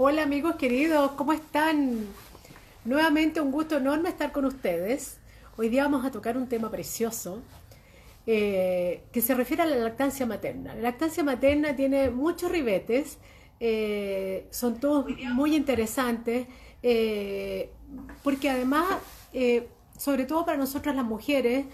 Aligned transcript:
Hola 0.00 0.22
amigos 0.22 0.54
queridos, 0.54 1.10
¿cómo 1.16 1.32
están? 1.32 2.06
Nuevamente 2.84 3.40
un 3.40 3.50
gusto 3.50 3.78
enorme 3.78 4.10
estar 4.10 4.30
con 4.30 4.44
ustedes. 4.44 5.18
Hoy 5.56 5.70
día 5.70 5.82
vamos 5.82 6.04
a 6.04 6.12
tocar 6.12 6.36
un 6.36 6.48
tema 6.48 6.70
precioso 6.70 7.42
eh, 8.24 9.02
que 9.10 9.20
se 9.20 9.34
refiere 9.34 9.64
a 9.64 9.66
la 9.66 9.74
lactancia 9.74 10.24
materna. 10.24 10.72
La 10.76 10.82
lactancia 10.82 11.24
materna 11.24 11.74
tiene 11.74 12.10
muchos 12.10 12.48
ribetes, 12.48 13.18
eh, 13.58 14.46
son 14.52 14.78
todos 14.78 15.06
muy 15.34 15.56
interesantes, 15.56 16.46
eh, 16.80 17.72
porque 18.22 18.50
además, 18.50 18.86
sobre 19.98 20.26
todo 20.26 20.44
para 20.44 20.58
nosotras 20.58 20.94
las 20.94 21.06
mujeres, 21.06 21.66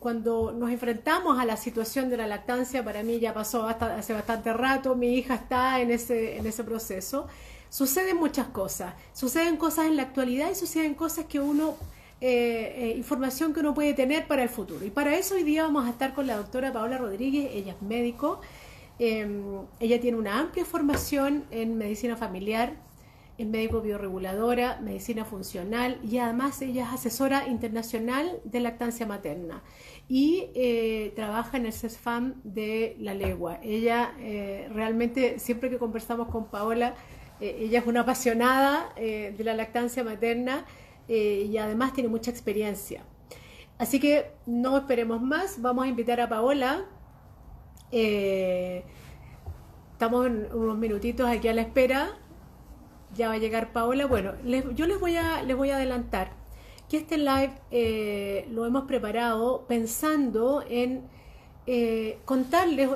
cuando 0.00 0.52
nos 0.52 0.70
enfrentamos 0.70 1.38
a 1.38 1.44
la 1.44 1.56
situación 1.56 2.10
de 2.10 2.16
la 2.16 2.26
lactancia, 2.26 2.84
para 2.84 3.02
mí 3.02 3.20
ya 3.20 3.32
pasó 3.32 3.68
hace 3.68 4.12
bastante 4.12 4.52
rato, 4.52 4.96
mi 4.96 5.14
hija 5.14 5.34
está 5.34 5.80
en 5.80 5.90
ese, 5.90 6.38
en 6.38 6.46
ese 6.46 6.64
proceso, 6.64 7.28
suceden 7.68 8.16
muchas 8.16 8.48
cosas, 8.48 8.94
suceden 9.12 9.56
cosas 9.56 9.86
en 9.86 9.96
la 9.96 10.02
actualidad 10.02 10.50
y 10.50 10.54
suceden 10.54 10.94
cosas 10.94 11.26
que 11.26 11.38
uno 11.38 11.76
eh, 12.22 12.74
eh, 12.76 12.94
información 12.98 13.54
que 13.54 13.60
uno 13.60 13.72
puede 13.72 13.94
tener 13.94 14.26
para 14.26 14.42
el 14.42 14.50
futuro. 14.50 14.84
Y 14.84 14.90
para 14.90 15.16
eso 15.16 15.36
hoy 15.36 15.42
día 15.42 15.62
vamos 15.62 15.86
a 15.86 15.90
estar 15.90 16.12
con 16.12 16.26
la 16.26 16.36
doctora 16.36 16.70
Paola 16.70 16.98
Rodríguez, 16.98 17.50
ella 17.54 17.72
es 17.72 17.80
médico, 17.82 18.42
em, 18.98 19.62
ella 19.78 19.98
tiene 20.00 20.18
una 20.18 20.38
amplia 20.38 20.66
formación 20.66 21.44
en 21.50 21.78
medicina 21.78 22.16
familiar, 22.16 22.74
médico 23.48 23.80
bioreguladora, 23.80 24.80
medicina 24.80 25.24
funcional 25.24 25.98
y 26.02 26.18
además 26.18 26.60
ella 26.62 26.84
es 26.84 26.94
asesora 26.94 27.48
internacional 27.48 28.40
de 28.44 28.60
lactancia 28.60 29.06
materna 29.06 29.62
y 30.08 30.50
eh, 30.54 31.12
trabaja 31.16 31.56
en 31.56 31.66
el 31.66 31.72
CESFAM 31.72 32.34
de 32.44 32.96
La 32.98 33.14
Legua. 33.14 33.60
Ella 33.62 34.12
realmente, 34.72 35.38
siempre 35.38 35.70
que 35.70 35.78
conversamos 35.78 36.28
con 36.28 36.46
Paola, 36.46 36.94
ella 37.40 37.78
es 37.78 37.86
una 37.86 38.00
apasionada 38.00 38.92
de 38.96 39.42
la 39.42 39.54
lactancia 39.54 40.04
materna 40.04 40.66
eh, 41.12 41.48
y 41.50 41.58
además 41.58 41.92
tiene 41.92 42.08
mucha 42.08 42.30
experiencia. 42.30 43.02
Así 43.78 43.98
que 43.98 44.30
no 44.46 44.78
esperemos 44.78 45.20
más, 45.20 45.60
vamos 45.60 45.84
a 45.84 45.88
invitar 45.88 46.20
a 46.20 46.28
Paola. 46.28 46.84
Eh, 47.90 48.84
estamos 49.90 50.28
unos 50.52 50.78
minutitos 50.78 51.28
aquí 51.28 51.48
a 51.48 51.54
la 51.54 51.62
espera. 51.62 52.16
Ya 53.16 53.28
va 53.28 53.34
a 53.34 53.38
llegar 53.38 53.72
Paola. 53.72 54.06
Bueno, 54.06 54.32
yo 54.74 54.86
les 54.86 55.00
voy, 55.00 55.16
a, 55.16 55.42
les 55.42 55.56
voy 55.56 55.70
a 55.70 55.76
adelantar 55.76 56.32
que 56.88 56.96
este 56.96 57.18
live 57.18 57.52
eh, 57.70 58.48
lo 58.50 58.66
hemos 58.66 58.84
preparado 58.84 59.64
pensando 59.68 60.64
en 60.68 61.08
eh, 61.66 62.18
contarles 62.24 62.88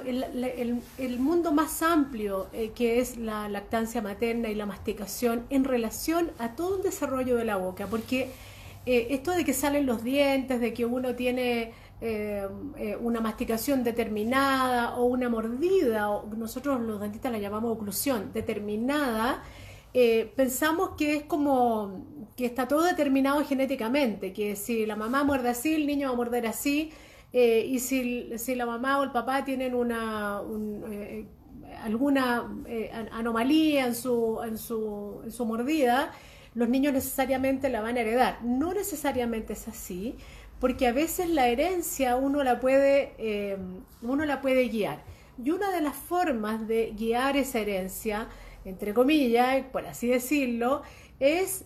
el, 0.99 1.19
mundo 1.21 1.53
más 1.53 1.83
amplio 1.83 2.49
eh, 2.53 2.73
que 2.75 2.99
es 2.99 3.19
la 3.19 3.49
lactancia 3.49 4.03
materna 4.03 4.49
y 4.49 4.57
la 4.57 4.67
masticación 4.67 5.45
en 5.51 5.63
relación 5.65 6.33
a 6.39 6.57
todo 6.57 6.79
el 6.79 6.83
desarrollo 6.83 7.37
de 7.37 7.45
la 7.45 7.57
boca, 7.57 7.87
porque 7.87 8.31
eh, 8.87 9.09
esto 9.11 9.33
de 9.33 9.45
que 9.45 9.53
salen 9.53 9.87
los 9.87 10.03
dientes, 10.03 10.61
de 10.61 10.73
que 10.75 10.87
uno 10.87 11.15
tiene 11.15 11.73
una 13.01 13.21
masticación 13.21 13.83
determinada 13.83 14.97
o 14.97 15.05
una 15.05 15.31
mordida, 15.31 16.09
nosotros 16.37 16.81
los 16.83 17.01
dentistas 17.01 17.33
la 17.33 17.39
llamamos 17.39 17.73
oclusión 17.73 18.31
determinada, 18.35 19.43
pensamos 20.37 20.91
que 20.97 21.17
es 21.17 21.23
como 21.23 22.05
que 22.37 22.47
está 22.47 22.67
todo 22.67 22.83
determinado 22.83 23.45
genéticamente, 23.45 24.33
que 24.33 24.57
si 24.57 24.87
la 24.87 24.97
mamá 24.97 25.25
muerde 25.25 25.51
así, 25.51 25.75
el 25.75 25.87
niño 25.87 26.09
va 26.09 26.15
a 26.15 26.17
morder 26.17 26.47
así, 26.47 26.91
eh, 27.33 27.67
y 27.69 27.79
si, 27.81 28.31
si, 28.39 28.55
la 28.55 28.67
mamá 28.67 29.01
o 29.01 29.05
el 29.05 29.11
papá 29.11 29.45
tienen 29.45 29.75
una, 29.75 30.41
eh, 30.89 31.27
alguna 31.83 32.49
eh, 32.67 32.93
anomalía 33.11 33.87
en 33.87 33.95
su, 33.95 34.41
en, 34.45 34.57
su, 34.59 35.21
en 35.25 35.33
su 35.33 35.45
mordida, 35.45 36.13
los 36.55 36.69
niños 36.69 36.93
necesariamente 36.93 37.69
la 37.71 37.81
van 37.81 37.97
a 37.97 38.01
heredar. 38.01 38.39
No 38.45 38.73
necesariamente 38.73 39.55
es 39.55 39.67
así, 39.69 40.17
porque 40.61 40.87
a 40.87 40.93
veces 40.93 41.29
la 41.29 41.49
herencia 41.49 42.17
uno 42.17 42.45
la 42.45 42.61
puede, 42.61 43.59
uno 44.03 44.25
la 44.25 44.41
puede 44.41 44.69
guiar. 44.69 45.03
Y 45.43 45.51
una 45.51 45.73
de 45.73 45.81
las 45.81 45.97
formas 45.97 46.69
de 46.69 46.95
guiar 46.97 47.37
esa 47.37 47.59
herencia, 47.59 48.29
entre 48.65 48.95
comillas, 48.95 49.65
por 49.73 49.87
así 49.87 50.09
decirlo, 50.09 50.83
es 51.21 51.65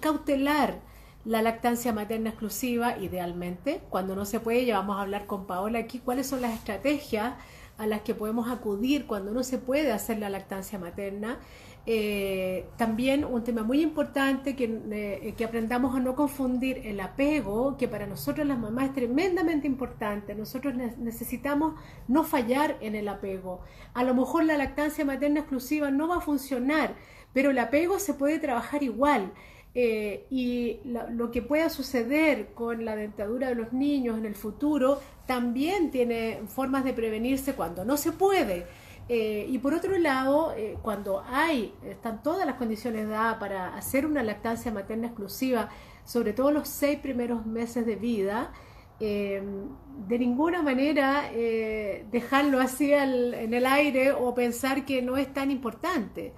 cautelar 0.00 0.80
la 1.24 1.42
lactancia 1.42 1.92
materna 1.92 2.30
exclusiva, 2.30 2.96
idealmente. 2.98 3.82
Cuando 3.90 4.16
no 4.16 4.24
se 4.24 4.40
puede, 4.40 4.64
ya 4.64 4.78
vamos 4.78 4.96
a 4.98 5.02
hablar 5.02 5.26
con 5.26 5.46
Paola 5.46 5.80
aquí 5.80 5.98
cuáles 5.98 6.26
son 6.26 6.40
las 6.40 6.54
estrategias 6.54 7.34
a 7.76 7.86
las 7.86 8.00
que 8.02 8.14
podemos 8.14 8.50
acudir 8.50 9.06
cuando 9.06 9.32
no 9.32 9.42
se 9.42 9.58
puede 9.58 9.92
hacer 9.92 10.18
la 10.18 10.30
lactancia 10.30 10.78
materna. 10.78 11.38
Eh, 11.86 12.66
también 12.76 13.24
un 13.24 13.42
tema 13.42 13.62
muy 13.62 13.80
importante 13.82 14.54
que, 14.54 14.80
eh, 14.90 15.34
que, 15.36 15.44
aprendamos 15.44 15.96
a 15.96 16.00
no 16.00 16.14
confundir 16.14 16.82
el 16.84 17.00
apego, 17.00 17.76
que 17.78 17.88
para 17.88 18.06
nosotros 18.06 18.46
las 18.46 18.58
mamás 18.58 18.88
es 18.88 18.94
tremendamente 18.94 19.66
importante. 19.66 20.34
Nosotros 20.34 20.74
necesitamos 20.74 21.74
no 22.06 22.22
fallar 22.24 22.76
en 22.80 22.94
el 22.94 23.08
apego. 23.08 23.62
A 23.94 24.04
lo 24.04 24.14
mejor 24.14 24.44
la 24.44 24.58
lactancia 24.58 25.04
materna 25.04 25.40
exclusiva 25.40 25.90
no 25.90 26.08
va 26.08 26.18
a 26.18 26.20
funcionar, 26.20 26.94
pero 27.32 27.50
el 27.50 27.58
apego 27.58 27.98
se 27.98 28.14
puede 28.14 28.38
trabajar 28.38 28.82
igual. 28.82 29.32
Eh, 29.72 30.26
y 30.30 30.80
lo, 30.84 31.30
que 31.30 31.42
pueda 31.42 31.70
suceder 31.70 32.48
con 32.54 32.84
la 32.84 32.96
dentadura 32.96 33.48
de 33.48 33.54
los 33.54 33.72
niños 33.72 34.18
en 34.18 34.26
el 34.26 34.34
futuro 34.34 35.00
también 35.26 35.92
tiene 35.92 36.40
formas 36.48 36.82
de 36.82 36.92
prevenirse 36.92 37.54
cuando 37.54 37.84
no 37.84 37.96
se 37.96 38.10
puede. 38.10 38.66
Eh, 39.12 39.46
y 39.48 39.58
por 39.58 39.74
otro 39.74 39.98
lado, 39.98 40.54
eh, 40.56 40.78
cuando 40.82 41.24
hay, 41.26 41.74
están 41.84 42.22
todas 42.22 42.46
las 42.46 42.54
condiciones 42.54 43.08
dadas 43.08 43.38
para 43.38 43.74
hacer 43.74 44.06
una 44.06 44.22
lactancia 44.22 44.70
materna 44.70 45.08
exclusiva, 45.08 45.68
sobre 46.04 46.32
todo 46.32 46.52
los 46.52 46.68
seis 46.68 47.00
primeros 47.00 47.44
meses 47.44 47.84
de 47.84 47.96
vida, 47.96 48.52
de 49.00 50.18
ninguna 50.18 50.62
manera 50.62 51.30
dejarlo 51.32 52.60
así 52.60 52.92
en 52.92 53.54
el 53.54 53.64
aire 53.64 54.12
o 54.12 54.34
pensar 54.34 54.84
que 54.84 55.00
no 55.00 55.16
es 55.16 55.32
tan 55.32 55.50
importante. 55.50 56.34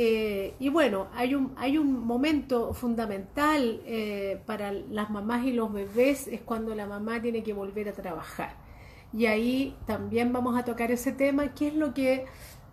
Eh, 0.00 0.54
y 0.60 0.68
bueno, 0.68 1.08
hay 1.12 1.34
un, 1.34 1.54
hay 1.56 1.76
un 1.76 2.06
momento 2.06 2.72
fundamental 2.72 3.82
eh, 3.84 4.40
para 4.46 4.70
las 4.70 5.10
mamás 5.10 5.44
y 5.44 5.50
los 5.50 5.72
bebés, 5.72 6.28
es 6.28 6.40
cuando 6.42 6.72
la 6.76 6.86
mamá 6.86 7.20
tiene 7.20 7.42
que 7.42 7.52
volver 7.52 7.88
a 7.88 7.92
trabajar. 7.92 8.67
Y 9.12 9.26
ahí 9.26 9.76
también 9.86 10.32
vamos 10.32 10.58
a 10.58 10.64
tocar 10.64 10.90
ese 10.90 11.12
tema, 11.12 11.54
que 11.54 11.68
es 11.68 11.74
lo 11.74 11.94
que 11.94 12.26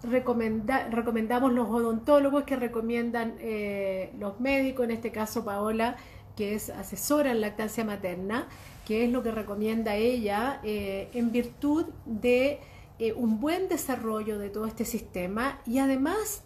recomendamos 0.03 1.53
los 1.53 1.69
odontólogos, 1.69 2.44
que 2.44 2.56
recomiendan 2.56 3.35
eh, 3.40 4.13
los 4.19 4.40
médicos, 4.40 4.85
en 4.85 4.91
este 4.91 5.12
caso 5.12 5.46
Paola, 5.46 5.96
que 6.35 6.53
es 6.53 6.69
asesora 6.69 7.31
en 7.31 7.41
lactancia 7.41 7.85
materna, 7.85 8.47
que 8.85 9.06
es 9.06 9.12
lo 9.12 9.23
que 9.23 9.31
recomienda 9.31 9.96
ella 9.96 10.59
en 10.63 11.31
virtud 11.31 11.85
de 12.06 12.59
eh, 12.97 13.12
un 13.12 13.41
buen 13.41 13.67
desarrollo 13.67 14.40
de 14.40 14.50
todo 14.50 14.67
este 14.67 14.85
sistema 14.85 15.59
y 15.66 15.79
además 15.79 16.46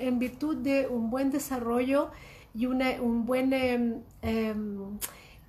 en 0.00 0.18
virtud 0.18 0.56
de 0.56 0.88
un 0.88 1.10
buen 1.10 1.30
desarrollo 1.30 2.10
y 2.54 2.64
un, 2.64 3.26
buen, 3.26 3.52
em, 3.52 4.98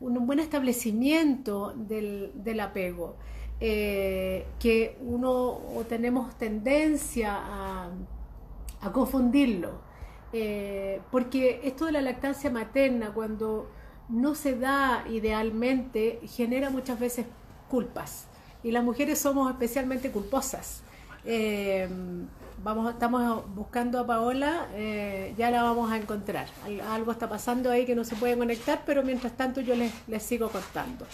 un 0.02 0.28
buen 0.28 0.40
establecimiento 0.40 1.73
del, 1.73 2.59
apego, 2.59 3.16
eh, 3.63 4.47
que 4.59 4.97
uno 5.01 5.59
tenemos 5.88 6.35
tendencia 6.35 7.38
a, 7.38 7.91
confundirlo, 8.91 9.73
eh, 10.33 10.99
porque 11.11 11.61
esto 11.63 11.85
de 11.85 11.91
la 11.91 12.01
lactancia 12.01 12.49
materna, 12.49 13.13
cuando 13.13 13.69
no 14.09 14.33
se 14.33 14.57
da 14.57 15.05
idealmente, 15.07 16.22
genera 16.23 16.72
muchas 16.72 16.99
veces 16.99 17.27
culpas 17.69 18.25
y 18.63 18.72
las 18.72 18.83
mujeres 18.83 19.19
somos 19.19 19.51
especialmente 19.51 20.09
culposas. 20.09 20.81
Eh, 21.23 21.87
vamos, 22.63 22.91
estamos 22.91 23.46
buscando 23.53 23.99
a 23.99 24.08
Paola, 24.08 24.69
ya 25.37 25.52
la 25.52 25.61
vamos 25.61 25.91
a 25.91 25.97
encontrar. 25.97 26.47
Algo 26.90 27.11
está 27.11 27.29
pasando 27.29 27.69
ahí 27.69 27.85
que 27.85 27.93
no 27.93 28.05
se 28.05 28.16
puede 28.16 28.35
conectar, 28.35 28.81
pero 28.87 29.03
mientras 29.03 29.37
tanto 29.37 29.61
yo 29.61 29.75
les, 29.75 29.93
sigo 30.23 30.49
contando. 30.49 31.05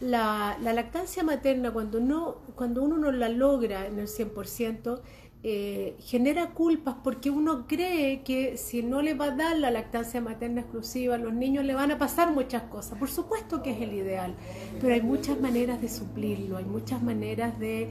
La, 0.00 0.56
la, 0.60 0.72
lactancia 0.72 1.24
materna, 1.24 1.72
cuando, 1.72 1.98
no, 1.98 2.36
cuando 2.54 2.82
uno 2.82 2.98
no 2.98 3.10
la 3.10 3.28
logra 3.28 3.86
en 3.86 3.98
el 3.98 4.06
100%, 4.06 5.00
eh, 5.44 5.96
genera 6.00 6.50
culpas 6.50 6.96
porque 7.04 7.30
uno 7.30 7.68
cree 7.68 8.22
que 8.22 8.56
si 8.56 8.82
no 8.82 9.02
le 9.02 9.14
va 9.14 9.26
a 9.26 9.30
dar 9.30 9.56
la 9.56 9.70
lactancia 9.70 10.20
materna 10.20 10.62
exclusiva, 10.62 11.16
los 11.16 11.32
niños 11.32 11.64
le 11.64 11.74
van 11.74 11.92
a 11.92 11.98
pasar 11.98 12.32
muchas 12.32 12.64
cosas. 12.64 12.98
Por 12.98 13.08
supuesto 13.08 13.62
que 13.62 13.70
es 13.70 13.80
el 13.80 13.94
ideal, 13.94 14.34
pero 14.80 14.94
hay 14.94 15.00
muchas 15.00 15.40
maneras 15.40 15.80
de 15.80 15.88
suplirlo, 15.88 16.56
hay 16.56 16.64
muchas 16.64 17.00
maneras 17.02 17.56
de 17.60 17.88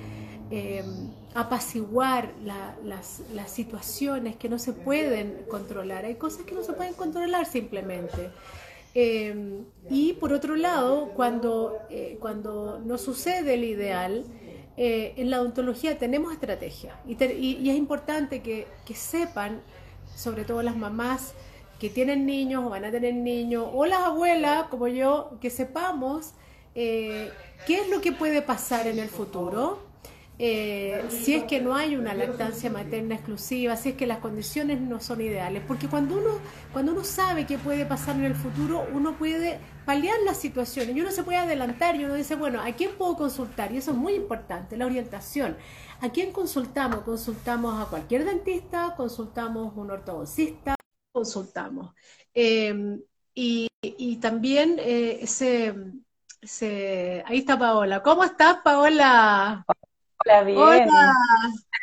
eh, 0.52 0.84
apaciguar 1.36 2.34
las, 2.44 3.22
situaciones 3.48 4.36
que 4.36 4.50
no 4.50 4.60
se 4.60 4.74
pueden 4.74 5.46
controlar. 5.50 6.04
Hay 6.04 6.16
cosas 6.16 6.46
que 6.46 6.54
no 6.54 6.64
se 6.64 6.74
pueden 6.74 6.96
controlar 6.96 7.46
simplemente. 7.46 8.30
Eh, 8.94 9.64
y 9.90 10.14
por 10.14 10.34
otro 10.34 10.56
lado, 10.56 11.12
cuando, 11.16 11.78
cuando 12.20 12.80
no 12.84 12.98
sucede 12.98 13.54
el 13.54 13.64
ideal, 13.64 14.26
eh, 14.80 15.16
en 15.18 15.32
la 15.32 15.42
odontología 15.42 15.98
tenemos 15.98 16.32
estrategia. 16.32 17.00
Y, 17.08 17.68
es 17.68 17.76
importante 17.76 18.44
que, 18.44 18.68
sepan, 18.94 19.62
sobre 20.16 20.46
todo 20.46 20.62
las 20.62 20.78
mamás 20.78 21.34
que 21.80 21.90
tienen 21.90 22.28
niños 22.28 22.64
o 22.64 22.70
van 22.70 22.86
a 22.86 22.92
tener 22.92 23.16
niños, 23.16 23.68
o 23.74 23.88
las 23.88 24.02
abuelas 24.02 24.68
como 24.68 24.88
yo, 24.88 25.32
que 25.42 25.50
sepamos 25.50 26.34
eh, 26.76 27.32
qué 27.66 27.82
es 27.82 27.90
lo 27.90 28.02
que 28.02 28.12
puede 28.12 28.44
pasar 28.44 28.86
en 28.86 29.00
el 29.00 29.10
futuro 29.10 29.80
eh, 30.40 31.04
si 31.10 31.34
es 31.34 31.46
que 31.46 31.60
no 31.60 31.76
hay 31.76 31.96
una 31.96 32.14
lactancia 32.14 32.70
materna 32.70 33.16
exclusiva, 33.16 33.76
si 33.76 33.90
es 33.90 33.96
que 33.96 34.06
las 34.06 34.20
condiciones 34.20 34.80
no 34.80 35.00
son 35.00 35.22
ideales, 35.22 35.64
porque 35.68 35.88
cuando 35.88 36.18
uno, 36.18 36.40
cuando 36.72 36.92
uno 36.92 37.04
sabe 37.04 37.48
qué 37.48 37.58
puede 37.58 37.88
pasar 37.88 38.18
en 38.18 38.26
el 38.26 38.36
futuro, 38.36 38.88
uno 38.94 39.18
puede 39.18 39.58
paliar 39.86 40.16
las 40.26 40.38
situaciones 40.38 40.96
y 40.96 41.02
uno 41.02 41.10
se 41.12 41.24
puede 41.24 41.40
adelantar 41.40 41.96
y 41.96 42.06
uno 42.06 42.14
dice, 42.14 42.36
bueno, 42.36 42.62
¿a 42.62 42.72
quién 42.74 42.92
puedo 42.98 43.16
consultar? 43.16 43.72
Y 43.72 43.78
eso 43.78 43.92
es 43.92 43.98
muy 43.98 44.14
importante, 44.14 44.78
la 44.78 44.86
orientación. 44.86 45.58
¿A 46.02 46.10
quién 46.10 46.32
consultamos? 46.32 47.02
Consultamos 47.02 47.82
a 47.82 47.90
cualquier 47.90 48.24
dentista, 48.24 48.94
consultamos 48.96 49.76
a 49.76 49.80
un 49.80 49.90
ortodoncista, 49.90 50.76
consultamos. 51.12 51.96
Eh, 52.34 53.00
y, 53.34 54.18
también 54.18 54.78
eh, 54.80 55.26
se, 55.26 57.24
ahí 57.26 57.40
está 57.40 57.58
Paola. 57.58 58.04
¿Cómo 58.04 58.24
estás, 58.24 58.58
Paola? 58.64 59.66
Hola, 60.26 61.14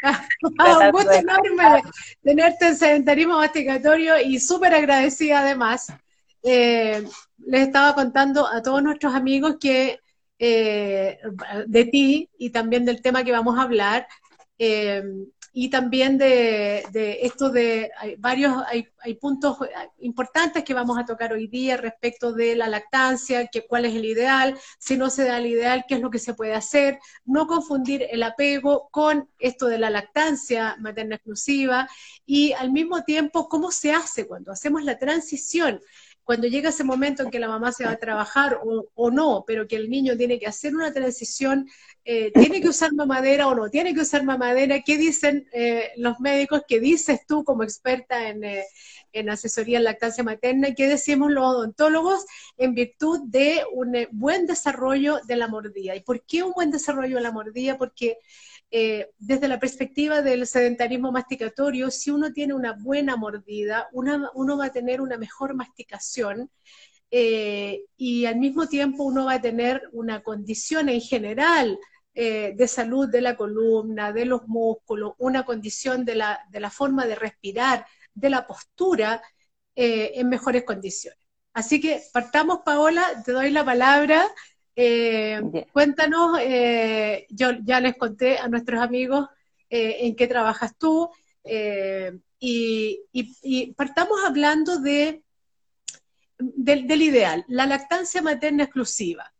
un 0.81 0.90
gusto 0.90 1.12
enorme 1.12 1.82
tenerte 2.22 2.69
en 2.69 2.76
sedentarismo 2.76 3.38
masticatorio 3.38 4.20
y 4.20 4.38
súper 4.38 4.75
agradecida 4.75 5.40
además. 5.40 5.86
Eh, 6.42 7.04
les 7.38 7.62
estaba 7.62 7.94
contando 7.94 8.46
a 8.46 8.60
todos 8.62 8.82
nuestros 8.82 9.14
amigos 9.14 9.56
que 9.60 10.00
eh, 10.38 11.19
de 11.66 11.84
ti 11.86 12.28
y 12.38 12.50
también 12.50 12.84
del 12.84 13.00
tema 13.00 13.25
que 13.25 13.32
vamos 13.32 13.58
a 13.58 13.62
hablar. 13.62 14.06
Eh, 14.58 15.02
y 15.56 15.71
también 15.71 16.19
de, 16.19 16.85
esto 17.23 17.49
de 17.49 17.93
hay 17.97 18.17
varios 18.17 18.53
hay, 18.67 18.89
hay, 18.99 19.15
puntos 19.15 19.56
importantes 20.01 20.65
que 20.65 20.75
vamos 20.75 20.99
a 20.99 21.05
tocar 21.05 21.33
hoy 21.33 21.47
día 21.47 21.77
respecto 21.77 22.33
de 22.33 22.56
la 22.56 22.67
lactancia, 22.67 23.47
que 23.47 23.65
cuál 23.65 23.85
es 23.85 23.95
el 23.95 24.05
ideal, 24.05 24.59
si 24.81 24.97
no 24.97 25.11
se 25.11 25.25
da 25.25 25.39
el 25.39 25.47
ideal, 25.47 25.85
qué 25.87 25.95
es 25.95 26.01
lo 26.01 26.11
que 26.11 26.19
se 26.19 26.35
puede 26.35 26.55
hacer, 26.55 26.99
no 27.25 27.47
confundir 27.47 28.05
el 28.11 28.25
apego 28.25 28.89
con 28.91 29.31
esto 29.39 29.67
de 29.67 29.79
la 29.79 29.91
lactancia 29.91 30.77
materna 30.81 31.15
exclusiva 31.15 31.89
y 32.27 32.53
al 32.55 32.73
mismo 32.73 33.05
tiempo 33.05 33.49
cómo 33.49 33.71
se 33.71 33.93
hace 33.93 34.27
cuando 34.27 34.51
hacemos 34.51 34.83
la 34.83 34.99
transición 34.99 35.81
cuando 36.25 36.49
llega 36.49 36.71
ese 36.71 36.85
momento 36.85 37.23
en 37.23 37.31
que 37.31 37.38
la 37.38 37.49
mamá 37.49 37.71
se 37.71 37.85
va 37.85 37.93
a 37.93 37.99
trabajar 37.99 38.59
o, 38.94 39.11
no, 39.11 39.44
pero 39.47 39.69
que 39.69 39.76
el 39.76 39.91
niño 39.91 40.17
tiene 40.17 40.38
que 40.38 40.47
hacer 40.47 40.75
una 40.75 40.93
transición, 40.93 41.69
eh, 42.05 42.32
tiene 42.32 42.61
que 42.61 42.69
usar 42.69 42.93
mamadera 42.94 43.47
o 43.47 43.55
no 43.55 43.69
tiene 43.69 43.94
que 43.94 44.00
usar 44.00 44.25
mamadera, 44.25 44.81
¿qué 44.81 44.97
dicen 44.97 45.47
eh, 45.53 45.93
los 45.97 46.21
médicos? 46.21 46.62
¿Qué 46.67 46.81
dices 46.81 47.21
tú 47.26 47.44
como 47.44 47.62
experta 47.62 48.29
en, 48.29 48.43
eh, 48.43 48.65
en 49.12 49.29
asesoría 49.29 49.79
en 49.79 49.85
lactancia 49.85 50.25
materna? 50.25 50.75
¿Qué 50.75 50.88
decimos 50.88 51.31
los 51.31 51.44
odontólogos 51.44 52.25
en 52.56 52.75
virtud 52.75 53.20
de 53.27 53.62
un 53.73 53.94
buen 54.12 54.47
desarrollo 54.47 55.20
de 55.27 55.37
la 55.37 55.49
mordida? 55.49 55.94
¿Y 55.94 56.00
por 56.00 56.25
qué 56.25 56.43
un 56.43 56.53
buen 56.53 56.70
desarrollo 56.70 57.17
de 57.17 57.23
la 57.23 57.32
mordida? 57.32 57.77
Porque 57.77 58.19
eh, 58.76 59.12
desde 59.19 59.47
la 59.47 59.61
perspectiva 59.61 60.21
del 60.21 60.49
sedentarismo 60.49 61.12
masticatorio, 61.12 61.93
si 61.93 62.11
uno 62.11 62.32
tiene 62.32 62.55
una 62.55 62.73
buena 62.73 63.15
mordida, 63.15 63.88
uno 63.93 64.56
va 64.59 64.65
a 64.65 64.73
tener 64.73 65.00
una 65.00 65.17
mejor 65.17 65.55
masticación 65.55 66.50
eh, 67.09 67.85
y 67.97 68.25
al 68.25 68.35
mismo 68.35 68.67
tiempo 68.67 69.05
uno 69.05 69.26
va 69.26 69.35
a 69.35 69.41
tener 69.41 69.81
una 69.93 70.25
condición 70.25 70.88
en 70.88 71.00
general 71.00 71.79
eh, 72.15 72.53
de 72.56 72.67
salud 72.67 73.09
de 73.09 73.21
la 73.21 73.37
columna, 73.37 74.12
de 74.12 74.25
los 74.25 74.49
músculos, 74.49 75.12
una 75.19 75.44
condición 75.44 76.05
de 76.05 76.17
la, 76.17 76.41
de 76.50 76.59
la 76.59 76.70
forma 76.70 77.06
de 77.06 77.15
respirar, 77.15 77.87
de 78.12 78.29
la 78.29 78.44
postura 78.44 79.23
en 79.77 80.29
mejores 80.29 80.65
condiciones. 80.65 81.20
Así 81.53 81.81
que 81.81 82.03
partamos, 82.12 82.62
Paola, 82.65 83.23
te 83.25 83.31
doy 83.31 83.50
la 83.50 83.65
palabra. 83.65 84.27
Eh, 84.76 85.41
cuéntanos, 85.73 86.38
eh, 86.41 87.26
yo 87.31 87.53
ya 87.62 87.81
les 87.81 87.97
conté 87.97 88.38
a 88.38 88.49
nuestros 88.49 88.82
amigos 88.82 89.29
eh, 89.71 89.99
en 90.00 90.17
qué 90.17 90.26
trabajas 90.26 90.76
tú 90.76 91.11
y, 92.41 93.73
partamos 93.76 94.19
hablando 94.26 94.81
de, 94.81 95.23
del 96.38 97.03
ideal, 97.03 97.44
la 97.49 97.67
lactancia 97.67 98.23
materna 98.23 98.65
exclusiva. 98.65 99.35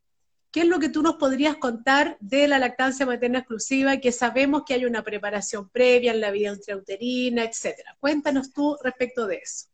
¿Qué 0.51 0.61
es 0.61 0.69
lo 0.69 0.79
que 0.79 0.89
tú 0.89 1.03
nos 1.03 1.17
podrías 1.17 1.57
contar 1.57 2.17
de 2.21 2.47
la 2.47 2.61
lactancia 2.61 3.05
materna 3.05 3.41
exclusiva? 3.41 3.97
Que 3.97 4.13
sabemos 4.13 4.63
que 4.65 4.75
hay 4.75 4.85
una 4.85 5.03
preparación 5.03 5.69
previa 5.69 6.13
en 6.13 6.21
la 6.21 6.31
vida 6.31 6.53
intrauterina, 6.53 7.43
etcétera. 7.43 7.97
Cuéntanos 7.99 8.53
tú 8.53 8.79
respecto 8.81 9.27
de 9.27 9.39
eso. 9.39 9.67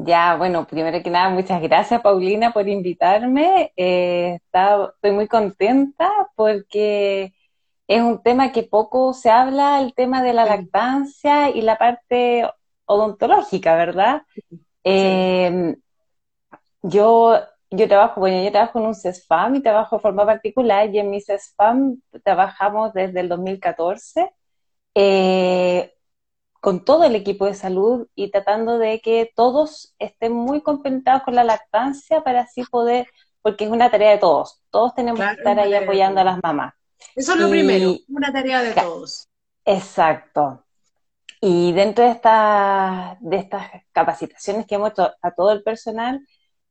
Ya, 0.00 0.36
bueno, 0.36 0.64
primero 0.66 1.02
que 1.02 1.10
nada, 1.10 1.28
muchas 1.28 1.60
gracias 1.60 2.00
Paulina 2.02 2.52
por 2.52 2.68
invitarme. 2.68 3.72
Eh, 3.76 4.38
estoy 4.52 5.10
muy 5.12 5.26
contenta 5.26 6.08
porque 6.36 7.34
es 7.88 8.00
un 8.02 8.22
tema 8.22 8.52
que 8.52 8.62
poco 8.62 9.12
se 9.12 9.30
habla, 9.30 9.80
el 9.80 9.94
tema 9.94 10.22
de 10.22 10.34
la 10.34 10.44
lactancia 10.44 11.50
y 11.50 11.62
la 11.62 11.78
parte 11.78 12.48
odontológica, 12.86 13.74
¿verdad? 13.74 14.22
Em, 14.84 15.76
yo, 16.82 17.34
yo 17.70 17.88
trabajo, 17.88 18.20
bueno, 18.20 18.42
yo 18.44 18.52
trabajo 18.52 18.78
en 18.78 18.86
un 18.86 18.94
CESFAM 18.94 19.56
y 19.56 19.62
trabajo 19.62 19.96
de 19.96 20.02
forma 20.02 20.24
particular 20.26 20.88
y 20.94 20.98
en 21.00 21.10
mi 21.10 21.20
CESFAM 21.20 22.00
trabajamos 22.22 22.92
desde 22.92 23.20
el 23.20 23.28
2014. 23.28 24.30
Eh, 24.94 25.92
con 26.60 26.84
todo 26.84 27.04
el 27.04 27.14
equipo 27.14 27.46
de 27.46 27.54
salud 27.54 28.08
y 28.14 28.30
tratando 28.30 28.78
de 28.78 29.00
que 29.00 29.30
todos 29.34 29.94
estén 29.98 30.32
muy 30.32 30.60
compensados 30.60 31.22
con 31.22 31.34
la 31.34 31.44
lactancia 31.44 32.22
para 32.22 32.42
así 32.42 32.64
poder, 32.64 33.06
porque 33.42 33.64
es 33.64 33.70
una 33.70 33.90
tarea 33.90 34.10
de 34.10 34.18
todos, 34.18 34.60
todos 34.70 34.94
tenemos 34.94 35.20
que 35.20 35.32
estar 35.32 35.58
ahí 35.58 35.74
apoyando 35.74 36.20
a 36.20 36.24
las 36.24 36.38
mamás. 36.42 36.74
Eso 37.14 37.34
es 37.34 37.40
lo 37.40 37.48
primero, 37.48 37.94
una 38.08 38.32
tarea 38.32 38.62
de 38.62 38.72
todos. 38.72 39.28
Exacto. 39.64 40.64
Y 41.40 41.72
dentro 41.72 42.04
de, 42.04 42.10
esta, 42.10 43.16
de 43.20 43.36
estas 43.36 43.70
capacitaciones 43.92 44.66
que 44.66 44.74
hemos 44.74 44.90
hecho 44.90 45.12
a 45.22 45.30
todo 45.30 45.52
el 45.52 45.62
personal, 45.62 46.26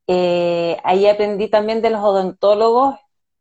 eh, 0.07 0.77
ahí 0.83 1.07
aprendí 1.07 1.49
también 1.49 1.81
de 1.81 1.89
los 1.89 2.01
odontólogos 2.01 2.99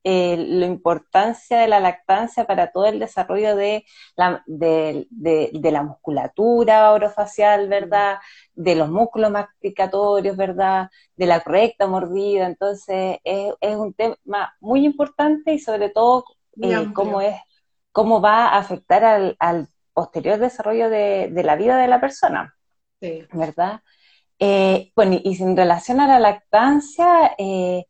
eh, 0.08 0.37
la 0.37 0.67
importancia 0.67 1.58
de 1.58 1.67
la 1.67 1.81
lactancia 1.81 2.47
para 2.47 2.70
todo 2.70 2.87
el 2.87 3.00
desarrollo 3.00 3.56
de 3.56 3.85
la, 4.14 4.44
de, 4.47 5.08
la 5.51 5.82
musculatura 5.82 6.93
orofacial, 6.93 7.69
¿verdad? 7.69 8.19
De 8.55 8.77
los 8.77 8.89
músculos 8.89 9.32
masticatorios, 9.32 10.36
¿verdad? 10.36 10.91
De 11.17 11.27
la 11.27 11.41
correcta 11.41 11.89
mordida. 11.89 12.46
Entonces, 12.46 13.19
es, 13.25 13.77
un 13.77 13.94
tema 13.94 14.55
muy 14.60 14.84
importante 14.84 15.53
y 15.53 15.58
sobre 15.58 15.91
todo 15.91 16.25
eh, 16.63 16.86
cómo, 16.94 17.20
es, 17.20 17.34
cómo 17.91 18.20
va 18.20 18.51
a 18.51 18.58
afectar 18.58 19.03
al, 19.41 19.69
posterior 19.93 20.39
desarrollo 20.39 20.89
de, 20.89 21.32
la 21.43 21.56
vida 21.56 21.79
de 21.79 21.89
la 21.89 22.01
persona, 22.01 22.55
¿verdad? 23.32 23.81
Eh, 24.39 24.93
bueno, 24.94 25.19
y 25.20 25.43
en 25.43 25.56
relación 25.56 25.98
a 26.01 26.06
la 26.06 26.20
lactancia, 26.20 27.34
eh, 27.39 27.86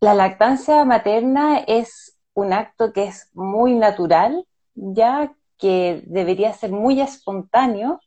la 0.00 0.14
lactancia 0.14 0.84
materna 0.84 1.58
es 1.58 2.18
un 2.34 2.52
acto 2.52 2.92
que 2.92 3.04
es 3.04 3.30
muy 3.34 3.74
natural, 3.74 4.46
ya 4.74 5.32
que 5.58 6.02
debería 6.06 6.52
ser 6.52 6.70
muy 6.70 7.00
espontáneo, 7.00 8.00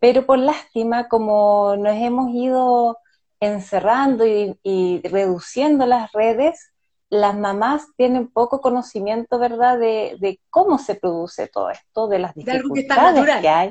pero 0.00 0.24
por 0.24 0.38
lástima, 0.38 1.08
como 1.08 1.76
nos 1.76 1.94
hemos 1.94 2.30
ido 2.30 2.98
encerrando 3.40 4.24
y, 4.26 5.02
reduciendo 5.04 5.84
las 5.84 6.10
redes, 6.12 6.72
las 7.10 7.36
mamás 7.36 7.86
tienen 7.96 8.28
poco 8.28 8.60
conocimiento, 8.62 9.38
¿verdad?, 9.38 9.78
de, 9.78 10.40
cómo 10.48 10.78
se 10.78 10.94
produce 10.94 11.48
todo 11.48 11.70
esto, 11.70 12.08
de 12.08 12.18
las 12.18 12.34
dificultades 12.34 13.40
que, 13.40 13.48
hay, 13.48 13.70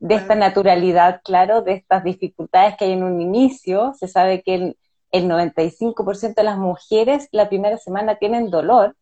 de 0.00 0.14
esta 0.16 0.34
naturalidad, 0.34 1.20
claro, 1.24 1.62
de 1.62 1.74
estas 1.74 2.02
dificultades 2.02 2.76
que 2.76 2.86
hay 2.86 2.92
en 2.92 3.04
un 3.04 3.20
inicio. 3.20 3.94
Se 3.94 4.08
sabe 4.08 4.42
que 4.42 4.54
el 4.54 4.78
95% 5.12 6.34
de 6.34 6.42
las 6.42 6.58
mujeres 6.58 7.28
la 7.32 7.48
primera 7.48 7.78
semana 7.78 8.16
tienen 8.16 8.50
dolor 8.50 8.96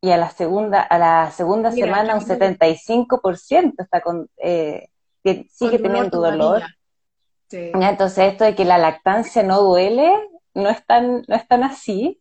y 0.00 0.10
a 0.10 0.16
la 0.16 0.30
segunda, 0.30 0.80
a 0.80 0.98
la 0.98 1.30
segunda 1.30 1.72
semana 1.72 2.14
un 2.14 2.22
75% 2.22 3.74
está 3.78 4.00
con, 4.00 4.28
eh, 4.38 4.88
sigue 5.50 5.78
teniendo 5.78 6.20
dolor. 6.20 6.62
Entonces 7.50 8.32
esto 8.32 8.44
de 8.44 8.54
que 8.54 8.64
la 8.64 8.78
lactancia 8.78 9.42
no 9.42 9.60
duele 9.60 10.12
no 10.54 10.70
es 10.70 10.84
tan, 10.86 11.24
no 11.26 11.36
es 11.36 11.46
tan 11.46 11.64
así, 11.64 12.20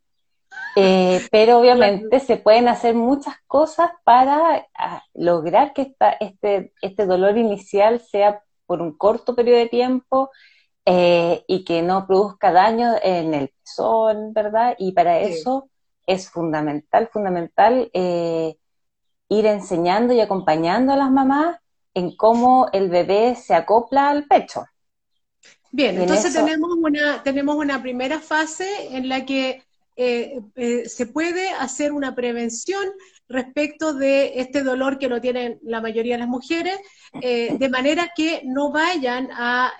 eh, 0.75 1.21
pero 1.31 1.59
obviamente 1.59 2.19
se 2.19 2.37
pueden 2.37 2.67
hacer 2.67 2.95
muchas 2.95 3.35
cosas 3.47 3.91
para 4.03 4.67
ah, 4.75 5.03
lograr 5.13 5.73
que 5.73 5.83
esta, 5.83 6.11
este, 6.11 6.73
este 6.81 7.05
dolor 7.05 7.37
inicial 7.37 8.01
sea 8.01 8.43
por 8.65 8.81
un 8.81 8.97
corto 8.97 9.35
periodo 9.35 9.59
de 9.59 9.67
tiempo 9.67 10.31
eh, 10.91 11.43
y 11.47 11.63
que 11.63 11.83
no 11.83 12.07
produzca 12.07 12.51
daño 12.51 12.95
en 13.03 13.35
el 13.35 13.49
pezón, 13.49 14.33
¿verdad? 14.33 14.75
Y 14.79 14.91
para 14.93 15.19
eso 15.19 15.69
es 16.07 16.31
fundamental, 16.31 17.09
fundamental 17.13 17.91
eh, 17.93 18.57
ir 19.27 19.45
enseñando 19.45 20.13
y 20.13 20.19
acompañando 20.19 20.91
a 20.91 20.95
las 20.95 21.11
mamás 21.11 21.59
en 21.93 22.15
cómo 22.15 22.69
el 22.73 22.89
bebé 22.89 23.35
se 23.35 23.53
acopla 23.53 24.09
al 24.09 24.25
pecho. 24.25 24.65
Bien, 25.71 26.01
entonces 26.01 26.33
tenemos, 26.33 26.71
una, 26.75 27.21
tenemos 27.21 27.55
una 27.55 27.79
primera 27.83 28.19
fase 28.19 28.95
en 28.97 29.09
la 29.09 29.27
que 29.27 29.61
eh, 29.95 30.39
eh, 30.55 30.89
se 30.89 31.05
puede 31.05 31.49
hacer 31.49 31.91
una 31.91 32.15
prevención 32.15 32.83
respecto 33.27 33.93
de 33.93 34.39
este 34.39 34.63
dolor 34.63 34.97
que 34.97 35.07
lo 35.09 35.21
tienen 35.21 35.59
la 35.61 35.81
mayoría 35.81 36.15
de 36.15 36.19
las 36.19 36.27
mujeres, 36.27 36.79
eh, 37.21 37.55
de 37.59 37.69
manera 37.69 38.09
que 38.15 38.41
no 38.45 38.71
vayan 38.71 39.29
a 39.33 39.71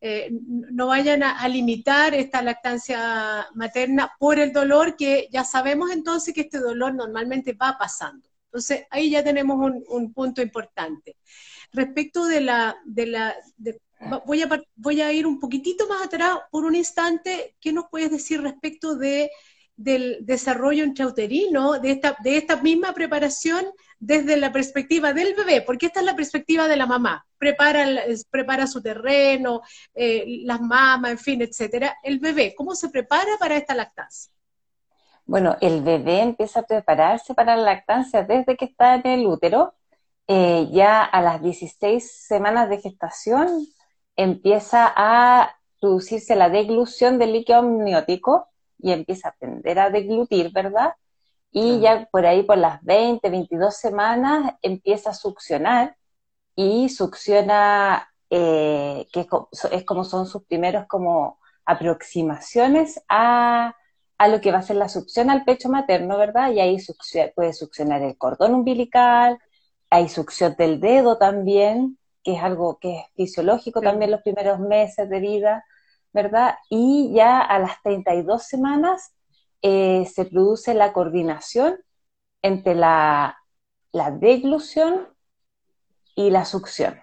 no 0.00 0.86
vayan 0.86 1.22
a, 1.22 1.46
limitar 1.48 2.14
esta 2.14 2.42
lactancia 2.42 3.46
materna 3.54 4.12
por 4.18 4.38
el 4.38 4.52
dolor 4.52 4.96
que 4.96 5.28
ya 5.30 5.44
sabemos 5.44 5.90
entonces 5.90 6.34
que 6.34 6.42
este 6.42 6.58
dolor 6.58 6.94
normalmente 6.94 7.52
va 7.52 7.76
pasando. 7.78 8.26
Entonces 8.46 8.86
ahí 8.90 9.10
ya 9.10 9.22
tenemos 9.22 9.58
un, 9.88 10.12
punto 10.12 10.42
importante. 10.42 11.16
Respecto 11.72 12.24
de 12.24 12.40
la, 12.40 12.76
de 12.84 13.06
la 13.06 13.36
voy, 14.24 14.42
a, 14.42 14.48
voy 14.74 15.00
a 15.02 15.12
ir 15.12 15.26
un 15.26 15.38
poquitito 15.38 15.86
más 15.86 16.02
atrás 16.02 16.38
por 16.50 16.64
un 16.64 16.74
instante. 16.74 17.56
¿Qué 17.60 17.72
nos 17.72 17.84
puedes 17.90 18.10
decir 18.10 18.40
respecto 18.40 18.96
de, 18.96 19.30
del 19.76 20.18
desarrollo 20.22 20.84
intrauterino, 20.84 21.78
de 21.78 21.92
esta, 21.92 22.16
de 22.22 22.36
esta 22.36 22.56
misma 22.56 22.92
preparación 22.92 23.66
desde 24.00 24.36
la 24.38 24.50
perspectiva 24.50 25.12
del 25.12 25.34
bebé? 25.34 25.62
Porque 25.62 25.86
esta 25.86 26.00
es 26.00 26.06
la 26.06 26.16
perspectiva 26.16 26.66
de 26.66 26.76
la 26.76 26.86
mamá. 26.86 27.24
Prepara, 27.38 27.86
prepara 28.30 28.66
su 28.66 28.82
terreno, 28.82 29.60
eh, 29.94 30.40
las 30.42 30.60
mamas, 30.60 31.12
en 31.12 31.18
fin, 31.18 31.42
etcétera. 31.42 31.98
El 32.02 32.18
bebé, 32.18 32.54
¿cómo 32.56 32.74
se 32.74 32.88
prepara 32.88 33.36
para 33.38 33.56
esta 33.56 33.74
lactancia? 33.74 34.32
Bueno, 35.26 35.56
el 35.60 35.82
bebé 35.82 36.22
empieza 36.22 36.60
a 36.60 36.66
prepararse 36.66 37.34
para 37.34 37.54
la 37.56 37.62
lactancia 37.62 38.24
desde 38.24 38.56
que 38.56 38.64
está 38.64 38.96
en 38.96 39.06
el 39.06 39.26
útero. 39.26 39.74
Eh, 40.26 40.68
ya 40.72 41.04
a 41.04 41.22
las 41.22 41.42
16 41.42 42.26
semanas 42.26 42.68
de 42.68 42.80
gestación 42.80 43.66
empieza 44.16 44.92
a 44.96 45.54
producirse 45.80 46.36
la 46.36 46.48
deglución 46.48 47.18
del 47.18 47.32
líquido 47.32 47.58
amniótico 47.58 48.48
y 48.78 48.92
empieza 48.92 49.28
a 49.28 49.30
aprender 49.32 49.78
a 49.78 49.90
deglutir, 49.90 50.52
¿verdad? 50.52 50.94
Y 51.52 51.80
ya 51.80 52.08
por 52.12 52.26
ahí, 52.26 52.42
por 52.44 52.58
las 52.58 52.82
20, 52.84 53.28
22 53.28 53.76
semanas, 53.76 54.54
empieza 54.62 55.10
a 55.10 55.14
succionar 55.14 55.96
y 56.54 56.88
succiona, 56.88 58.08
eh, 58.30 59.08
que 59.12 59.26
es 59.72 59.84
como 59.84 60.04
son 60.04 60.26
sus 60.26 60.44
primeros 60.44 60.86
como 60.86 61.38
aproximaciones 61.64 63.02
a, 63.08 63.74
a, 64.18 64.28
lo 64.28 64.40
que 64.40 64.52
va 64.52 64.58
a 64.58 64.62
ser 64.62 64.76
la 64.76 64.88
succión 64.88 65.30
al 65.30 65.44
pecho 65.44 65.68
materno, 65.68 66.18
¿verdad? 66.18 66.52
Y 66.52 66.60
ahí 66.60 66.78
puede 67.34 67.52
succionar 67.52 68.02
el 68.02 68.18
cordón 68.18 68.54
umbilical, 68.54 69.38
hay 69.90 70.08
succión 70.08 70.54
del 70.56 70.80
dedo 70.80 71.18
también, 71.18 71.98
que 72.22 72.34
es 72.34 72.42
algo 72.42 72.78
que 72.80 72.98
es 72.98 73.04
fisiológico 73.16 73.80
también 73.80 74.10
los 74.10 74.22
primeros 74.22 74.60
meses 74.60 75.08
de 75.08 75.20
vida, 75.20 75.64
¿verdad? 76.12 76.56
Y 76.68 77.12
ya 77.14 77.40
a 77.40 77.58
las 77.58 77.82
32 77.82 78.44
semanas 78.44 79.12
eh, 79.62 80.06
se 80.06 80.24
produce 80.24 80.74
la 80.74 80.92
coordinación 80.92 81.78
entre 82.42 82.74
la, 82.74 83.38
la 83.92 84.10
deglución 84.10 85.08
y 86.14 86.30
la 86.30 86.44
succión, 86.44 87.00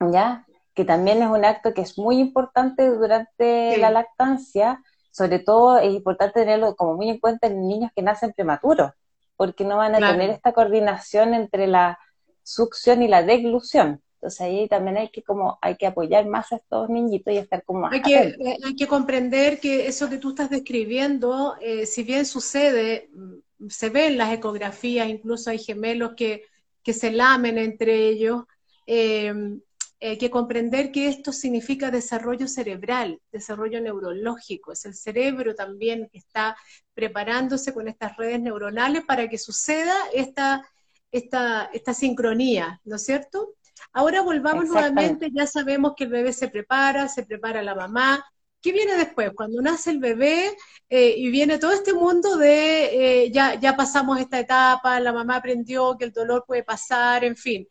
¿ya? 0.00 0.46
Que 0.74 0.84
también 0.84 1.22
es 1.22 1.28
un 1.28 1.44
acto 1.44 1.72
que 1.74 1.82
es 1.82 1.98
muy 1.98 2.18
importante 2.18 2.88
durante 2.88 3.76
la 3.78 3.90
lactancia, 3.90 4.82
sobre 5.10 5.38
todo 5.38 5.78
es 5.78 5.92
importante 5.92 6.40
tenerlo 6.40 6.74
como 6.74 6.94
muy 6.94 7.08
en 7.08 7.20
cuenta 7.20 7.46
en 7.46 7.66
niños 7.68 7.90
que 7.94 8.02
nacen 8.02 8.32
prematuros, 8.32 8.92
porque 9.36 9.64
no 9.64 9.76
van 9.76 9.94
a 9.94 9.98
tener 9.98 10.30
esta 10.30 10.52
coordinación 10.52 11.34
entre 11.34 11.66
la 11.66 11.98
succión 12.42 13.02
y 13.02 13.08
la 13.08 13.22
deglución. 13.22 14.02
Entonces 14.24 14.40
ahí 14.40 14.66
también 14.68 14.96
hay 14.96 15.10
que 15.10 15.22
como 15.22 15.58
hay 15.60 15.76
que 15.76 15.86
apoyar 15.86 16.26
más 16.26 16.50
a 16.50 16.56
estos 16.56 16.88
niñitos 16.88 17.30
y 17.30 17.36
estar 17.36 17.62
como 17.62 17.88
hay 17.88 18.00
que 18.00 18.14
eh, 18.14 18.56
hay 18.64 18.74
que 18.74 18.86
comprender 18.86 19.60
que 19.60 19.86
eso 19.86 20.08
que 20.08 20.16
tú 20.16 20.30
estás 20.30 20.48
describiendo, 20.48 21.56
eh, 21.60 21.84
si 21.84 22.04
bien 22.04 22.24
sucede, 22.24 23.10
mm, 23.12 23.68
se 23.68 23.90
ve 23.90 24.06
en 24.06 24.16
las 24.16 24.32
ecografías, 24.32 25.10
incluso 25.10 25.50
hay 25.50 25.58
gemelos 25.58 26.14
que, 26.16 26.44
que 26.82 26.94
se 26.94 27.10
lamen 27.10 27.58
entre 27.58 28.08
ellos. 28.08 28.44
Em, 28.86 29.60
hay 30.00 30.16
que 30.16 30.30
comprender 30.30 30.90
que 30.90 31.08
esto 31.08 31.30
significa 31.30 31.90
desarrollo 31.90 32.48
cerebral, 32.48 33.20
desarrollo 33.30 33.78
neurológico. 33.82 34.72
Es 34.72 34.86
el 34.86 34.94
cerebro 34.94 35.54
también 35.54 36.08
que 36.10 36.16
está 36.18 36.56
preparándose 36.94 37.74
con 37.74 37.88
estas 37.88 38.16
redes 38.16 38.40
neuronales 38.40 39.04
para 39.04 39.28
que 39.28 39.36
suceda 39.36 39.94
esta, 40.14 40.66
esta, 41.12 41.68
esta 41.74 41.92
sincronía, 41.92 42.80
¿no 42.84 42.96
es 42.96 43.04
cierto? 43.04 43.54
Ahora 43.96 44.22
volvamos 44.22 44.66
nuevamente, 44.66 45.30
ya 45.32 45.46
sabemos 45.46 45.94
que 45.96 46.04
el 46.04 46.10
bebé 46.10 46.32
se 46.32 46.48
prepara, 46.48 47.08
se 47.08 47.24
prepara 47.24 47.62
la 47.62 47.76
mamá. 47.76 48.24
¿Qué 48.60 48.72
viene 48.72 48.96
después? 48.96 49.30
Cuando 49.36 49.62
nace 49.62 49.90
el 49.90 50.00
bebé 50.00 50.56
eh, 50.88 51.14
y 51.16 51.30
viene 51.30 51.58
todo 51.58 51.72
este 51.72 51.92
mundo 51.92 52.36
de 52.36 53.24
eh, 53.24 53.30
ya, 53.30 53.54
ya 53.54 53.76
pasamos 53.76 54.18
esta 54.18 54.40
etapa, 54.40 54.98
la 54.98 55.12
mamá 55.12 55.36
aprendió 55.36 55.96
que 55.96 56.06
el 56.06 56.12
dolor 56.12 56.44
puede 56.44 56.64
pasar, 56.64 57.22
en 57.22 57.36
fin. 57.36 57.68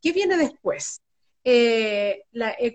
¿Qué 0.00 0.12
viene 0.12 0.36
después? 0.36 1.00
Eh, 1.42 2.22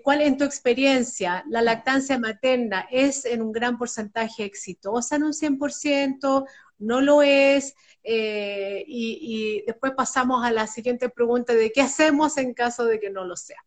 ¿Cuál 0.04 0.20
en 0.20 0.36
tu 0.36 0.44
experiencia 0.44 1.42
la 1.48 1.62
lactancia 1.62 2.18
materna 2.18 2.86
es 2.90 3.24
en 3.24 3.40
un 3.40 3.50
gran 3.50 3.78
porcentaje 3.78 4.44
exitosa 4.44 5.16
en 5.16 5.22
un 5.24 5.32
100%? 5.32 6.44
¿No 6.80 7.00
lo 7.00 7.22
es? 7.22 7.76
Eh, 8.02 8.84
y, 8.86 9.62
después 9.66 9.92
pasamos 9.92 10.44
a 10.44 10.50
la 10.50 10.66
siguiente 10.66 11.08
pregunta 11.10 11.52
de 11.52 11.70
qué 11.70 11.82
hacemos 11.82 12.38
en 12.38 12.54
caso 12.54 12.84
de 12.86 12.98
que 12.98 13.10
no 13.10 13.24
lo 13.24 13.36
sea. 13.36 13.62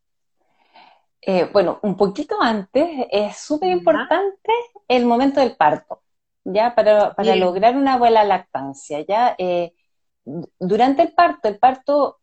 Eh, 1.22 1.50
bueno, 1.54 1.80
un 1.84 1.96
poquito 1.96 2.42
antes 2.42 3.08
es 3.10 3.38
súper 3.38 3.70
importante 3.70 4.52
el 4.88 5.06
momento 5.06 5.40
del 5.40 5.56
parto, 5.56 6.02
ya 6.44 6.76
para, 6.76 7.14
lograr 7.36 7.78
una 7.78 7.98
buena 7.98 8.26
lactancia, 8.26 9.00
ya 9.08 9.34
eh, 9.38 9.74
durante 10.26 11.04
el 11.04 11.14
parto, 11.14 11.48
el 11.48 11.60
parto 11.60 12.20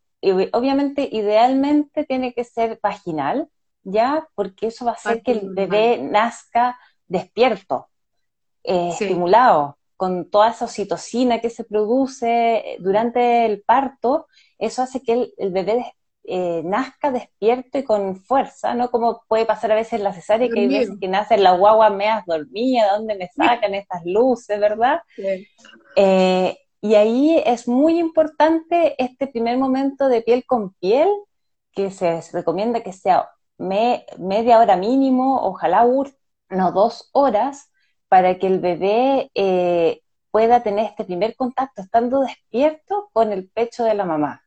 obviamente 0.53 1.09
idealmente 1.11 2.05
tiene 2.05 2.35
que 2.35 2.45
ser 2.45 2.79
vaginal, 2.83 3.49
ya 3.85 4.29
porque 4.35 4.67
eso 4.67 4.85
va 4.85 4.91
a 4.91 4.95
hacer 4.95 5.23
que 5.23 5.33
el 5.33 5.55
bebé 5.55 5.97
nazca 5.97 6.79
despierto, 7.07 7.89
estimulado, 8.63 9.79
con 10.01 10.31
toda 10.31 10.49
esa 10.49 10.65
oxitocina 10.65 11.41
que 11.41 11.51
se 11.51 11.63
produce 11.63 12.79
durante 12.79 13.45
el 13.45 13.61
parto, 13.61 14.29
eso 14.57 14.81
hace 14.81 15.03
que 15.03 15.31
el, 15.37 15.53
bebé 15.53 15.93
eh, 16.25 16.63
nazca 16.65 17.11
despierto 17.11 17.77
y 17.77 17.85
con 17.85 18.17
fuerza, 18.17 18.73
¿no? 18.73 18.91
Como 18.91 19.23
puede 19.29 19.45
pasar 19.45 19.73
a 19.73 19.75
veces 19.75 19.93
en 19.93 20.05
la 20.05 20.15
cesárea, 20.15 20.49
que 20.49 20.61
hay 20.61 20.69
veces 20.69 20.97
que 20.99 21.07
nacen 21.07 21.43
la 21.43 21.55
guagua 21.55 21.91
meas 21.91 22.25
dormida, 22.25 22.85
¿de 22.85 22.91
dónde 22.93 23.15
me 23.15 23.29
sacan 23.29 23.75
estas 23.75 24.01
luces, 24.07 24.59
verdad? 24.59 25.03
Eh, 25.97 26.57
y 26.81 26.95
ahí 26.95 27.43
es 27.45 27.69
muy 27.69 27.99
importante 27.99 28.95
este 28.97 29.27
primer 29.27 29.59
momento 29.59 30.09
de 30.09 30.23
piel 30.23 30.47
con 30.47 30.73
piel, 30.81 31.11
que 31.73 31.91
se, 31.91 32.23
recomienda 32.33 32.81
que 32.81 32.95
sea 32.95 33.29
media 33.59 34.59
hora 34.59 34.77
mínimo, 34.77 35.43
ojalá 35.43 35.87
no 36.49 36.73
dos 36.73 37.11
horas, 37.13 37.70
para 38.11 38.41
que 38.41 38.49
el 38.49 38.59
bebé 38.59 39.31
eh, 39.37 40.03
pueda 40.33 40.65
tener 40.65 40.87
este 40.87 41.05
primer 41.05 41.37
contacto 41.37 41.81
estando 41.81 42.23
despierto 42.23 43.09
con 43.13 43.33
el 43.33 43.49
pecho 43.49 43.85
de 43.85 43.95
la 43.95 44.05
mamá. 44.05 44.43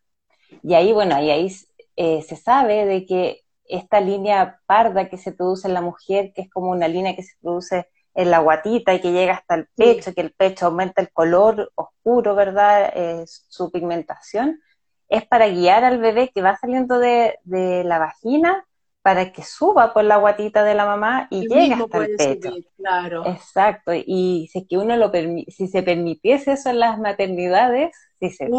Y 0.62 0.74
ahí, 0.74 0.92
bueno, 0.92 1.16
ahí, 1.16 1.32
ahí 1.32 1.56
eh, 1.96 2.22
se 2.24 2.36
sabe 2.36 2.86
de 2.86 3.06
que 3.06 3.42
esta 3.66 4.02
línea 4.02 4.60
parda 4.66 5.08
que 5.08 5.18
se 5.18 5.32
produce 5.32 5.70
en 5.70 5.74
la 5.76 5.82
mujer, 5.82 6.34
que 6.36 6.42
es 6.42 6.50
como 6.50 6.72
una 6.72 6.90
línea 6.90 7.16
que 7.16 7.24
se 7.24 7.36
produce 7.42 7.88
en 8.16 8.32
la 8.32 8.40
guatita 8.40 8.94
y 8.94 9.00
que 9.00 9.14
llega 9.14 9.36
hasta 9.36 9.56
el 9.56 9.68
pecho, 9.78 10.14
que 10.14 10.22
el 10.22 10.34
pecho 10.34 10.66
aumenta 10.66 11.02
el 11.02 11.12
color 11.14 11.72
oscuro, 11.76 12.36
¿verdad? 12.36 12.92
Eh, 12.94 13.24
su 13.26 13.72
pigmentación, 13.72 14.60
es 15.08 15.26
para 15.26 15.48
guiar 15.48 15.86
al 15.86 16.00
bebé 16.00 16.32
que 16.36 16.42
va 16.42 16.58
saliendo 16.58 17.00
de, 17.00 17.40
de 17.46 17.86
la 17.86 17.98
vagina 18.00 18.66
para 19.04 19.34
que 19.34 19.44
suba 19.44 19.94
por 19.94 20.06
la 20.06 20.16
guatita 20.16 20.64
de 20.64 20.74
la 20.74 20.86
mamá 20.86 21.28
y 21.30 21.42
llegue 21.42 21.74
hasta 21.74 22.06
el 22.06 22.16
pecho. 22.16 22.52
claro. 22.78 23.28
Exacto, 23.28 23.92
y 23.94 24.50
si 24.52 24.66
que 24.66 24.78
uno 24.78 24.96
lo 24.96 25.12
si 25.50 25.68
se 25.68 25.84
permitiese 25.84 26.54
eso 26.54 26.70
en 26.70 26.80
las 26.80 26.98
maternidades, 26.98 27.96
si 28.20 28.30
se, 28.32 28.50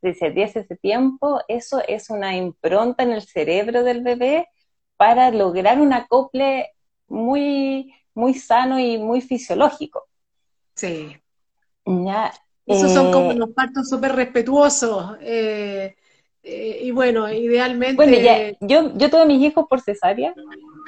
si 0.00 0.14
se 0.14 0.30
diese 0.30 0.60
ese 0.60 0.76
tiempo, 0.76 1.40
eso 1.46 1.82
es 1.86 2.08
una 2.08 2.34
impronta 2.34 3.02
en 3.02 3.12
el 3.12 3.22
cerebro 3.22 3.84
del 3.84 4.02
bebé 4.02 4.48
para 4.96 5.30
lograr 5.30 5.78
un 5.78 5.92
acople 5.92 6.70
muy, 7.06 7.94
muy 8.14 8.32
sano 8.32 8.80
y 8.80 8.96
muy 8.96 9.20
fisiológico. 9.20 10.08
Sí. 10.74 11.16
Esos 12.64 12.92
son 12.92 13.12
como 13.12 13.32
eh, 13.32 13.34
los 13.34 13.50
partos 13.50 13.90
súper 13.90 14.14
respetuosos. 14.14 15.18
Eh, 15.20 15.96
Eh, 16.44 16.80
y 16.82 16.90
bueno, 16.90 17.32
idealmente... 17.32 17.94
Bueno, 17.94 18.18
ya, 18.18 18.52
yo, 18.60 18.96
yo 18.96 19.10
tuve 19.10 19.26
mis 19.26 19.40
hijos 19.42 19.66
por 19.68 19.80
cesárea, 19.80 20.34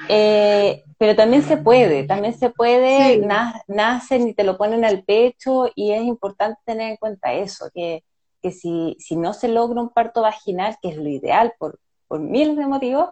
eh, 0.09 0.83
pero 0.97 1.15
también 1.15 1.43
se 1.43 1.55
puede, 1.57 2.03
también 2.03 2.37
se 2.37 2.49
puede, 2.49 3.25
nacen 3.67 4.27
y 4.27 4.33
te 4.33 4.43
lo 4.43 4.57
ponen 4.57 4.83
al 4.83 5.03
pecho 5.03 5.71
y 5.73 5.91
es 5.91 6.03
importante 6.03 6.59
tener 6.65 6.91
en 6.91 6.97
cuenta 6.97 7.33
eso, 7.33 7.69
que, 7.73 8.03
que 8.41 8.51
si, 8.51 8.97
si 8.99 9.15
no 9.15 9.33
se 9.33 9.47
logra 9.47 9.81
un 9.81 9.91
parto 9.91 10.21
vaginal, 10.21 10.75
que 10.81 10.89
es 10.89 10.97
lo 10.97 11.07
ideal 11.07 11.53
por, 11.57 11.79
por 12.07 12.19
miles 12.19 12.57
de 12.57 12.67
motivos, 12.67 13.11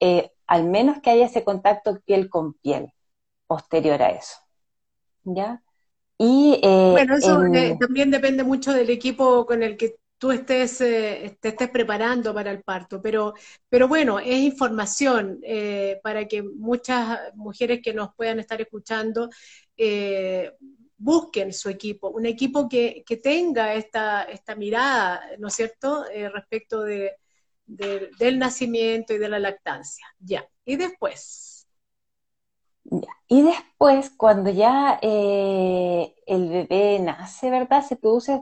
eh, 0.00 0.32
al 0.48 0.64
menos 0.64 1.00
que 1.00 1.10
haya 1.10 1.26
ese 1.26 1.44
contacto 1.44 2.00
piel 2.04 2.28
con 2.28 2.54
piel 2.54 2.92
posterior 3.46 4.02
a 4.02 4.10
eso. 4.10 4.36
¿Ya? 5.22 5.62
Y, 6.18 6.60
bueno, 6.62 7.16
eso 7.16 7.40
también 7.80 8.10
depende 8.10 8.44
mucho 8.44 8.72
del 8.72 8.90
equipo 8.90 9.46
con 9.46 9.62
el 9.62 9.76
que 9.76 9.96
tú 10.24 10.32
estés, 10.32 10.80
eh, 10.80 11.36
te 11.38 11.48
estés 11.48 11.68
preparando 11.68 12.32
para 12.32 12.50
el 12.50 12.62
parto. 12.62 13.02
Pero, 13.02 13.34
pero 13.68 13.88
bueno, 13.88 14.18
es 14.18 14.38
información 14.38 15.38
eh, 15.42 16.00
para 16.02 16.26
que 16.26 16.42
muchas 16.42 17.34
mujeres 17.34 17.82
que 17.82 17.92
nos 17.92 18.14
puedan 18.14 18.40
estar 18.40 18.58
escuchando 18.58 19.28
eh, 19.76 20.50
busquen 20.96 21.52
su 21.52 21.68
equipo, 21.68 22.08
un 22.08 22.24
equipo 22.24 22.66
que, 22.70 23.04
tenga 23.22 23.74
esta, 23.74 24.22
esta 24.22 24.56
mirada, 24.56 25.20
¿no 25.38 25.48
es 25.48 25.54
cierto?, 25.56 26.06
respecto 26.32 26.80
de, 26.84 27.18
del 27.66 28.38
nacimiento 28.38 29.12
y 29.12 29.18
de 29.18 29.28
la 29.28 29.38
lactancia. 29.38 30.06
Ya, 30.18 30.48
y 30.64 30.76
después. 30.76 31.68
Y 33.28 33.42
después, 33.42 34.10
cuando 34.16 34.48
ya 34.48 34.98
el 35.02 36.48
bebé 36.48 36.98
nace, 37.00 37.50
¿verdad? 37.50 37.84
Se 37.86 37.96
produce 37.96 38.40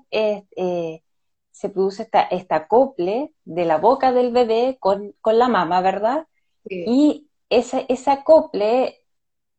se 1.62 1.68
produce 1.68 2.02
esta, 2.02 2.22
esta 2.22 2.56
acople 2.56 3.32
de 3.44 3.64
la 3.64 3.78
boca 3.78 4.10
del 4.10 4.32
bebé 4.32 4.78
con, 4.80 5.14
la 5.24 5.46
mama, 5.46 5.80
¿verdad? 5.80 6.26
Y 6.64 7.30
ese, 7.50 7.86
ese 7.88 8.10
acople, 8.10 9.04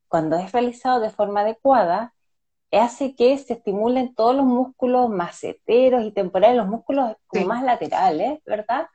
cuando 0.10 0.36
es 0.36 0.52
realizado 0.52 1.00
de 1.00 1.12
forma 1.12 1.42
adecuada, 1.42 2.14
hace 2.74 3.16
que 3.16 3.38
se 3.38 3.54
estimulen 3.54 4.16
todos 4.16 4.36
los 4.36 4.46
músculos 4.46 5.10
maceteros 5.10 6.04
y 6.04 6.12
temporales, 6.12 6.58
los 6.58 6.68
músculos 6.68 7.16
más 7.46 7.64
laterales, 7.64 8.42
¿verdad? 8.46 8.88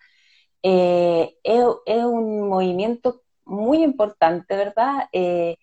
Eh, 0.62 1.38
es, 1.42 1.64
un 2.04 2.46
movimiento 2.46 3.22
muy 3.46 3.82
importante, 3.82 4.54
¿verdad? 4.54 5.08
Eh, 5.12 5.56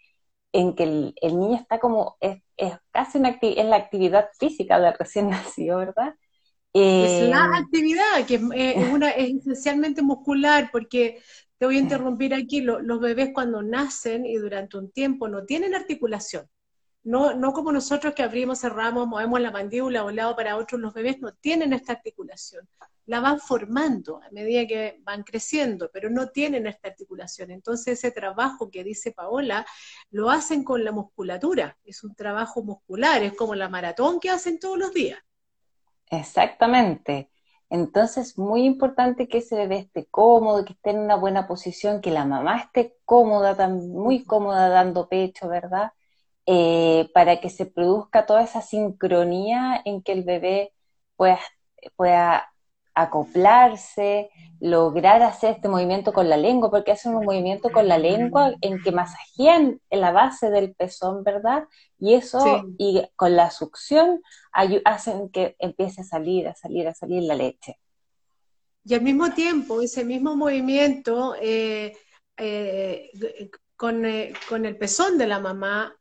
en 0.51 0.75
que 0.75 0.83
el, 0.83 1.13
niño 1.39 1.57
está 1.57 1.79
como, 1.79 2.17
es, 2.21 2.41
casi 2.89 3.19
una 3.19 3.37
es 3.39 3.65
la 3.65 3.75
actividad 3.75 4.29
física 4.39 4.79
del 4.79 4.95
recién 4.95 5.29
nacido, 5.29 5.77
¿verdad? 5.77 6.15
Es 6.75 7.29
la 7.29 7.45
eh, 7.45 7.59
actividad, 7.59 8.25
que 8.27 8.35
es, 8.35 8.89
una, 8.91 9.09
es 9.11 9.35
esencialmente 9.35 10.01
muscular, 10.01 10.69
porque 10.73 11.21
te 11.57 11.65
voy 11.65 11.77
a 11.77 11.81
interrumpir 11.81 12.33
aquí, 12.33 12.59
los 12.61 12.99
bebés 12.99 13.29
cuando 13.33 13.63
nacen 13.63 14.25
y 14.25 14.35
durante 14.35 14.77
un 14.77 14.91
tiempo 14.91 15.29
no 15.29 15.45
tienen 15.45 15.73
articulación. 15.73 16.49
No, 17.03 17.33
no 17.33 17.53
como 17.53 17.71
nosotros 17.71 18.13
que 18.13 18.23
abrimos, 18.23 18.59
cerramos, 18.59 19.07
movemos 19.07 19.39
la 19.39 19.51
mandíbula 19.51 20.01
de 20.01 20.05
un 20.07 20.15
lado 20.15 20.35
para 20.35 20.57
otro, 20.57 20.77
los 20.77 20.93
bebés 20.93 21.21
no 21.21 21.33
tienen 21.35 21.71
esta 21.71 21.93
articulación. 21.93 22.67
La 23.05 23.21
van 23.21 23.39
formando 23.39 24.19
a 24.21 24.29
medida 24.31 24.65
que 24.65 24.99
van 25.03 25.23
creciendo, 25.23 25.89
pero 25.93 26.09
no 26.09 26.29
tienen 26.29 26.67
esta 26.67 26.89
articulación. 26.89 27.51
Entonces 27.51 27.99
ese 27.99 28.11
trabajo 28.11 28.69
que 28.69 28.83
dice 28.83 29.11
Paola, 29.11 29.65
lo 30.09 30.29
hacen 30.31 30.63
con 30.63 30.83
la 30.83 30.91
musculatura. 30.91 31.77
Es 31.85 32.03
un 32.03 32.15
trabajo 32.15 32.63
muscular, 32.63 33.23
es 33.23 33.33
como 33.33 33.55
la 33.55 33.69
maratón 33.69 34.19
que 34.19 34.31
hacen 34.31 34.59
todos 34.59 34.77
los 34.77 34.91
días. 34.91 35.19
Exactamente. 36.11 37.29
Entonces, 37.69 38.37
muy 38.37 38.63
importante 38.65 39.27
que 39.27 39.39
ese 39.39 39.55
bebé 39.55 39.77
esté 39.79 40.05
cómodo, 40.07 40.63
que 40.65 40.73
esté 40.73 40.91
en 40.91 40.99
una 40.99 41.15
buena 41.15 41.47
posición, 41.47 42.01
que 42.01 42.11
la 42.11 42.25
mamá 42.25 42.59
esté 42.59 42.95
cómoda, 43.05 43.67
muy 43.69 44.23
cómoda 44.23 44.69
dando 44.69 45.09
pecho, 45.09 45.47
¿verdad? 45.49 45.91
Eh, 46.45 47.09
para 47.13 47.41
que 47.41 47.49
se 47.49 47.65
produzca 47.65 48.25
toda 48.27 48.43
esa 48.43 48.61
sincronía 48.61 49.81
en 49.85 50.03
que 50.03 50.11
el 50.13 50.23
bebé 50.23 50.73
pueda, 51.17 51.39
pueda 51.95 52.51
acoplarse, 52.95 54.29
lograr 54.61 55.21
hacer 55.21 55.55
este 55.55 55.67
movimiento 55.67 56.13
con 56.13 56.29
la 56.29 56.37
lengua, 56.37 56.71
porque 56.71 56.93
hacen 56.93 57.13
un 57.13 57.25
movimiento 57.25 57.69
con 57.69 57.87
la 57.87 57.97
lengua 57.97 58.53
en 58.61 58.81
que 58.81 58.91
masajean 58.91 59.81
la 59.91 60.11
base 60.11 60.49
del 60.49 60.73
pezón, 60.73 61.23
¿verdad? 61.23 61.65
Y 61.99 62.13
eso, 62.13 62.63
y 62.77 63.03
con 63.15 63.35
la 63.35 63.51
succión, 63.51 64.21
hacen 64.85 65.29
que 65.29 65.55
empiece 65.59 66.01
a 66.01 66.05
salir, 66.05 66.47
a 66.47 66.55
salir, 66.55 66.87
a 66.87 66.95
salir 66.95 67.23
la 67.23 67.35
leche. 67.35 67.77
Y 68.85 68.93
al 68.93 69.01
mismo 69.01 69.31
tiempo, 69.31 69.81
ese 69.81 70.05
mismo 70.05 70.35
movimiento 70.35 71.35
eh, 71.41 71.97
eh, 72.37 73.11
con, 73.75 74.05
eh, 74.05 74.31
con, 74.47 74.65
el 74.65 74.77
pezón 74.77 75.17
de 75.17 75.27
la 75.27 75.39
mamá 75.39 75.97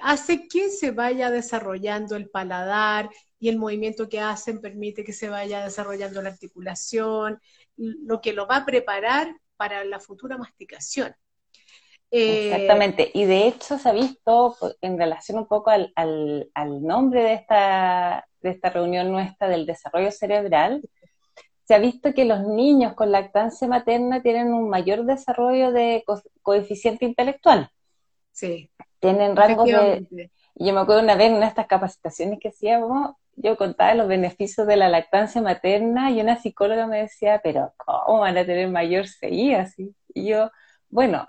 hace 0.00 0.48
que 0.48 0.70
se 0.70 0.90
vaya 0.92 1.30
desarrollando 1.30 2.16
el 2.16 2.30
paladar 2.30 3.10
y 3.42 3.48
el 3.48 3.58
movimiento 3.58 4.08
que 4.08 4.20
hacen 4.20 4.60
permite 4.60 5.02
que 5.02 5.12
se 5.12 5.28
vaya 5.28 5.64
desarrollando 5.64 6.22
la 6.22 6.28
articulación, 6.28 7.40
lo 7.76 8.20
que 8.20 8.32
lo 8.32 8.46
va 8.46 8.58
a 8.58 8.64
preparar 8.64 9.34
para 9.56 9.84
la 9.84 9.98
futura 9.98 10.38
masticación. 10.38 11.12
Eh, 12.12 12.52
Exactamente, 12.52 13.10
y 13.12 13.24
de 13.24 13.48
hecho 13.48 13.80
se 13.80 13.88
ha 13.88 13.92
visto 13.92 14.56
en 14.80 14.96
relación 14.96 15.38
un 15.38 15.48
poco 15.48 15.70
al, 15.70 16.46
nombre 16.82 17.24
de 17.24 17.32
esta, 17.32 18.28
de 18.42 18.50
esta 18.50 18.70
reunión 18.70 19.10
nuestra 19.10 19.48
del 19.48 19.66
desarrollo 19.66 20.12
cerebral, 20.12 20.80
se 21.64 21.74
ha 21.74 21.78
visto 21.78 22.14
que 22.14 22.24
los 22.24 22.46
niños 22.46 22.94
con 22.94 23.10
lactancia 23.10 23.66
materna 23.66 24.22
tienen 24.22 24.54
un 24.54 24.68
mayor 24.68 25.04
desarrollo 25.04 25.72
de 25.72 26.04
coeficiente 26.42 27.06
intelectual. 27.06 27.70
Sí. 28.30 28.70
Tienen 29.00 29.34
rangos 29.34 29.66
de... 29.66 30.30
Yo 30.54 30.72
me 30.74 30.80
acuerdo 30.80 31.02
una 31.02 31.16
vez 31.16 31.32
en 31.32 31.42
estas 31.42 31.66
capacitaciones 31.66 32.38
que 32.38 32.48
hacíamos, 32.48 33.16
yo 33.36 33.56
contaba 33.56 33.94
los 33.94 34.08
beneficios 34.08 34.66
de 34.66 34.76
la 34.76 34.88
lactancia 34.88 35.42
materna 35.42 36.10
y 36.10 36.20
una 36.20 36.36
psicóloga 36.36 36.86
me 36.86 36.98
decía, 37.02 37.40
pero 37.42 37.74
¿cómo 37.76 38.20
van 38.20 38.38
a 38.38 38.46
tener 38.46 38.68
mayor 38.68 39.06
CI 39.08 39.54
así? 39.54 39.94
Y 40.14 40.28
yo, 40.30 40.50
bueno, 40.90 41.26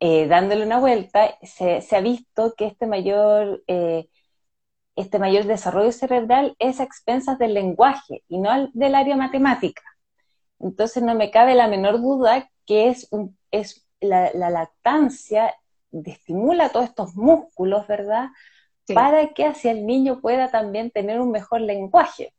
eh, 0.00 0.26
dándole 0.28 0.64
una 0.64 0.78
vuelta, 0.80 1.38
se, 1.42 1.84
ha 1.96 2.00
visto 2.00 2.54
que 2.56 2.66
este 2.66 2.86
mayor, 2.86 3.62
eh, 3.66 4.08
este 4.96 5.18
mayor 5.18 5.44
desarrollo 5.44 5.92
cerebral 5.92 6.56
es 6.58 6.80
a 6.80 6.84
expensas 6.84 7.38
del 7.38 7.54
lenguaje 7.54 8.24
y 8.28 8.38
no 8.38 8.70
del 8.74 8.94
área 8.94 9.16
matemática. 9.16 9.82
Entonces 10.60 11.02
no 11.02 11.14
me 11.14 11.30
cabe 11.30 11.54
la 11.54 11.68
menor 11.68 12.00
duda 12.00 12.50
que 12.66 12.88
es, 12.88 13.08
es 13.50 13.86
la, 14.00 14.30
la 14.34 14.50
lactancia 14.50 15.54
estimula 16.04 16.70
todos 16.70 16.86
estos 16.86 17.14
músculos, 17.14 17.86
¿verdad? 17.86 18.28
Para 18.94 19.32
que 19.34 19.44
así 19.44 19.68
el 19.68 19.86
niño 19.86 20.20
pueda 20.20 20.50
también 20.50 20.90
tener 20.90 21.20
un 21.20 21.30
mejor 21.30 21.60
lenguaje. 21.60 22.32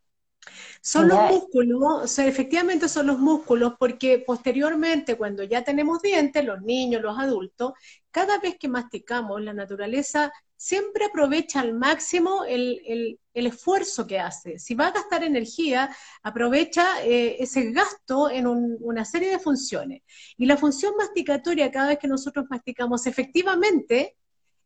Son 0.81 1.09
los 1.09 1.19
músculos, 1.29 2.19
efectivamente 2.19 2.87
son 2.87 3.07
los 3.07 3.19
músculos, 3.19 3.73
porque 3.77 4.23
posteriormente, 4.25 5.15
cuando 5.17 5.43
ya 5.43 5.63
tenemos 5.63 6.01
dientes, 6.01 6.45
los 6.45 6.61
niños, 6.61 7.01
los 7.01 7.19
adultos, 7.19 7.73
cada 8.11 8.39
vez 8.39 8.57
que 8.57 8.69
masticamos, 8.69 9.41
la 9.41 9.53
naturaleza 9.53 10.31
siempre 10.55 11.05
aprovecha 11.05 11.59
al 11.59 11.73
máximo 11.73 12.43
el, 12.45 13.19
esfuerzo 13.33 14.05
que 14.05 14.19
hace. 14.19 14.59
Si 14.59 14.75
va 14.75 14.87
a 14.87 14.91
gastar 14.91 15.23
energía, 15.23 15.95
aprovecha 16.23 17.03
eh, 17.03 17.37
ese 17.39 17.71
gasto 17.71 18.29
en 18.29 18.47
una 18.47 19.05
serie 19.05 19.29
de 19.29 19.39
funciones. 19.39 20.01
Y 20.37 20.45
la 20.45 20.57
función 20.57 20.93
masticatoria, 20.97 21.71
cada 21.71 21.89
vez 21.89 21.99
que 21.99 22.07
nosotros 22.09 22.45
masticamos, 22.49 23.07
efectivamente 23.07 24.17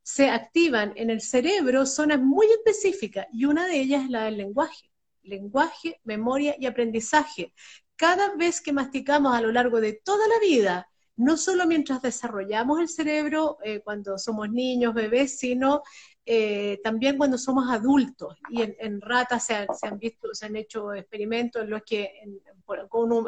se 0.04 0.30
activan 0.30 0.94
en 0.98 1.10
el 1.10 1.22
cerebro 1.22 1.86
zonas 1.86 2.20
muy 2.20 2.48
específicas 2.48 3.26
y 3.32 3.46
una 3.46 3.66
de 3.68 3.80
ellas 3.80 4.04
es 4.04 4.10
la 4.10 4.26
del 4.26 4.38
lenguaje. 4.38 4.92
Lenguaje, 5.24 6.02
memoria 6.04 6.56
y 6.60 6.66
aprendizaje. 6.66 7.54
Cada 7.96 8.36
vez 8.36 8.60
que 8.60 8.74
masticamos 8.74 9.34
a 9.34 9.42
lo 9.42 9.54
largo 9.54 9.80
de 9.80 9.94
toda 9.94 10.28
la 10.28 10.40
vida, 10.40 10.90
no 11.16 11.38
solo 11.38 11.66
mientras 11.66 12.02
desarrollamos 12.02 12.82
el 12.82 12.90
cerebro 12.90 13.58
eh, 13.64 13.80
cuando 13.82 14.18
somos 14.18 14.50
niños, 14.50 14.94
bebés, 14.94 15.40
sino 15.40 15.84
eh, 16.26 16.80
también 16.84 17.18
cuando 17.18 17.38
somos 17.38 17.70
adultos. 17.70 18.36
Y 18.50 18.62
en, 18.62 19.00
ratas 19.00 19.46
se 19.46 19.56
han, 19.56 20.00
visto, 20.00 20.34
se 20.34 20.48
han 20.48 20.58
hecho 20.58 20.94
experimentos 20.94 21.62
en 21.62 21.70
los 21.70 21.84
que 21.84 22.12
en, 22.22 22.42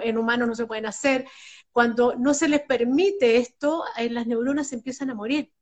en 0.01 0.17
humanos 0.17 0.47
no 0.47 0.55
se 0.55 0.65
pueden 0.65 0.87
hacer. 0.87 1.25
Cuando 1.71 2.15
no 2.15 2.33
se 2.33 2.49
les 2.49 2.61
permite 2.61 3.37
esto, 3.37 3.85
eh, 3.97 4.09
las 4.09 4.27
neuronas 4.27 4.73
empiezan 4.73 5.11
a 5.11 5.15
morir. 5.15 5.53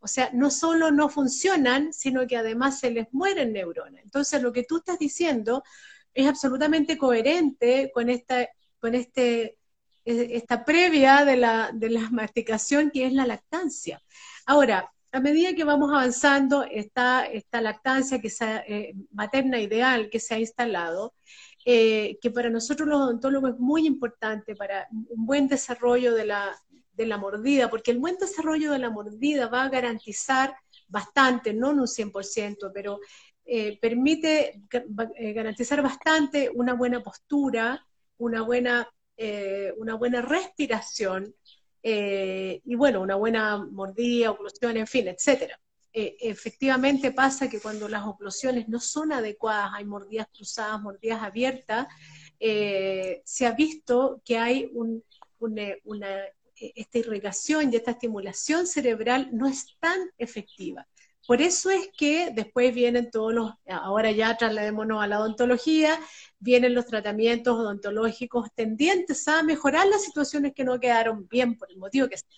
O 0.00 0.06
sea, 0.06 0.30
no 0.32 0.50
solo 0.50 0.90
no 0.90 1.08
funcionan, 1.08 1.92
sino 1.92 2.26
que 2.26 2.36
además 2.36 2.78
se 2.78 2.90
les 2.90 3.12
mueren 3.12 3.52
neuronas. 3.52 4.02
Entonces, 4.04 4.42
lo 4.42 4.52
que 4.52 4.64
tú 4.64 4.78
estás 4.78 4.98
diciendo 4.98 5.62
es 6.14 6.26
absolutamente 6.26 6.96
coherente 6.96 7.90
con 7.92 8.08
esta, 8.08 8.48
con 8.78 8.94
este, 8.94 9.58
e, 10.04 10.36
esta 10.36 10.64
previa 10.64 11.24
de 11.24 11.36
la, 11.36 11.70
de 11.72 11.90
la 11.90 12.08
masticación 12.10 12.90
que 12.90 13.06
es 13.06 13.12
la 13.12 13.26
lactancia. 13.26 14.00
Ahora, 14.46 14.90
a 15.12 15.20
medida 15.20 15.54
que 15.54 15.64
vamos 15.64 15.90
avanzando, 15.90 16.64
esta, 16.64 17.24
esta 17.24 17.60
lactancia 17.60 18.20
que 18.20 18.30
sea, 18.30 18.62
eh, 18.66 18.94
materna 19.12 19.60
ideal 19.60 20.10
que 20.10 20.20
se 20.20 20.34
ha 20.34 20.38
instalado, 20.38 21.14
eh, 21.64 22.18
que 22.20 22.30
para 22.30 22.50
nosotros 22.50 22.88
los 22.88 23.00
odontólogos 23.00 23.54
es 23.54 23.58
muy 23.58 23.86
importante 23.86 24.54
para 24.54 24.86
un 24.90 25.26
buen 25.26 25.48
desarrollo 25.48 26.14
de 26.14 26.26
la, 26.26 26.56
de 26.98 27.06
la 27.06 27.16
mordida, 27.16 27.70
porque 27.70 27.92
el 27.92 27.98
buen 27.98 28.16
desarrollo 28.18 28.72
de 28.72 28.78
la 28.78 28.90
mordida 28.90 29.48
va 29.48 29.62
a 29.62 29.68
garantizar 29.70 30.54
bastante, 30.86 31.54
no 31.54 31.70
en 31.70 31.80
un 31.80 31.86
100%, 31.86 32.70
pero 32.74 33.00
eh, 33.46 33.78
permite 33.80 34.62
eh, 35.16 35.32
garantizar 35.32 35.80
bastante 35.80 36.50
una 36.52 36.74
buena 36.74 37.02
postura, 37.02 37.82
una 38.18 38.42
buena, 38.42 38.86
una 39.78 39.94
buena 39.94 40.22
respiración 40.22 41.34
y 41.82 42.74
bueno, 42.74 43.00
una 43.00 43.14
buena 43.14 43.64
mordida, 43.64 44.30
oclusión, 44.30 44.76
en 44.76 44.86
fin. 44.86 45.08
Eh, 46.00 46.16
efectivamente 46.20 47.12
pasa 47.12 47.48
que 47.48 47.60
cuando 47.60 47.88
las 47.88 48.06
oclusiones 48.06 48.68
no 48.68 48.78
son 48.78 49.10
adecuadas, 49.10 49.72
hay 49.74 49.84
mordidas 49.84 50.28
cruzadas, 50.32 50.80
mordidas 50.80 51.22
abiertas, 51.22 51.86
eh, 52.38 53.22
se 53.24 53.46
ha 53.46 53.52
visto 53.52 54.20
que 54.24 54.38
hay 54.38 54.70
una, 55.40 56.08
esta 56.60 56.98
irrigación 56.98 57.72
y 57.72 57.76
esta 57.76 57.92
estimulación 57.92 58.66
cerebral 58.66 59.28
no 59.32 59.46
es 59.46 59.76
tan 59.80 59.98
efectiva. 60.18 60.86
Por 61.26 61.42
eso 61.42 61.68
es 61.68 61.90
que 61.96 62.30
después 62.34 62.74
vienen 62.74 63.10
todos 63.10 63.34
los, 63.34 63.52
ahora 63.66 64.10
ya 64.12 64.36
trasladémonos 64.36 65.02
a 65.02 65.06
la 65.06 65.20
odontología, 65.20 66.00
vienen 66.38 66.74
los 66.74 66.86
tratamientos 66.86 67.54
odontológicos 67.54 68.48
tendientes 68.54 69.28
a 69.28 69.42
mejorar 69.42 69.86
las 69.88 70.04
situaciones 70.04 70.54
que 70.54 70.64
no 70.64 70.80
quedaron 70.80 71.28
bien 71.28 71.56
por 71.58 71.70
el 71.70 71.76
motivo 71.76 72.08
que 72.08 72.16
sea. 72.16 72.28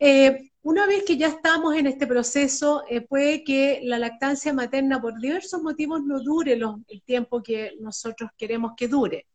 Eh, 0.00 0.50
una 0.62 0.84
vez 0.86 1.04
que 1.04 1.16
ya 1.16 1.28
estamos 1.28 1.76
en 1.76 1.86
este 1.86 2.08
proceso, 2.08 2.82
eh, 2.88 3.02
puede 3.02 3.44
que 3.44 3.80
la 3.84 4.00
lactancia 4.00 4.52
materna 4.52 5.00
por 5.00 5.20
diversos 5.20 5.62
motivos 5.62 6.02
no 6.02 6.20
dure 6.20 6.54
el 6.54 7.02
tiempo 7.02 7.40
que 7.40 7.74
nosotros 7.78 8.30
queremos 8.36 8.72
que 8.76 8.88
dure. 8.88 9.26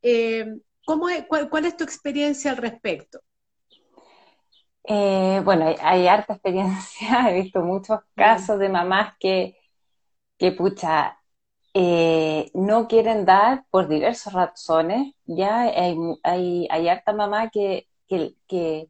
Eh, 0.00 0.46
cuál, 0.82 1.64
es 1.66 1.76
tu 1.76 1.84
experiencia 1.84 2.52
al 2.52 2.56
respecto? 2.56 3.20
Bueno, 5.44 5.66
hay, 5.80 6.06
harta 6.06 6.34
experiencia, 6.34 7.08
he 7.30 7.42
visto 7.42 7.60
muchos 7.60 8.00
casos 8.14 8.58
de 8.58 8.68
mamás 8.68 9.16
que, 9.18 9.56
que 10.38 10.52
pucha, 10.52 11.18
no 12.54 12.88
quieren 12.88 13.24
dar 13.24 13.64
por 13.70 13.88
diversas 13.88 14.32
razones, 14.32 15.14
ya 15.26 15.62
hay, 15.62 15.96
hay, 16.22 16.88
harta 16.88 17.12
mamá 17.12 17.50
que, 17.50 17.88
que 18.08 18.88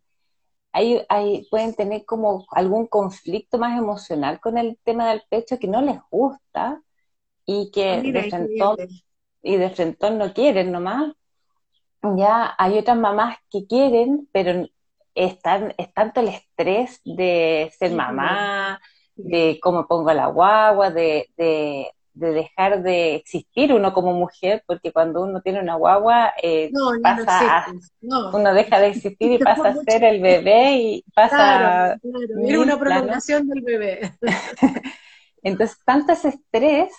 hay, 0.73 1.47
pueden 1.51 1.75
tener 1.75 2.05
como 2.05 2.47
algún 2.51 2.87
conflicto 2.87 3.59
más 3.59 3.79
emocional 3.79 4.41
con 4.41 4.59
el 4.59 4.79
tema 4.85 5.09
del 5.09 5.23
pecho 5.29 5.59
que 5.59 5.69
no 5.69 5.81
les 5.83 5.99
gusta 6.11 6.83
y 7.45 7.71
que 7.71 7.91
ah, 7.91 8.03
de 8.03 8.31
frentón, 8.31 8.77
y 9.43 9.57
de 9.57 9.71
frentón 9.71 10.19
no 10.19 10.33
quieren 10.33 10.71
nomás. 10.73 11.13
Ya 12.17 12.55
hay 12.59 12.79
otras 12.79 12.97
mamás 12.97 13.39
que 13.51 13.67
quieren, 13.67 14.29
pero 14.33 14.69
están, 15.27 15.75
es 15.79 15.93
tanto 15.93 16.21
el 16.21 16.29
estrés 16.29 17.01
de 17.05 17.73
ser 17.79 17.93
mamá, 17.93 18.81
de 19.15 19.59
cómo 19.63 19.87
pongo 19.87 20.13
la 20.13 20.27
guagua, 20.27 20.91
de, 20.91 21.29
de 22.19 22.33
dejar 22.33 22.83
de 22.83 23.15
existir 23.15 23.73
uno 23.73 23.93
como 23.93 24.13
mujer, 24.13 24.63
porque 24.67 24.93
cuando 24.93 25.23
uno 25.23 25.41
tiene 25.41 25.61
una 25.61 25.77
guagua, 25.77 26.33
eh, 26.43 26.71
pasa 27.03 27.67
uno 28.33 28.55
deja 28.55 28.81
de 28.81 28.89
existir 28.89 29.33
y 29.33 29.39
pasa 29.39 29.69
a 29.69 29.75
ser 29.77 30.03
el 30.03 30.21
bebé 30.21 30.77
y 30.77 31.05
pasa... 31.15 31.99
Claro, 32.03 32.61
una 32.61 32.79
prolongación 32.79 33.49
del 33.49 33.63
bebé. 33.63 34.13
Entonces, 35.43 35.79
tanto 35.85 36.13
ese 36.13 36.31
estrés, 36.31 36.93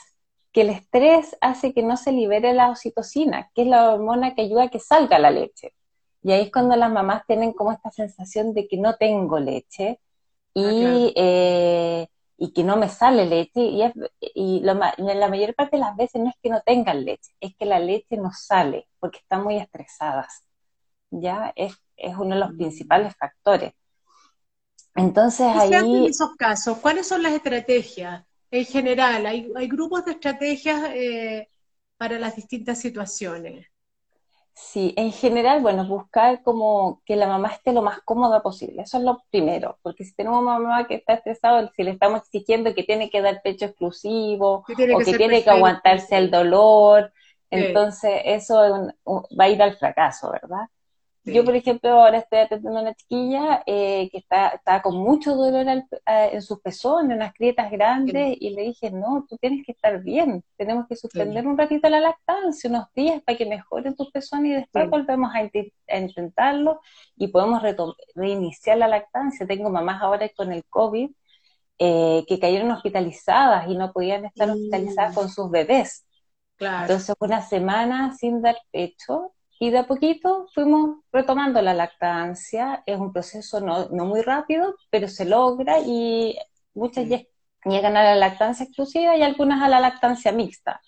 que 0.51 0.61
el 0.61 0.69
estrés 0.69 1.37
hace 1.41 1.73
que 1.73 1.83
no 1.83 1.97
se 1.97 2.11
libere 2.11 2.53
la 2.53 2.69
oxitocina, 2.69 3.51
que 3.53 3.63
es 3.63 3.67
la 3.67 3.93
hormona 3.93 4.33
que 4.33 4.43
ayuda 4.43 4.63
a 4.63 4.69
que 4.69 4.79
salga 4.79 5.19
la 5.19 5.31
leche. 5.31 5.73
Y 6.21 6.31
ahí 6.31 6.43
es 6.43 6.51
cuando 6.51 6.75
las 6.75 6.91
mamás 6.91 7.25
tienen 7.25 7.53
como 7.53 7.71
esta 7.71 7.91
sensación 7.91 8.53
de 8.53 8.67
que 8.67 8.77
no 8.77 8.95
tengo 8.95 9.39
leche 9.39 9.99
y... 10.53 10.85
Ah, 10.85 11.11
eh, 11.15 12.07
y 12.39 12.53
que 12.53 12.63
no 12.63 12.77
me 12.77 12.87
sale 12.87 13.25
leche 13.25 13.61
y, 13.61 13.83
y 14.33 14.61
la 14.61 15.27
mayor 15.29 15.53
parte 15.55 15.75
de 15.75 15.81
las 15.81 15.95
veces 15.95 16.21
no 16.21 16.29
es 16.29 16.35
que 16.41 16.49
no 16.49 16.61
tengan 16.61 17.03
leche, 17.03 17.31
es 17.39 17.53
que 17.55 17.65
la 17.65 17.79
leche 17.79 18.15
no 18.15 18.31
sale 18.31 18.87
porque 18.99 19.19
están 19.19 19.43
muy 19.43 19.57
estresadas. 19.57 20.45
Ya 21.11 21.51
es, 21.55 21.75
uno 22.17 22.35
de 22.35 22.39
los 22.39 22.53
principales 22.53 23.13
factores. 23.17 23.73
Entonces 24.95 25.47
ahí... 25.47 25.73
en 25.73 26.05
esos 26.05 26.35
casos? 26.37 26.77
¿Cuáles 26.77 27.07
son 27.07 27.23
las 27.23 27.33
estrategias 27.33 28.23
en 28.51 28.65
general? 28.65 29.25
¿Hay, 29.25 29.51
hay 29.55 29.67
grupos 29.67 30.05
de 30.05 30.13
estrategias 30.13 30.91
eh, 30.93 31.49
para 31.97 32.17
las 32.19 32.37
distintas 32.37 32.79
situaciones? 32.79 33.67
Sí, 34.61 34.93
en 34.97 35.11
general, 35.13 35.61
bueno, 35.61 35.85
buscar 35.87 36.43
como 36.43 37.01
que 37.05 37.15
la 37.15 37.27
mamá 37.27 37.49
esté 37.49 37.71
lo 37.71 37.81
más 37.81 38.01
cómoda 38.01 38.43
posible, 38.43 38.81
eso 38.83 38.97
es 38.97 39.03
lo 39.03 39.23
primero, 39.31 39.79
porque 39.81 40.03
si 40.03 40.13
tenemos 40.13 40.41
una 40.41 40.59
mamá 40.59 40.85
que 40.85 40.95
está 40.95 41.13
estresada, 41.13 41.71
si 41.75 41.83
le 41.83 41.91
estamos 41.91 42.19
exigiendo 42.21 42.75
que 42.75 42.83
tiene 42.83 43.09
que 43.09 43.21
dar 43.21 43.41
pecho 43.41 43.65
exclusivo 43.65 44.65
o 44.91 45.03
que 45.03 45.13
tiene 45.15 45.43
que 45.43 45.49
aguantarse 45.49 46.17
el 46.17 46.29
dolor, 46.29 47.13
entonces 47.49 48.21
eso 48.25 48.91
va 49.39 49.45
a 49.45 49.49
ir 49.49 49.61
al 49.63 49.77
fracaso, 49.77 50.29
¿verdad? 50.31 50.65
Yo, 51.25 51.43
por 51.43 51.55
ejemplo, 51.55 51.91
ahora 51.91 52.19
estoy 52.19 52.39
atendiendo 52.39 52.79
a 52.79 52.81
una 52.81 52.93
chiquilla 52.93 53.61
eh, 53.65 54.09
que 54.11 54.19
está, 54.19 54.81
con 54.81 54.97
mucho 54.97 55.35
dolor 55.35 55.65
en 56.05 56.41
sus 56.41 56.59
pezones, 56.61 57.15
unas 57.15 57.33
grietas 57.33 57.69
grandes, 57.71 58.37
y 58.39 58.49
le 58.51 58.63
dije, 58.63 58.89
no, 58.91 59.25
tú 59.27 59.37
tienes 59.37 59.65
que 59.65 59.73
estar 59.73 60.01
bien, 60.01 60.43
tenemos 60.57 60.87
que 60.87 60.95
suspender 60.95 61.45
un 61.45 61.57
ratito 61.57 61.89
la 61.89 61.99
lactancia, 61.99 62.69
unos 62.69 62.85
días 62.95 63.21
para 63.23 63.37
que 63.37 63.45
mejoren 63.45 63.95
tus 63.95 64.11
pezones 64.11 64.51
y 64.51 64.55
después 64.55 64.89
volvemos 64.89 65.31
a, 65.33 65.97
intentarlo 65.97 66.81
y 67.15 67.27
podemos 67.27 67.61
reiniciar 68.15 68.77
la 68.77 68.87
lactancia. 68.87 69.45
Tengo 69.45 69.69
mamás 69.69 70.01
ahora 70.01 70.29
con 70.29 70.51
el 70.51 70.63
COVID 70.65 71.11
eh, 71.79 72.25
que 72.27 72.39
cayeron 72.39 72.71
hospitalizadas 72.71 73.67
y 73.67 73.75
no 73.75 73.91
podían 73.91 74.25
estar 74.25 74.49
hospitalizadas 74.49 75.15
con 75.15 75.29
sus 75.29 75.49
bebés. 75.51 76.05
Claro. 76.55 76.81
Entonces, 76.81 77.15
una 77.19 77.41
semana 77.41 78.15
sin 78.15 78.41
dar 78.41 78.57
pecho 78.71 79.33
y 79.59 79.71
de 79.71 79.79
a 79.79 79.87
poquito 79.87 80.47
fuimos 80.53 80.99
retomando 81.11 81.61
la 81.61 81.73
lactancia. 81.73 82.83
Es 82.85 82.97
un 82.97 83.11
proceso 83.13 83.59
no, 83.59 83.89
muy 83.89 84.21
rápido, 84.21 84.75
pero 84.89 85.07
se 85.09 85.25
logra 85.25 85.79
y 85.79 86.37
muchas 86.73 87.07
llegan 87.65 87.97
a 87.97 88.03
la 88.03 88.15
lactancia 88.15 88.65
exclusiva 88.65 89.17
y 89.17 89.21
algunas 89.23 89.61
a 89.61 89.69
la 89.69 89.81
lactancia 89.81 90.31
mixta. 90.31 90.81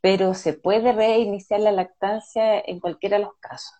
Pero 0.00 0.34
se 0.34 0.54
puede 0.54 0.92
reiniciar 0.92 1.60
la 1.60 1.72
lactancia 1.72 2.60
en 2.60 2.80
cualquiera 2.80 3.18
de 3.18 3.24
los 3.24 3.34
casos. 3.40 3.74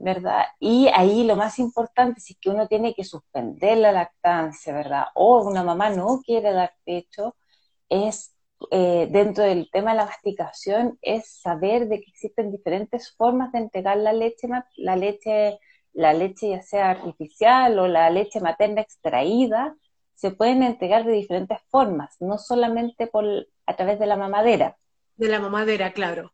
¿verdad? 0.00 0.44
Y 0.60 0.88
ahí 0.94 1.24
lo 1.24 1.36
más 1.36 1.58
importante, 1.58 2.20
si 2.20 2.34
es 2.34 2.38
que 2.40 2.50
uno 2.50 2.68
tiene 2.68 2.94
que 2.94 3.04
suspender 3.04 3.78
la 3.78 3.92
lactancia, 3.92 4.72
¿verdad? 4.72 5.06
O 5.14 5.42
una 5.42 5.64
mamá 5.64 5.90
no 5.90 6.20
quiere 6.24 6.52
dar 6.52 6.72
pecho, 6.84 7.36
es 7.88 8.37
eh, 8.70 9.08
dentro 9.10 9.44
del 9.44 9.70
tema 9.70 9.92
de 9.92 9.98
la 9.98 10.06
masticación 10.06 10.98
es 11.02 11.30
saber 11.40 11.88
de 11.88 12.00
que 12.00 12.10
existen 12.10 12.50
diferentes 12.50 13.14
formas 13.16 13.52
de 13.52 13.58
entregar 13.58 13.96
la 13.96 14.12
leche, 14.12 14.48
la 14.76 14.96
leche, 14.96 15.58
la 15.92 16.12
leche 16.12 16.50
ya 16.50 16.62
sea 16.62 16.90
artificial 16.90 17.78
o 17.78 17.86
la 17.86 18.10
leche 18.10 18.40
materna 18.40 18.80
extraída, 18.80 19.76
se 20.14 20.32
pueden 20.32 20.64
entregar 20.64 21.04
de 21.04 21.12
diferentes 21.12 21.58
formas, 21.68 22.16
no 22.20 22.38
solamente 22.38 23.06
por, 23.06 23.24
a 23.66 23.76
través 23.76 24.00
de 24.00 24.06
la 24.06 24.16
mamadera. 24.16 24.76
De 25.16 25.28
la 25.28 25.38
mamadera, 25.38 25.92
claro. 25.92 26.32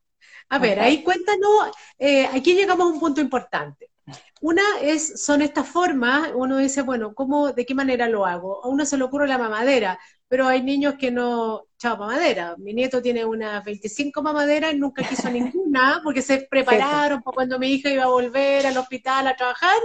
A 0.49 0.59
ver, 0.59 0.81
ahí 0.81 1.03
cuéntanos, 1.03 1.71
eh, 1.99 2.27
aquí 2.27 2.55
llegamos 2.55 2.87
a 2.87 2.93
un 2.93 3.01
punto 3.01 3.21
importante. 3.21 3.91
Una 4.41 4.63
es, 4.83 5.25
son 5.25 5.41
estas 5.41 5.67
formas, 5.67 6.31
uno 6.35 6.59
dice, 6.59 6.83
bueno, 6.83 7.15
¿cómo, 7.15 7.53
de 7.53 7.65
qué 7.65 7.75
manera 7.75 8.09
lo 8.09 8.27
hago? 8.27 8.65
A 8.65 8.69
uno 8.69 8.85
se 8.85 8.99
le 8.99 9.05
ocurre 9.05 9.27
la 9.27 9.39
mamadera, 9.39 9.99
pero 10.29 10.47
hay 10.47 10.63
niños 10.63 10.97
que 10.99 11.11
no, 11.11 11.65
chao, 11.79 11.97
mamadera. 11.97 12.55
Mi 12.59 12.75
nieto 12.75 13.01
tiene 13.01 13.25
unas 13.25 13.65
25 13.65 14.23
mamaderas 14.23 14.75
y 14.75 14.79
nunca 14.79 15.03
quiso 15.09 15.31
ninguna 15.31 16.01
porque 16.05 16.23
se 16.23 16.47
prepararon 16.51 17.23
para 17.23 17.35
cuando 17.35 17.59
mi 17.59 17.69
hija 17.69 17.91
iba 17.91 18.05
a 18.05 18.09
volver 18.09 18.67
al 18.67 18.77
hospital 18.77 19.27
a 19.29 19.37
trabajar. 19.37 19.79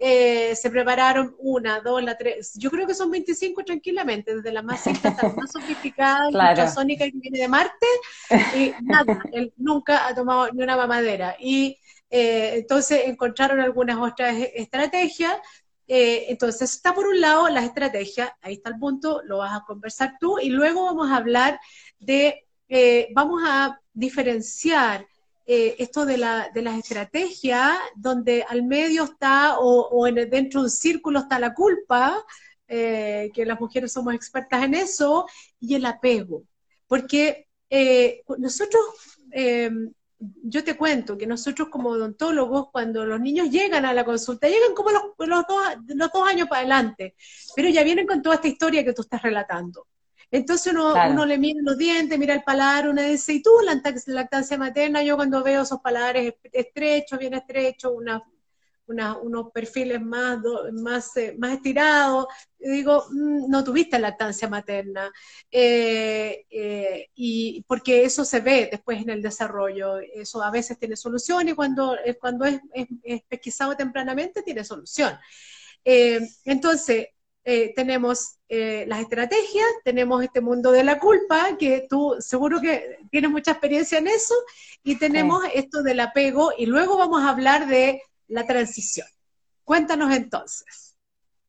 Eh, 0.00 0.54
se 0.54 0.70
prepararon 0.70 1.34
una, 1.40 1.80
dos, 1.80 2.02
la 2.02 2.16
tres. 2.16 2.52
Yo 2.54 2.70
creo 2.70 2.86
que 2.86 2.94
son 2.94 3.10
25 3.10 3.64
tranquilamente, 3.64 4.36
desde 4.36 4.52
la 4.52 4.62
más 4.62 4.80
simple 4.80 5.10
hasta 5.10 5.26
la 5.26 5.34
más 5.34 5.50
sofisticada, 5.50 6.30
la 6.30 6.70
sónica 6.70 7.04
que 7.04 7.18
viene 7.18 7.40
de 7.40 7.48
Marte, 7.48 7.86
y 8.56 8.72
nada, 8.82 9.20
él 9.32 9.52
nunca 9.56 10.06
ha 10.06 10.14
tomado 10.14 10.52
ni 10.52 10.62
una 10.62 10.76
mamadera. 10.76 11.36
Y 11.40 11.76
eh, 12.10 12.52
entonces 12.56 13.02
encontraron 13.06 13.60
algunas 13.60 13.98
otras 13.98 14.36
estrategias 14.54 15.36
eh, 15.88 16.26
entonces, 16.28 16.74
está 16.74 16.94
por 16.94 17.06
un 17.06 17.18
lado 17.18 17.48
la 17.48 17.64
estrategia, 17.64 18.36
ahí 18.42 18.54
está 18.54 18.68
el 18.68 18.78
punto, 18.78 19.22
lo 19.24 19.38
vas 19.38 19.56
a 19.56 19.64
conversar 19.64 20.16
tú, 20.20 20.38
y 20.38 20.50
luego 20.50 20.84
vamos 20.84 21.10
a 21.10 21.16
hablar 21.16 21.58
de, 21.98 22.46
eh, 22.68 23.08
vamos 23.14 23.42
a 23.46 23.80
diferenciar 23.92 25.06
esto 25.50 26.04
de, 26.04 26.18
la, 26.18 26.50
de 26.52 26.60
las 26.60 26.76
estrategias, 26.76 27.78
donde 27.96 28.44
al 28.46 28.64
medio 28.64 29.04
está, 29.04 29.58
o, 29.58 30.06
en 30.06 30.28
dentro 30.28 30.60
de 30.60 30.66
un 30.66 30.70
círculo 30.70 31.20
está 31.20 31.38
la 31.38 31.54
culpa, 31.54 32.22
que 32.66 33.44
las 33.46 33.58
mujeres 33.58 33.90
somos 33.90 34.12
expertas 34.12 34.62
en 34.62 34.74
eso, 34.74 35.24
y 35.58 35.74
el 35.74 35.86
apego. 35.86 36.42
Porque 36.86 37.48
nosotros 38.36 38.82
yo 40.18 40.64
te 40.64 40.76
cuento 40.76 41.16
que 41.16 41.26
nosotros 41.26 41.68
como 41.68 41.90
odontólogos, 41.90 42.70
cuando 42.70 43.04
los 43.06 43.20
niños 43.20 43.50
llegan 43.50 43.84
a 43.84 43.92
la 43.92 44.04
consulta, 44.04 44.48
llegan 44.48 44.74
como 44.74 44.90
los, 44.90 45.02
los, 45.18 45.44
dos, 45.46 45.62
los 45.86 46.10
dos 46.12 46.28
años 46.28 46.48
para 46.48 46.60
adelante, 46.60 47.14
pero 47.54 47.68
ya 47.68 47.84
vienen 47.84 48.06
con 48.06 48.22
toda 48.22 48.36
esta 48.36 48.48
historia 48.48 48.84
que 48.84 48.92
tú 48.92 49.02
estás 49.02 49.22
relatando. 49.22 49.86
Entonces 50.30 50.72
uno, 50.72 50.94
uno 51.08 51.24
le 51.24 51.38
mira 51.38 51.60
los 51.62 51.78
dientes, 51.78 52.18
mira 52.18 52.34
el 52.34 52.42
paladar, 52.42 52.88
uno 52.88 53.00
dice, 53.00 53.32
¿y 53.32 53.42
tú 53.42 53.50
la 53.64 53.80
lactancia 54.06 54.58
materna? 54.58 55.02
Yo 55.02 55.16
cuando 55.16 55.42
veo 55.42 55.62
esos 55.62 55.80
paladares 55.80 56.34
estrechos, 56.52 57.18
bien 57.18 57.34
estrechos, 57.34 57.92
una 57.94 58.22
unos 58.88 59.50
perfiles 59.52 60.00
más, 60.00 60.38
más, 60.72 61.16
eh, 61.16 61.34
más 61.38 61.54
estirados. 61.54 62.26
digo, 62.58 63.04
mm, 63.10 63.48
no 63.50 63.62
tuviste 63.62 63.98
lactancia 63.98 64.48
materna. 64.48 65.12
Eh, 65.50 66.46
eh, 66.50 67.10
y 67.14 67.64
porque 67.68 68.04
eso 68.04 68.24
se 68.24 68.40
ve 68.40 68.68
después 68.70 69.02
en 69.02 69.10
el 69.10 69.22
desarrollo. 69.22 69.98
Eso 69.98 70.42
a 70.42 70.50
veces 70.50 70.78
tiene 70.78 70.96
solución 70.96 71.48
y 71.48 71.54
cuando, 71.54 71.96
cuando 72.20 72.44
es, 72.44 72.60
es, 73.02 73.22
pesquisado 73.28 73.76
tempranamente 73.76 74.42
tiene 74.42 74.64
solución. 74.64 75.14
entonces, 75.84 77.08
tenemos 77.74 78.36
las 78.48 79.00
estrategias, 79.00 79.66
tenemos 79.84 80.22
este 80.22 80.40
mundo 80.42 80.70
de 80.70 80.84
la 80.84 80.98
culpa, 80.98 81.56
que 81.58 81.86
tú 81.88 82.16
seguro 82.18 82.60
que 82.60 82.98
tienes 83.10 83.30
mucha 83.30 83.52
experiencia 83.52 83.98
en 83.98 84.08
eso, 84.08 84.34
y 84.82 84.96
tenemos 84.96 85.42
esto 85.54 85.82
del 85.82 86.00
apego, 86.00 86.52
y 86.58 86.66
luego 86.66 86.98
vamos 86.98 87.22
a 87.22 87.30
hablar 87.30 87.66
de 87.66 88.02
la 88.28 88.46
transición. 88.46 89.06
Cuéntanos 89.64 90.14
entonces, 90.14 90.96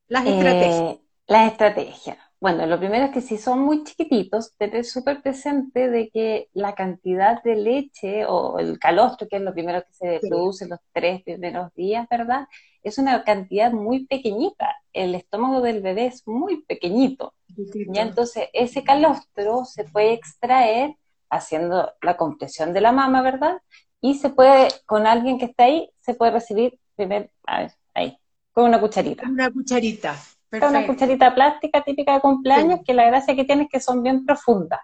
las 0.07 0.25
eh, 0.25 0.35
estrategias. 0.35 0.97
las 1.27 1.51
estrategias. 1.51 2.17
Bueno, 2.41 2.65
lo 2.65 2.79
primero 2.79 3.05
es 3.05 3.11
que 3.11 3.21
si 3.21 3.37
son 3.37 3.59
muy 3.59 3.83
chiquititos, 3.83 4.53
tener 4.55 4.85
súper 4.85 5.21
presente 5.21 5.89
de 5.89 6.09
que 6.09 6.47
la 6.53 6.73
cantidad 6.73 7.43
de 7.43 7.55
leche 7.55 8.25
o 8.25 8.59
el 8.59 8.79
calostro, 8.79 9.27
que 9.27 9.35
es 9.37 9.41
lo 9.41 9.53
primero 9.53 9.81
que 9.81 9.93
se 9.93 10.27
produce 10.27 10.65
los 10.65 10.79
tres 10.93 11.21
primeros 11.23 11.73
días, 11.75 12.07
¿verdad? 12.09 12.47
Es 12.81 12.97
una 12.97 13.25
cantidad 13.25 13.73
muy 13.73 14.05
pequeñita. 14.05 14.73
El 14.93 15.15
estómago 15.15 15.59
del 15.59 15.81
bebé 15.81 16.05
es 16.05 16.25
muy 16.27 16.63
pequeñito. 16.63 17.33
Y 17.57 17.99
entonces 17.99 18.47
ese 18.53 18.85
calostro 18.85 19.65
se 19.65 19.83
puede 19.83 20.13
extraer 20.13 20.95
haciendo 21.29 21.91
la 22.01 22.15
compresión 22.15 22.71
de 22.71 22.79
la 22.79 22.93
mama, 22.93 23.21
¿verdad? 23.21 23.57
Y 24.01 24.15
se 24.15 24.29
puede, 24.29 24.69
con 24.85 25.07
alguien 25.07 25.38
que 25.38 25.45
está 25.45 25.65
ahí, 25.65 25.89
se 26.01 26.13
puede 26.13 26.31
recibir 26.31 26.79
primer, 26.95 27.31
a 27.45 27.62
ver, 27.62 27.71
ahí, 27.93 28.17
con 28.51 28.65
una 28.65 28.79
cucharita. 28.79 29.27
Una 29.27 29.51
cucharita. 29.51 30.15
Con 30.49 30.69
una 30.69 30.88
cucharita 30.88 31.33
plástica 31.35 31.83
típica 31.83 32.13
de 32.15 32.21
cumpleaños, 32.21 32.79
que 32.85 32.93
la 32.93 33.05
gracia 33.05 33.35
que 33.35 33.45
tiene 33.45 33.63
es 33.63 33.69
que 33.69 33.79
son 33.79 34.01
bien 34.01 34.25
profundas. 34.25 34.79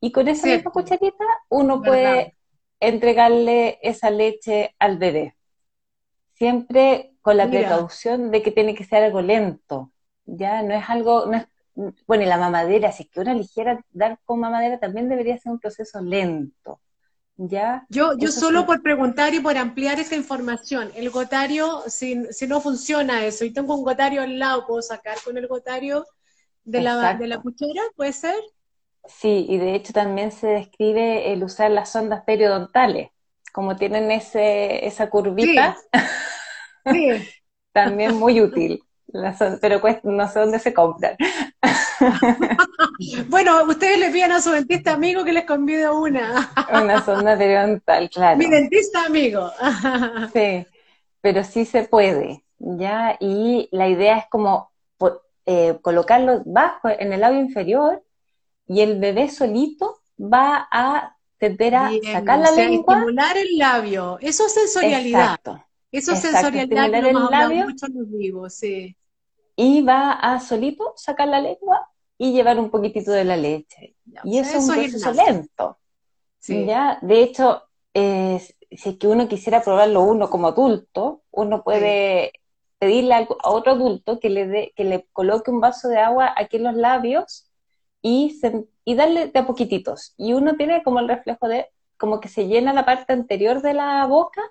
Y 0.00 0.12
con 0.12 0.28
esa 0.28 0.46
misma 0.46 0.70
cucharita 0.70 1.24
uno 1.48 1.82
puede 1.82 2.36
entregarle 2.78 3.78
esa 3.82 4.10
leche 4.10 4.74
al 4.78 4.98
bebé. 4.98 5.36
Siempre 6.34 7.14
con 7.22 7.36
la 7.38 7.48
precaución 7.48 8.30
de 8.30 8.42
que 8.42 8.52
tiene 8.52 8.74
que 8.74 8.84
ser 8.84 9.02
algo 9.02 9.22
lento. 9.22 9.90
Ya 10.26 10.62
no 10.62 10.74
es 10.74 10.88
algo, 10.88 11.26
no 11.26 11.38
es, 11.38 11.46
bueno, 12.06 12.22
y 12.22 12.26
la 12.26 12.36
mamadera, 12.36 12.92
si 12.92 13.04
es 13.04 13.10
que 13.10 13.20
una 13.20 13.34
ligera 13.34 13.84
dar 13.90 14.18
con 14.24 14.40
mamadera 14.40 14.78
también 14.78 15.08
debería 15.08 15.38
ser 15.38 15.52
un 15.52 15.58
proceso 15.58 16.00
lento. 16.00 16.80
¿Ya? 17.38 17.84
Yo, 17.90 18.16
yo 18.16 18.32
solo 18.32 18.64
por 18.64 18.82
preguntar 18.82 19.34
y 19.34 19.40
por 19.40 19.56
ampliar 19.58 20.00
esa 20.00 20.16
información, 20.16 20.90
el 20.94 21.10
gotario, 21.10 21.82
si, 21.86 22.24
si, 22.32 22.46
no 22.46 22.62
funciona 22.62 23.26
eso, 23.26 23.44
y 23.44 23.52
tengo 23.52 23.74
un 23.74 23.84
gotario 23.84 24.22
al 24.22 24.38
lado, 24.38 24.66
¿puedo 24.66 24.80
sacar 24.80 25.18
con 25.22 25.36
el 25.36 25.46
gotario 25.46 26.06
de 26.64 26.80
la, 26.80 27.14
de 27.14 27.26
la 27.26 27.40
cuchara? 27.40 27.82
¿Puede 27.94 28.14
ser? 28.14 28.36
Sí, 29.06 29.46
y 29.48 29.58
de 29.58 29.74
hecho 29.74 29.92
también 29.92 30.32
se 30.32 30.46
describe 30.46 31.32
el 31.32 31.44
usar 31.44 31.70
las 31.70 31.92
sondas 31.92 32.22
periodontales, 32.24 33.10
como 33.52 33.76
tienen 33.76 34.10
ese, 34.10 34.86
esa 34.86 35.10
curvita, 35.10 35.76
sí. 36.90 37.08
también 37.72 38.16
muy 38.16 38.40
útil, 38.40 38.82
pero 39.60 39.80
no 40.04 40.28
sé 40.28 40.40
dónde 40.40 40.58
se 40.58 40.74
compran. 40.74 41.16
bueno, 43.28 43.64
ustedes 43.64 43.98
le 43.98 44.10
piden 44.10 44.32
a 44.32 44.40
su 44.40 44.50
dentista 44.50 44.92
amigo 44.92 45.24
que 45.24 45.32
les 45.32 45.44
convide 45.44 45.90
una. 45.90 46.50
una 46.82 47.04
sonda 47.04 47.36
periodontal, 47.36 48.10
claro. 48.10 48.36
Mi 48.36 48.48
dentista 48.48 49.04
amigo. 49.04 49.50
sí, 50.32 50.66
pero 51.20 51.44
sí 51.44 51.64
se 51.64 51.84
puede, 51.84 52.44
¿ya? 52.58 53.16
Y 53.20 53.68
la 53.72 53.88
idea 53.88 54.18
es 54.18 54.24
como 54.30 54.70
eh, 55.46 55.78
colocarlo 55.80 56.42
bajo, 56.44 56.88
en 56.88 57.12
el 57.12 57.20
lado 57.20 57.34
inferior, 57.34 58.02
y 58.66 58.80
el 58.80 58.98
bebé 58.98 59.28
solito 59.28 60.00
va 60.20 60.68
a 60.70 61.16
tender 61.38 61.74
a 61.76 61.90
sacar 62.12 62.40
la 62.40 62.50
lengua. 62.50 62.94
estimular 62.94 63.36
el 63.36 63.58
labio. 63.58 64.18
Eso 64.20 64.46
es 64.46 64.54
sensorialidad. 64.54 65.20
Exacto. 65.20 65.62
Eso 65.92 66.12
es 66.12 66.20
sensorialidad 66.20 66.90
que 66.90 67.10
el 67.10 67.14
labio, 67.30 67.64
mucho 67.66 67.86
los 67.86 68.10
vivos, 68.10 68.54
sí 68.54 68.96
y 69.56 69.80
va 69.82 70.12
a 70.12 70.38
solito 70.38 70.92
sacar 70.96 71.28
la 71.28 71.40
lengua 71.40 71.90
y 72.18 72.32
llevar 72.32 72.58
un 72.58 72.70
poquitito 72.70 73.10
de 73.10 73.24
la 73.24 73.36
leche. 73.36 73.96
y 74.24 74.38
eso, 74.38 74.58
es 74.58 74.68
un 74.68 74.74
proceso 74.74 75.12
lento. 75.12 75.78
¿ya? 76.46 76.98
De 77.02 77.22
hecho, 77.22 77.62
si 77.94 78.90
es 78.90 78.98
que 78.98 79.08
uno 79.08 79.28
quisiera 79.28 79.62
probarlo 79.62 80.02
uno 80.02 80.30
como 80.30 80.48
adulto, 80.48 81.22
uno 81.30 81.64
puede 81.64 82.32
pedirle 82.78 83.14
a 83.14 83.26
otro 83.44 83.72
adulto 83.72 84.20
que 84.20 84.28
le, 84.28 84.46
dé, 84.46 84.72
que 84.76 84.84
le 84.84 85.06
coloque 85.12 85.50
un 85.50 85.60
vaso 85.60 85.88
de 85.88 85.98
agua 85.98 86.34
aquí 86.36 86.58
en 86.58 86.64
los 86.64 86.74
labios 86.74 87.50
y, 88.02 88.38
y 88.84 88.94
darle 88.94 89.28
de 89.28 89.38
a 89.38 89.46
poquititos. 89.46 90.14
Y 90.18 90.34
uno 90.34 90.56
tiene 90.56 90.82
como 90.82 91.00
el 91.00 91.08
reflejo 91.08 91.48
de 91.48 91.70
como 91.96 92.20
que 92.20 92.28
se 92.28 92.46
llena 92.46 92.74
la 92.74 92.84
parte 92.84 93.14
anterior 93.14 93.62
de 93.62 93.72
la 93.72 94.04
boca 94.06 94.42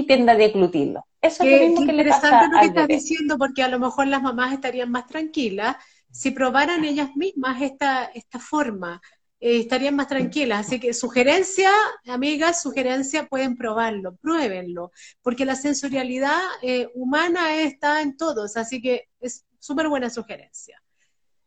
y 0.00 0.06
tienda 0.06 0.32
a 0.32 0.36
deglutirlo. 0.36 1.06
Eso 1.20 1.44
es 1.44 1.50
lo 1.50 1.66
mismo 1.66 1.86
que 1.86 1.92
le 1.92 2.04
pasa 2.04 2.48
lo 2.48 2.60
que 2.60 2.66
estás 2.66 2.88
diciendo, 2.88 3.36
porque 3.38 3.62
a 3.62 3.68
lo 3.68 3.78
mejor 3.78 4.06
las 4.06 4.22
mamás 4.22 4.52
estarían 4.52 4.90
más 4.90 5.06
tranquilas 5.06 5.76
si 6.10 6.30
probaran 6.30 6.84
ellas 6.84 7.14
mismas 7.14 7.62
esta, 7.62 8.04
esta 8.14 8.38
forma. 8.38 9.00
Eh, 9.40 9.60
estarían 9.60 9.96
más 9.96 10.08
tranquilas. 10.08 10.66
Así 10.66 10.78
que 10.78 10.92
sugerencia, 10.92 11.70
amigas, 12.06 12.62
sugerencia, 12.62 13.26
pueden 13.26 13.56
probarlo, 13.56 14.16
pruébenlo, 14.16 14.92
porque 15.22 15.46
la 15.46 15.56
sensorialidad 15.56 16.38
eh, 16.62 16.88
humana 16.94 17.56
está 17.56 18.02
en 18.02 18.16
todos, 18.16 18.56
así 18.56 18.82
que 18.82 19.08
es 19.18 19.46
súper 19.58 19.88
buena 19.88 20.10
sugerencia. 20.10 20.82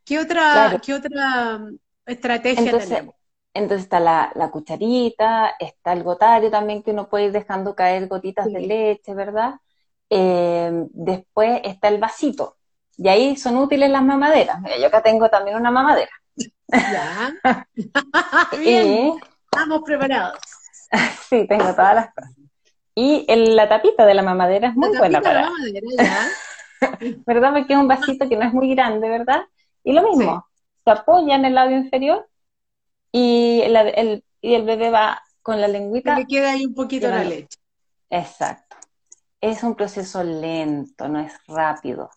¿Qué 0.04 0.20
otra, 0.20 0.82
¿qué 0.84 0.94
otra 0.94 1.60
mm, 1.60 1.78
estrategia 2.08 2.78
tenemos? 2.78 3.16
Entonces 3.54 3.84
está 3.84 4.00
la, 4.00 4.50
cucharita, 4.52 5.56
está 5.60 5.94
el 5.94 6.04
gotario 6.04 6.50
también 6.50 6.82
que 6.82 6.92
uno 6.92 7.08
puede 7.08 7.26
ir 7.26 7.32
dejando 7.32 7.76
caer 7.76 8.08
gotitas 8.08 8.52
de 8.52 8.62
leche, 8.62 9.14
¿verdad? 9.14 9.56
Eh, 10.10 10.72
después 10.92 11.62
está 11.64 11.88
el 11.90 12.00
vasito. 12.00 12.58
Y 12.98 13.08
ahí 13.08 13.36
son 13.36 13.58
útiles 13.58 13.90
las 13.90 14.04
mamaderas. 14.04 14.60
Mira, 14.62 14.78
yo 14.78 14.88
acá 14.88 15.02
tengo 15.04 15.30
también 15.30 15.58
una 15.58 15.72
mamadera. 15.72 16.12
Ya. 16.68 17.34
Bien. 18.60 19.14
Estamos 19.46 19.82
preparados. 19.86 20.40
sí, 21.30 21.46
tengo 21.48 21.74
todas 21.74 21.96
las 21.96 22.14
cosas. 22.14 22.32
Y 22.96 23.26
la 23.28 23.68
tapita 23.68 24.06
de 24.06 24.14
la 24.14 24.22
mamadera 24.22 24.70
es 24.70 24.76
muy 24.76 24.96
buena 24.98 25.22
para. 25.22 25.42
La 25.42 25.50
mamadera, 25.50 25.88
ya. 25.98 26.28
¿Verdad? 27.26 27.54
Porque 27.54 27.74
es 27.74 27.80
un 27.80 27.88
vasito 27.88 28.28
que 28.28 28.36
no 28.36 28.46
es 28.46 28.54
muy 28.54 28.74
grande, 28.76 29.10
¿verdad? 29.10 29.44
Y 29.84 29.94
lo 29.94 30.04
mismo, 30.04 30.48
se 30.84 30.92
apoya 30.92 31.36
en 31.36 31.46
el 31.46 31.56
lado 31.56 31.72
inferior 31.72 32.28
y 33.14 33.62
el, 33.62 34.26
y 34.42 34.56
el 34.56 34.64
bebé 34.64 34.90
va 34.90 35.24
con 35.42 35.62
la 35.62 35.68
lengüita. 35.68 36.18
le 36.18 36.26
queda 36.26 36.52
ahí 36.52 36.66
un 36.66 36.74
poquito 36.74 37.08
la 37.08 37.24
leche. 37.24 37.60
Exacto. 38.10 38.76
Es 39.40 39.62
un 39.64 39.76
proceso 39.76 40.24
lento, 40.24 41.08
no 41.08 41.20
es 41.20 41.34
rápido. 41.48 42.10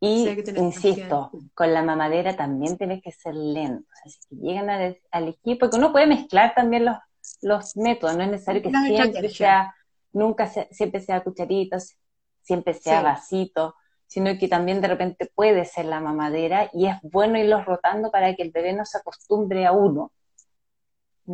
Y, 0.00 0.28
insisto, 0.56 1.30
con 1.54 1.72
la 1.72 1.82
mamadera 1.82 2.36
también 2.36 2.76
tienes 2.76 3.02
que 3.02 3.10
ser 3.10 3.34
lento. 3.34 3.88
Sea, 4.02 4.12
si 4.12 4.36
llegan 4.36 4.70
al, 4.70 5.28
equipo, 5.28 5.60
porque 5.60 5.76
uno 5.76 5.92
puede 5.92 6.06
mezclar 6.06 6.54
también 6.54 6.84
los, 6.84 6.96
los 7.40 7.76
métodos, 7.76 8.16
no 8.16 8.22
es 8.22 8.30
necesario 8.30 8.62
que 8.62 8.70
siempre 8.70 9.28
sea, 9.30 9.74
nunca 10.12 10.46
siempre 10.46 11.00
sea 11.00 11.24
cucharitos, 11.24 11.96
siempre 12.42 12.74
sea 12.74 13.02
vasito, 13.02 13.74
sino 14.06 14.36
que 14.38 14.46
también 14.46 14.80
de 14.80 14.88
repente 14.88 15.30
puede 15.34 15.64
ser 15.64 15.86
la 15.86 16.00
mamadera 16.00 16.70
y 16.72 16.86
es 16.86 16.96
bueno 17.02 17.38
irlos 17.38 17.64
rotando 17.64 18.10
para 18.10 18.34
que 18.34 18.42
el 18.42 18.52
bebé 18.52 18.72
no 18.72 18.84
se 18.84 18.98
acostumbre 18.98 19.66
a 19.66 19.72
uno. 19.72 20.12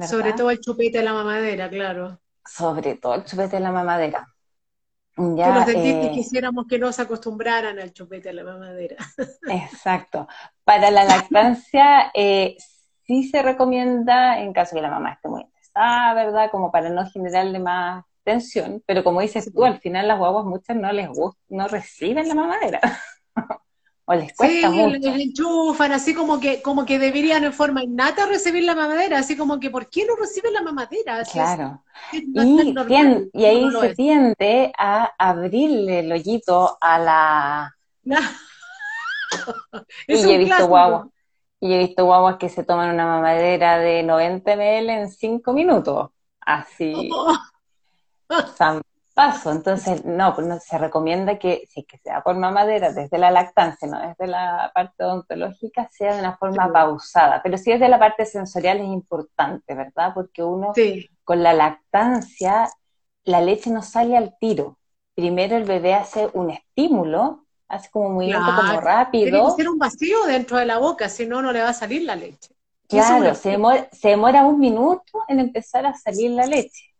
Sobre 0.02 0.33
todo 0.33 0.50
el 0.50 0.61
chupete 0.61 0.98
de 0.98 1.04
la 1.04 1.12
mamadera, 1.12 1.68
claro. 1.70 2.20
Sobre 2.44 2.96
todo 2.96 3.14
el 3.14 3.24
chupete 3.24 3.57
de 3.57 3.61
la 3.61 3.72
mamadera. 3.72 4.26
Ya, 5.16 5.46
que 5.46 5.59
los 5.59 5.66
dentistas 5.66 6.07
eh, 6.07 6.11
quisiéramos 6.12 6.66
que 6.66 6.78
no 6.78 6.92
se 6.92 7.02
acostumbraran 7.02 7.78
al 7.78 7.92
chupete 7.92 8.30
de 8.30 8.35
la 8.35 8.44
mamadera. 8.44 8.96
Exacto. 9.48 10.26
Para 10.64 10.90
la 10.90 11.04
lactancia 11.04 12.11
eh, 12.12 12.57
sí 13.07 13.28
se 13.28 13.42
recomienda, 13.42 14.40
en 14.40 14.52
caso 14.52 14.74
de 14.74 14.80
que 14.80 14.87
la 14.88 14.90
mamá 14.92 15.12
esté 15.12 15.28
muy 15.28 15.42
estresada, 15.42 16.14
¿verdad? 16.14 16.50
Como 16.50 16.72
para 16.72 16.90
no 16.90 17.09
generarle 17.09 17.61
más 17.61 18.04
tensión, 18.24 18.83
pero 18.87 19.04
como 19.04 19.20
dices 19.20 19.52
tú, 19.52 19.64
al 19.64 19.78
final 19.80 20.09
las 20.09 20.18
guaguas 20.18 20.46
muchas 20.46 20.76
no 20.76 20.90
les 20.92 21.09
gusta, 21.09 21.40
no 21.48 21.68
reciben 21.68 22.26
la 22.26 22.35
mamadera. 22.35 22.80
o 24.06 24.14
les 24.14 24.34
cuesta 24.34 24.70
sí, 24.70 24.76
mucho. 24.76 24.98
les 24.98 25.20
enchufan, 25.20 25.92
así 25.92 26.14
como 26.14 26.38
que, 26.38 26.60
como 26.60 26.84
que 26.84 26.98
deberían 26.98 27.44
en 27.44 27.52
forma 27.52 27.82
innata 27.82 28.26
recibir 28.26 28.64
la 28.64 28.74
mamadera, 28.74 29.18
así 29.18 29.36
como 29.36 29.58
que 29.58 29.70
¿por 29.70 29.88
qué 29.88 30.04
no 30.04 30.16
reciben 30.16 30.52
la 30.52 30.62
mamadera? 30.62 31.22
claro. 31.24 31.82
y, 32.12 32.74
y, 33.32 33.44
ahí 33.44 33.70
se 33.80 33.94
tiende 33.94 34.72
a 34.76 35.10
abrirle 35.18 36.00
el 36.00 36.12
hoyito 36.12 36.76
a 36.80 36.98
la... 36.98 37.76
y 40.06 40.30
he 40.30 40.38
visto 40.38 40.68
guaguas. 40.68 41.08
Y 41.60 41.72
he 41.72 41.78
visto 41.78 42.04
guaguas 42.04 42.36
que 42.36 42.50
se 42.50 42.62
toman 42.62 42.92
una 42.92 43.06
mamadera 43.06 43.78
de 43.78 44.02
90 44.02 44.54
ml 44.54 44.90
en 44.90 45.10
5 45.10 45.52
minutos. 45.54 46.10
Así. 46.40 47.08
Oh. 47.10 47.34
Paso. 49.14 49.53
Entonces, 49.53 50.05
no, 50.05 50.35
pues 50.35 50.46
no, 50.46 50.59
se 50.61 50.77
recomienda 50.77 51.38
que, 51.38 51.66
si 51.70 51.85
que 51.85 51.98
sea 51.98 52.22
por 52.22 52.37
mamadera, 52.37 52.92
desde 52.92 53.16
la 53.16 53.31
lactancia, 53.31 53.88
no 53.88 54.00
desde 54.00 54.27
la 54.27 54.70
parte 54.74 55.05
odontológica, 55.05 55.88
sea 55.90 56.14
de 56.14 56.20
una 56.20 56.37
forma 56.37 56.70
pausada. 56.72 57.40
Pero 57.42 57.57
si 57.57 57.72
desde 57.72 57.88
la 57.88 57.98
parte 57.98 58.27
sensorial 58.27 58.79
es 58.79 58.88
importante, 58.88 59.74
¿verdad? 59.74 60.12
Porque 60.12 60.42
uno 60.42 60.72
con 61.22 61.42
la 61.42 61.55
lactancia, 61.55 62.68
la 63.24 63.40
leche 63.40 63.70
no 63.70 63.83
sale 63.83 64.16
al 64.16 64.37
tiro. 64.38 64.79
Primero 65.14 65.57
el 65.57 65.64
bebé 65.64 65.94
hace 65.94 66.29
un 66.35 66.50
estímulo, 66.50 67.46
hace 67.68 67.88
como 67.90 68.11
muy 68.11 68.27
lento, 68.27 68.50
como 68.57 68.81
rápido. 68.81 69.24
Tiene 69.24 69.38
que 69.38 69.46
hacer 69.46 69.68
un 69.68 69.79
vacío 69.79 70.24
dentro 70.27 70.59
de 70.59 70.66
la 70.66 70.79
boca, 70.79 71.09
si 71.09 71.24
no, 71.27 71.40
no 71.40 71.53
le 71.53 71.62
va 71.62 71.70
a 71.70 71.74
salir 71.74 72.03
la 72.03 72.16
leche. 72.16 72.55
Claro, 72.88 73.35
se 73.35 73.57
se 73.92 74.09
demora 74.09 74.44
un 74.44 74.59
minuto 74.59 75.24
en 75.29 75.40
empezar 75.40 75.87
a 75.87 75.94
salir 75.94 76.33
la 76.33 76.46
leche. 76.46 76.93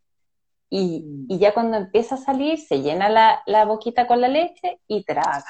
Y, 0.69 1.03
ya 1.29 1.53
cuando 1.53 1.77
empieza 1.77 2.15
a 2.15 2.19
salir, 2.19 2.59
se 2.59 2.81
llena 2.81 3.09
la, 3.45 3.65
boquita 3.65 4.07
con 4.07 4.21
la 4.21 4.27
leche 4.27 4.79
y 4.87 5.03
traga. 5.03 5.45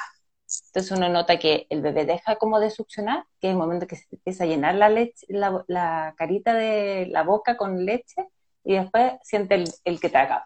Entonces 0.68 0.92
uno 0.92 1.10
nota 1.10 1.40
que 1.40 1.66
el 1.70 1.82
bebé 1.82 2.06
deja 2.06 2.36
como 2.36 2.60
de 2.60 2.70
succionar, 2.70 3.26
que 3.40 3.48
es 3.48 3.52
el 3.52 3.58
momento 3.58 3.88
que 3.88 3.96
se 3.96 4.06
empieza 4.12 4.44
a 4.44 4.48
llenar 4.48 4.76
la 4.76 4.90
leche, 4.90 5.26
la, 5.30 6.14
carita 6.18 6.54
de 6.54 7.08
la 7.10 7.24
boca 7.24 7.58
con 7.58 7.86
leche, 7.86 8.28
y 8.64 8.76
después 8.76 9.14
siente 9.24 9.64
el, 9.84 10.00
que 10.00 10.10
traga. 10.10 10.46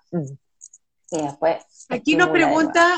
Y 1.12 1.22
después. 1.22 1.58
Aquí 1.90 2.16
nos 2.16 2.30
pregunta, 2.30 2.98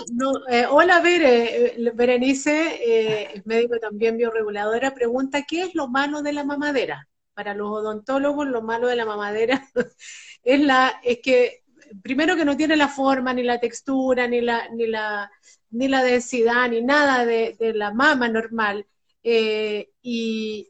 eh, 0.50 0.66
hola 0.70 1.00
Bere, 1.00 1.76
eh, 1.78 1.92
Berenice, 1.94 2.80
eh, 2.86 3.42
médico 3.46 3.80
también 3.80 4.18
bioreguladora, 4.18 4.94
pregunta, 4.94 5.44
¿qué 5.44 5.64
es 5.64 5.76
lo 5.76 5.88
malo 5.88 6.22
de 6.22 6.34
la 6.34 6.44
mamadera? 6.44 7.08
Para 7.34 7.54
los 7.54 7.70
odontólogos, 7.70 8.48
lo 8.48 8.62
malo 8.62 8.88
de 8.88 8.98
la 8.98 9.06
mamadera 9.06 9.66
es, 10.44 10.60
la, 10.60 11.00
es 11.04 11.20
que 11.24 11.61
primero 12.02 12.36
que 12.36 12.46
no 12.46 12.56
tiene 12.56 12.76
la 12.76 12.88
forma, 12.88 13.34
ni 13.34 13.44
la 13.44 13.60
textura, 13.60 14.28
ni 14.28 14.42
la, 14.42 14.70
ni 14.70 14.88
la, 14.88 15.32
ni 15.72 15.88
la 15.88 16.04
densidad, 16.04 16.70
ni 16.70 16.82
nada 16.82 17.26
de, 17.26 17.56
la 17.76 17.94
mama 17.94 18.28
normal, 18.28 18.86
eh, 19.24 19.90
y, 20.02 20.68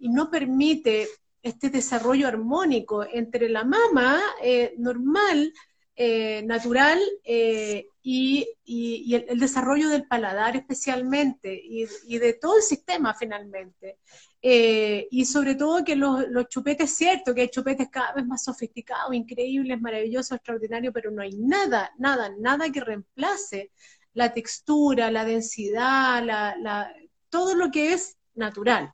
no 0.00 0.30
permite 0.30 1.06
este 1.42 1.68
desarrollo 1.68 2.26
armónico 2.26 3.04
entre 3.04 3.48
la 3.48 3.64
mama 3.64 4.20
eh, 4.42 4.74
normal, 4.78 5.52
eh, 5.94 6.42
natural, 6.42 6.98
y, 8.02 8.48
el, 8.66 9.38
desarrollo 9.38 9.88
del 9.88 10.06
paladar 10.06 10.56
especialmente, 10.56 11.60
y, 11.62 12.18
de 12.18 12.32
todo 12.34 12.56
el 12.56 12.62
sistema 12.62 13.14
finalmente. 13.14 13.98
Eh, 14.46 15.08
y 15.10 15.24
sobre 15.24 15.54
todo 15.54 15.82
que 15.82 15.96
los, 15.96 16.26
chupetes, 16.50 16.94
cierto, 16.94 17.34
que 17.34 17.40
hay 17.40 17.48
chupetes 17.48 17.88
cada 17.88 18.12
vez 18.12 18.26
más 18.26 18.44
sofisticados, 18.44 19.14
increíbles, 19.14 19.80
maravillosos, 19.80 20.32
extraordinarios, 20.32 20.92
pero 20.92 21.10
no 21.10 21.22
hay 21.22 21.34
nada, 21.38 21.90
nada, 21.96 22.30
nada 22.38 22.70
que 22.70 22.80
reemplace 22.80 23.72
la 24.12 24.34
textura, 24.34 25.10
la 25.10 25.24
densidad, 25.24 26.22
la, 26.22 26.92
todo 27.30 27.54
lo 27.54 27.70
que 27.70 27.94
es 27.94 28.18
natural. 28.34 28.92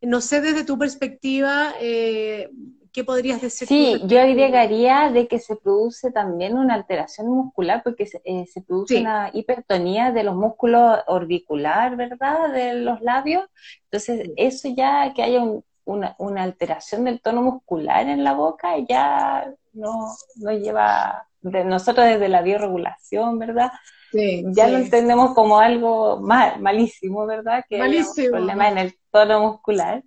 No 0.00 0.20
sé 0.20 0.40
desde 0.40 0.64
tu 0.64 0.76
perspectiva, 0.76 1.74
eh, 1.80 2.50
¿Qué 2.98 3.04
podrías 3.04 3.40
decir? 3.40 3.68
Sí, 3.68 4.02
yo 4.06 4.20
agregaría 4.20 5.08
de 5.12 5.28
que 5.28 5.38
se 5.38 5.54
produce 5.54 6.10
también 6.10 6.58
una 6.58 6.74
alteración 6.74 7.28
muscular 7.28 7.80
porque 7.84 8.06
se, 8.06 8.20
eh, 8.24 8.44
produce 8.66 8.98
una 8.98 9.30
hipertonía 9.32 10.10
de 10.10 10.24
los 10.24 10.34
músculos 10.34 10.98
orbicular, 11.06 11.94
¿verdad? 11.94 12.52
De 12.52 12.74
los 12.74 13.00
labios. 13.00 13.44
Entonces, 13.84 14.32
eso 14.36 14.68
ya 14.76 15.12
que 15.14 15.22
haya 15.22 15.44
una, 15.84 16.16
alteración 16.42 17.04
del 17.04 17.20
tono 17.20 17.40
muscular 17.42 18.08
en 18.08 18.24
la 18.24 18.32
boca 18.32 18.76
ya 18.78 19.48
no, 19.74 20.12
no 20.34 20.50
lleva, 20.50 21.28
de 21.40 21.64
nosotros 21.64 22.04
desde 22.04 22.28
la 22.28 22.42
biorregulación, 22.42 23.38
¿verdad? 23.38 23.70
ya 24.12 24.66
lo 24.66 24.78
entendemos 24.78 25.34
como 25.34 25.60
algo 25.60 26.18
mal, 26.18 26.60
malísimo, 26.60 27.26
¿verdad? 27.26 27.64
Que 27.68 27.78
malísimo. 27.78 28.30
problema 28.30 28.70
en 28.70 28.78
el 28.78 28.98
tono 29.12 29.52
muscular. 29.52 30.02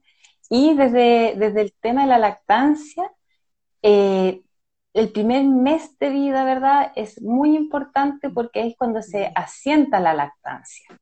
Y 0.54 0.74
desde, 0.76 1.36
desde 1.38 1.62
el 1.62 1.74
tema 1.80 2.02
de 2.02 2.08
la 2.10 2.18
lactancia, 2.18 3.10
eh, 3.82 4.42
el 4.94 5.10
primer 5.14 5.46
mes 5.46 5.98
de 5.98 6.10
vida, 6.10 6.44
¿verdad? 6.44 6.92
Es 6.98 7.22
muy 7.22 7.56
importante 7.56 8.30
porque 8.30 8.68
es 8.68 8.76
cuando 8.76 9.02
se 9.02 9.32
asienta 9.34 10.02
la 10.02 10.14
lactancia. 10.14 11.00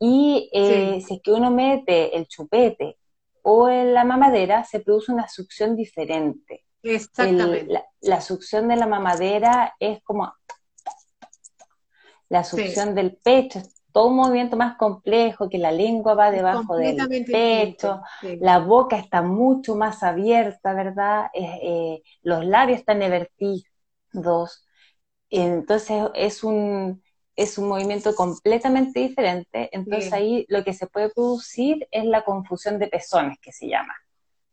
Y 0.00 0.48
eh, 0.50 1.02
si 1.06 1.16
es 1.16 1.22
que 1.22 1.30
uno 1.30 1.50
mete 1.50 2.16
el 2.16 2.26
chupete 2.26 2.96
o 3.42 3.68
en 3.68 3.92
la 3.92 4.04
mamadera, 4.04 4.64
se 4.64 4.80
produce 4.80 5.12
una 5.12 5.28
succión 5.28 5.76
diferente. 5.76 6.64
Exactamente. 6.82 7.68
la, 8.00 8.20
succión 8.22 8.66
de 8.68 8.76
la 8.76 8.86
mamadera 8.86 9.74
es 9.78 10.02
como 10.04 10.32
la 12.30 12.44
succión 12.44 12.94
del 12.94 13.18
pecho, 13.18 13.60
todo 13.96 14.08
un 14.08 14.16
movimiento 14.16 14.58
más 14.58 14.76
complejo, 14.76 15.48
que 15.48 15.56
la 15.56 15.72
lengua 15.72 16.12
va 16.12 16.30
debajo 16.30 16.76
del 16.76 16.98
pecho, 17.24 18.02
la 18.40 18.58
boca 18.58 18.98
está 18.98 19.22
mucho 19.22 19.74
más 19.74 20.02
abierta, 20.02 20.74
¿verdad? 20.74 21.28
Eh, 21.32 22.02
los 22.22 22.44
labios 22.44 22.80
están 22.80 23.00
evertidos. 23.00 24.66
Entonces 25.30 26.10
es 26.14 26.44
un, 26.44 27.02
es 27.36 27.56
un 27.56 27.68
movimiento 27.68 28.14
completamente 28.14 29.00
diferente. 29.00 29.70
Entonces 29.72 30.12
ahí 30.12 30.44
lo 30.50 30.62
que 30.62 30.74
se 30.74 30.88
puede 30.88 31.08
producir 31.08 31.88
es 31.90 32.04
la 32.04 32.22
confusión 32.22 32.78
de 32.78 32.88
pezones, 32.88 33.38
que 33.40 33.50
se 33.50 33.66
llama. 33.66 33.94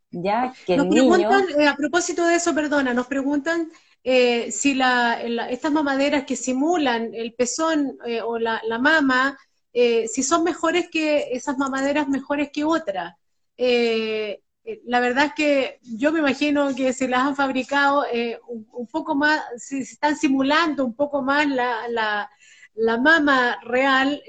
Ya 0.10 0.53
que 0.65 0.77
nos 0.77 0.88
preguntan, 0.88 1.43
eh, 1.60 1.67
a 1.67 1.75
propósito 1.75 2.25
de 2.25 2.36
eso, 2.36 2.56
perdona, 2.56 2.93
nos 2.93 3.08
preguntan 3.08 3.69
eh, 4.04 4.52
si 4.52 4.74
la, 4.74 5.22
estas 5.50 5.72
mamaderas 5.72 6.26
que 6.26 6.36
simulan 6.36 7.13
el 7.13 7.34
pezón 7.34 7.98
eh, 8.06 8.22
o 8.22 8.38
la, 8.38 8.62
mama, 8.80 9.38
eh, 9.72 10.08
si 10.10 10.24
son 10.24 10.44
mejores 10.44 10.89
que 10.89 11.30
esas 11.32 11.58
mamaderas 11.58 12.10
mejores 12.10 12.50
que 12.52 12.66
otras. 12.66 13.16
la 13.58 15.00
verdad 15.00 15.26
es 15.28 15.34
que 15.34 15.80
yo 15.84 16.12
me 16.12 16.20
imagino 16.20 16.74
que 16.76 16.94
si 16.94 17.08
las 17.08 17.22
han 17.22 17.36
fabricado 17.36 18.06
un, 18.48 18.88
poco 18.88 19.16
más, 19.16 19.42
si 19.58 19.80
están 19.80 20.18
simulando 20.18 20.86
un 20.86 20.96
poco 20.96 21.22
más 21.22 21.48
la, 21.48 21.88
la, 21.88 22.30
la 22.76 22.98
mama 22.98 23.58
real, 23.63 24.22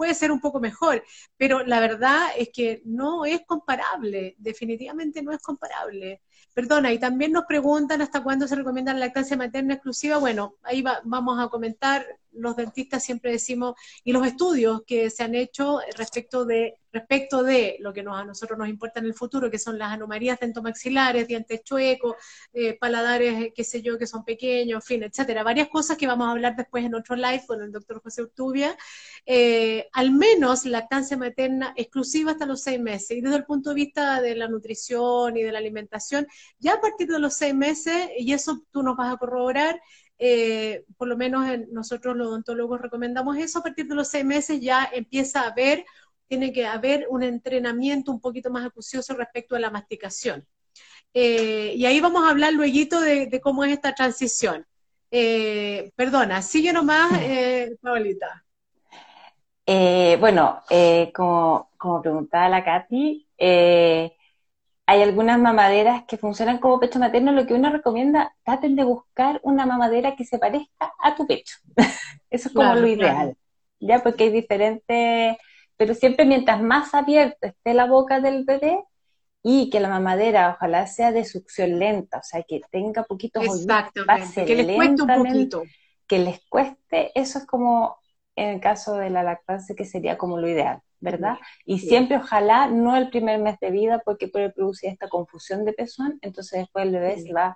puede 0.00 0.14
ser 0.14 0.32
un 0.32 0.40
poco 0.40 0.60
mejor, 0.60 1.04
pero 1.36 1.62
la 1.62 1.78
verdad 1.78 2.28
es 2.34 2.48
que 2.54 2.80
no 2.86 3.26
es 3.26 3.42
comparable, 3.46 4.34
definitivamente 4.38 5.22
no 5.22 5.30
es 5.30 5.42
comparable. 5.42 6.22
Perdona, 6.54 6.90
y 6.90 6.98
también 6.98 7.32
nos 7.32 7.44
preguntan 7.44 8.00
hasta 8.00 8.22
cuándo 8.22 8.48
se 8.48 8.56
recomienda 8.56 8.94
la 8.94 9.00
lactancia 9.00 9.36
materna 9.36 9.74
exclusiva. 9.74 10.16
Bueno, 10.16 10.54
ahí 10.62 10.82
vamos 11.04 11.38
a 11.38 11.48
comentar 11.50 12.06
los 12.32 12.56
dentistas 12.56 13.04
siempre 13.04 13.32
decimos, 13.32 13.74
y 14.04 14.12
los 14.12 14.26
estudios 14.26 14.82
que 14.86 15.10
se 15.10 15.22
han 15.22 15.34
hecho 15.34 15.80
respecto 15.96 16.44
de, 16.44 16.78
respecto 16.92 17.42
de 17.42 17.76
lo 17.80 17.92
que 17.92 18.02
nos, 18.02 18.18
a 18.18 18.24
nosotros 18.24 18.58
nos 18.58 18.68
importa 18.68 19.00
en 19.00 19.06
el 19.06 19.14
futuro, 19.14 19.50
que 19.50 19.58
son 19.58 19.78
las 19.78 19.92
anomalías 19.92 20.40
dentomaxilares, 20.40 21.28
dientes 21.28 21.62
chuecos, 21.62 22.16
eh, 22.52 22.76
paladares, 22.78 23.52
qué 23.54 23.64
sé 23.64 23.82
yo, 23.82 23.98
que 23.98 24.06
son 24.06 24.24
pequeños, 24.24 24.82
en 24.82 24.82
fin, 24.82 25.02
etcétera. 25.02 25.42
Varias 25.42 25.68
cosas 25.68 25.96
que 25.96 26.06
vamos 26.06 26.28
a 26.28 26.32
hablar 26.32 26.56
después 26.56 26.84
en 26.84 26.94
otro 26.94 27.16
live 27.16 27.42
con 27.46 27.62
el 27.62 27.72
doctor 27.72 28.00
José 28.02 28.22
Urtubia. 28.22 28.76
Eh, 29.26 29.88
al 29.92 30.10
menos 30.12 30.64
lactancia 30.64 31.16
materna 31.16 31.72
exclusiva 31.76 32.32
hasta 32.32 32.46
los 32.46 32.62
seis 32.62 32.80
meses. 32.80 33.12
Y 33.16 33.20
desde 33.20 33.36
el 33.36 33.44
punto 33.44 33.70
de 33.70 33.76
vista 33.76 34.20
de 34.20 34.34
la 34.34 34.48
nutrición 34.48 35.36
y 35.36 35.42
de 35.42 35.52
la 35.52 35.58
alimentación, 35.58 36.26
ya 36.58 36.74
a 36.74 36.80
partir 36.80 37.08
de 37.08 37.18
los 37.18 37.34
seis 37.34 37.54
meses, 37.54 38.08
y 38.18 38.32
eso 38.32 38.62
tú 38.70 38.82
nos 38.82 38.96
vas 38.96 39.14
a 39.14 39.16
corroborar, 39.16 39.80
eh, 40.22 40.84
por 40.98 41.08
lo 41.08 41.16
menos 41.16 41.46
nosotros 41.72 42.14
los 42.14 42.28
odontólogos 42.28 42.78
recomendamos 42.82 43.38
eso, 43.38 43.60
a 43.60 43.62
partir 43.62 43.86
de 43.86 43.94
los 43.94 44.08
seis 44.08 44.22
meses 44.22 44.60
ya 44.60 44.86
empieza 44.92 45.40
a 45.40 45.48
haber, 45.48 45.86
tiene 46.28 46.52
que 46.52 46.66
haber 46.66 47.06
un 47.08 47.22
entrenamiento 47.22 48.12
un 48.12 48.20
poquito 48.20 48.50
más 48.50 48.66
acucioso 48.66 49.14
respecto 49.14 49.56
a 49.56 49.60
la 49.60 49.70
masticación. 49.70 50.46
Eh, 51.14 51.72
y 51.74 51.86
ahí 51.86 52.00
vamos 52.00 52.22
a 52.22 52.28
hablar 52.28 52.52
luego 52.52 53.00
de, 53.00 53.40
cómo 53.42 53.64
es 53.64 53.72
esta 53.72 53.94
transición. 53.94 54.66
Eh, 55.10 55.90
perdona, 55.96 56.42
sigue 56.42 56.70
nomás, 56.70 57.18
eh, 57.22 57.78
Paulita. 57.80 58.44
bueno, 59.66 60.62
como, 61.14 61.70
como 61.78 62.02
preguntaba 62.02 62.50
la 62.50 62.62
Katy, 62.62 63.26
hay 64.90 65.02
algunas 65.02 65.38
mamaderas 65.38 66.02
que 66.08 66.18
funcionan 66.18 66.58
como 66.58 66.80
pecho 66.80 66.98
materno, 66.98 67.30
lo 67.30 67.46
que 67.46 67.54
uno 67.54 67.70
recomienda, 67.70 68.34
traten 68.42 68.74
de 68.74 68.82
buscar 68.82 69.38
una 69.44 69.64
mamadera 69.64 70.16
que 70.16 70.24
se 70.24 70.40
parezca 70.40 70.92
a 70.98 71.14
tu 71.14 71.28
pecho. 71.28 71.58
Eso 72.28 72.48
es 72.48 72.54
como 72.54 72.74
lo 72.74 72.88
ideal. 72.88 73.36
ya 73.78 74.02
porque 74.02 74.24
hay 74.24 74.30
diferentes, 74.30 75.36
pero 75.76 75.94
siempre 75.94 76.24
mientras 76.24 76.60
más 76.60 76.92
abierto 76.92 77.38
esté 77.46 77.72
la 77.72 77.86
boca 77.86 78.18
del 78.18 78.44
bebé 78.44 78.82
y 79.44 79.70
que 79.70 79.78
la 79.78 79.90
mamadera 79.90 80.56
ojalá 80.56 80.88
sea 80.88 81.12
de 81.12 81.24
succión 81.24 81.78
lenta, 81.78 82.18
o 82.18 82.24
sea, 82.24 82.42
que 82.42 82.60
tenga 82.72 83.04
poquitos 83.04 83.44
Exactamente, 83.44 84.44
que 84.44 84.56
les 84.56 84.74
cueste 84.74 85.02
un 85.02 85.08
poquito. 85.08 85.62
Que 86.08 86.18
les 86.18 86.40
cueste, 86.48 87.12
eso 87.14 87.38
es 87.38 87.46
como 87.46 87.96
en 88.34 88.48
el 88.54 88.60
caso 88.60 88.94
de 88.94 89.10
la 89.10 89.22
lactancia 89.22 89.76
que 89.76 89.84
sería 89.84 90.18
como 90.18 90.36
lo 90.36 90.48
ideal, 90.48 90.80
¿verdad? 91.00 91.38
Y 91.64 91.78
siempre 91.78 92.18
ojalá 92.18 92.68
no 92.68 92.96
el 92.96 93.10
primer 93.10 93.40
mes 93.40 93.58
de 93.60 93.70
vida 93.70 94.02
porque 94.04 94.28
puede 94.28 94.50
producir 94.50 94.90
esta 94.90 95.08
confusión 95.08 95.64
de 95.64 95.72
pezón, 95.72 96.18
entonces 96.22 96.60
después 96.60 96.86
el 96.86 96.92
bebé 96.92 97.18
se 97.18 97.32
va 97.32 97.46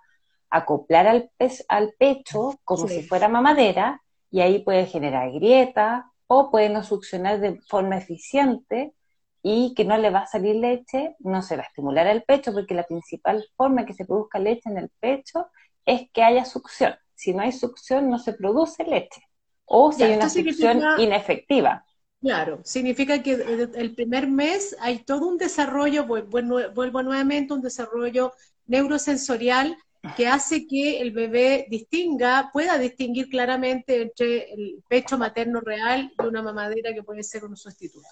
a 0.50 0.58
acoplar 0.58 1.06
al, 1.06 1.30
al 1.68 1.94
pecho 1.98 2.58
como 2.64 2.88
si 2.88 3.02
fuera 3.02 3.28
mamadera 3.28 4.02
y 4.30 4.40
ahí 4.40 4.60
puede 4.60 4.86
generar 4.86 5.30
grieta 5.32 6.10
o 6.26 6.50
puede 6.50 6.68
no 6.68 6.82
succionar 6.82 7.40
de 7.40 7.60
forma 7.68 7.98
eficiente 7.98 8.94
y 9.42 9.74
que 9.74 9.84
no 9.84 9.98
le 9.98 10.10
va 10.10 10.20
a 10.20 10.26
salir 10.26 10.56
leche, 10.56 11.16
no 11.18 11.42
se 11.42 11.56
va 11.56 11.62
a 11.62 11.66
estimular 11.66 12.06
el 12.06 12.22
pecho 12.22 12.52
porque 12.52 12.74
la 12.74 12.84
principal 12.84 13.44
forma 13.56 13.84
que 13.84 13.92
se 13.92 14.06
produzca 14.06 14.38
leche 14.38 14.70
en 14.70 14.78
el 14.78 14.90
pecho 15.00 15.48
es 15.84 16.10
que 16.12 16.22
haya 16.22 16.46
succión. 16.46 16.94
Si 17.14 17.34
no 17.34 17.42
hay 17.42 17.52
succión 17.52 18.08
no 18.08 18.18
se 18.18 18.32
produce 18.32 18.84
leche 18.84 19.22
o 19.66 19.92
si 19.92 20.02
hay 20.02 20.14
una 20.14 20.28
succión 20.28 20.82
inefectiva. 20.98 21.84
Claro, 22.24 22.62
significa 22.64 23.22
que 23.22 23.32
el 23.74 23.94
primer 23.94 24.26
mes 24.26 24.74
hay 24.80 25.00
todo 25.00 25.26
un 25.26 25.36
desarrollo, 25.36 26.06
vuelvo 26.06 27.02
nuevamente, 27.02 27.52
un 27.52 27.60
desarrollo 27.60 28.32
neurosensorial 28.66 29.76
que 30.16 30.26
hace 30.26 30.66
que 30.66 31.02
el 31.02 31.10
bebé 31.10 31.66
distinga, 31.68 32.48
pueda 32.50 32.78
distinguir 32.78 33.28
claramente 33.28 34.00
entre 34.00 34.50
el 34.54 34.82
pecho 34.88 35.18
materno 35.18 35.60
real 35.60 36.14
y 36.18 36.26
una 36.26 36.40
mamadera 36.40 36.94
que 36.94 37.02
puede 37.02 37.22
ser 37.22 37.44
un 37.44 37.58
sustituto. 37.58 38.08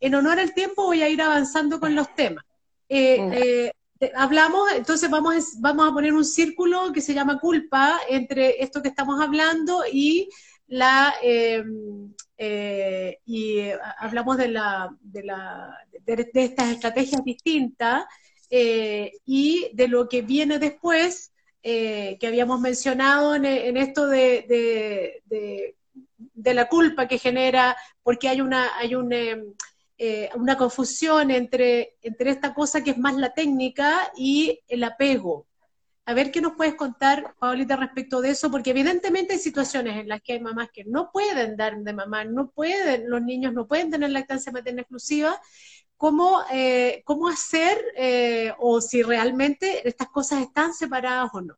En 0.00 0.14
honor 0.14 0.38
al 0.38 0.52
tiempo 0.52 0.84
voy 0.84 1.02
a 1.02 1.08
ir 1.08 1.22
avanzando 1.22 1.80
con 1.80 1.94
los 1.94 2.14
temas. 2.14 2.44
Eh, 2.90 3.72
eh, 4.00 4.12
hablamos, 4.16 4.70
entonces 4.72 5.08
vamos, 5.08 5.54
vamos 5.60 5.88
a 5.88 5.94
poner 5.94 6.12
un 6.12 6.26
círculo 6.26 6.92
que 6.92 7.00
se 7.00 7.14
llama 7.14 7.40
culpa 7.40 8.00
entre 8.06 8.62
esto 8.62 8.82
que 8.82 8.88
estamos 8.88 9.18
hablando 9.18 9.82
y 9.90 10.28
la 10.66 11.14
em, 11.22 12.12
eh, 12.38 13.20
y 13.24 13.60
hablamos 13.98 14.36
de 14.36 14.48
la, 14.48 14.94
de, 15.00 15.22
la, 15.24 15.78
de 16.04 16.30
estas 16.34 16.70
estrategias 16.70 17.24
distintas 17.24 18.04
eh, 18.50 19.12
y 19.24 19.70
de 19.72 19.88
lo 19.88 20.08
que 20.08 20.22
viene 20.22 20.58
después, 20.58 21.32
eh, 21.62 22.16
que 22.20 22.26
habíamos 22.28 22.60
mencionado 22.60 23.34
en, 23.34 23.76
esto 23.76 24.06
de, 24.06 24.44
de, 25.26 26.54
la 26.54 26.68
culpa 26.68 27.08
que 27.08 27.18
genera, 27.18 27.76
porque 28.04 28.28
hay 28.28 28.40
una, 28.40 28.76
hay 28.78 28.94
eh, 29.98 30.30
una 30.36 30.56
confusión 30.56 31.30
entre, 31.32 31.96
entre 32.02 32.30
esta 32.30 32.54
cosa 32.54 32.84
que 32.84 32.90
es 32.92 32.98
más 32.98 33.16
la 33.16 33.34
técnica 33.34 34.12
y 34.16 34.60
el 34.68 34.84
apego. 34.84 35.46
A 36.08 36.14
ver 36.14 36.30
qué 36.30 36.40
nos 36.40 36.52
puedes 36.52 36.76
contar, 36.76 37.34
Paulita, 37.40 37.74
respecto 37.74 38.20
de 38.20 38.30
eso, 38.30 38.48
porque 38.48 38.70
evidentemente 38.70 39.32
hay 39.32 39.40
situaciones 39.40 39.96
en 39.96 40.08
las 40.08 40.22
que 40.22 40.34
hay 40.34 40.40
mamás 40.40 40.68
que 40.72 40.84
no 40.84 41.10
pueden 41.10 41.56
dar 41.56 41.76
de 41.78 41.92
mamá, 41.92 42.24
no 42.24 42.50
pueden, 42.50 43.10
los 43.10 43.20
niños 43.22 43.52
no 43.52 43.66
pueden 43.66 43.90
tener 43.90 44.10
lactancia 44.10 44.52
materna 44.52 44.82
exclusiva, 44.82 45.40
cómo, 45.96 46.42
eh, 46.52 47.02
cómo 47.04 47.28
hacer 47.28 47.76
eh, 47.96 48.52
o 48.58 48.80
si 48.80 49.02
realmente 49.02 49.86
estas 49.88 50.08
cosas 50.08 50.42
están 50.42 50.74
separadas 50.74 51.30
o 51.34 51.40
no. 51.40 51.56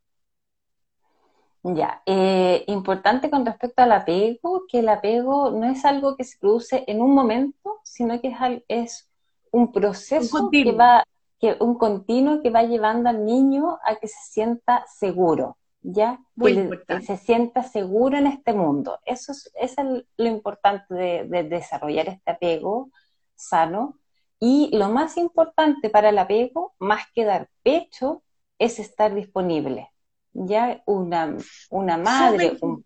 Ya, 1.63 2.03
eh, 2.07 2.65
importante 2.69 3.29
con 3.29 3.45
respecto 3.45 3.83
al 3.83 3.93
apego, 3.93 4.63
que 4.67 4.79
el 4.79 4.89
apego 4.89 5.51
no 5.51 5.69
es 5.71 5.85
algo 5.85 6.17
que 6.17 6.25
se 6.25 6.39
produce 6.39 6.85
en 6.87 7.03
un 7.03 7.15
momento, 7.15 7.81
sino 7.83 8.19
que 8.21 8.29
es, 8.29 8.63
es 8.69 9.11
un 9.51 9.73
proceso 9.73 10.49
que 10.51 10.73
va, 10.73 11.05
que 11.39 11.57
un 11.61 11.77
continuo 11.77 12.43
que 12.43 12.51
va 12.51 12.65
llevando 12.65 13.09
al 13.09 13.25
niño 13.25 13.79
a 13.85 13.97
que 13.97 14.09
se 14.09 14.21
sienta 14.31 14.85
seguro, 14.87 15.57
¿ya? 15.83 16.19
que, 16.41 17.03
se 17.03 17.17
sienta 17.17 17.63
seguro 17.63 18.19
en 18.19 18.27
este 18.27 18.53
mundo. 18.53 18.99
Eso 19.05 19.33
es, 19.33 19.77
lo 20.17 20.27
importante 20.27 20.95
de 20.95 21.45
desarrollar 21.45 22.09
este 22.09 22.31
apego 22.31 22.91
sano, 23.35 23.99
y 24.41 24.77
lo 24.77 24.89
más 24.89 25.17
importante 25.17 25.91
para 25.91 26.11
el 26.11 26.19
apego, 26.19 26.75
más 26.79 27.05
que 27.13 27.25
dar 27.25 27.49
pecho, 27.63 28.23
es 28.59 28.79
estar 28.79 29.15
disponible. 29.15 29.91
Ya 30.33 30.83
una, 30.87 31.37
una 31.71 31.99
madre, 31.99 32.57
un 32.61 32.83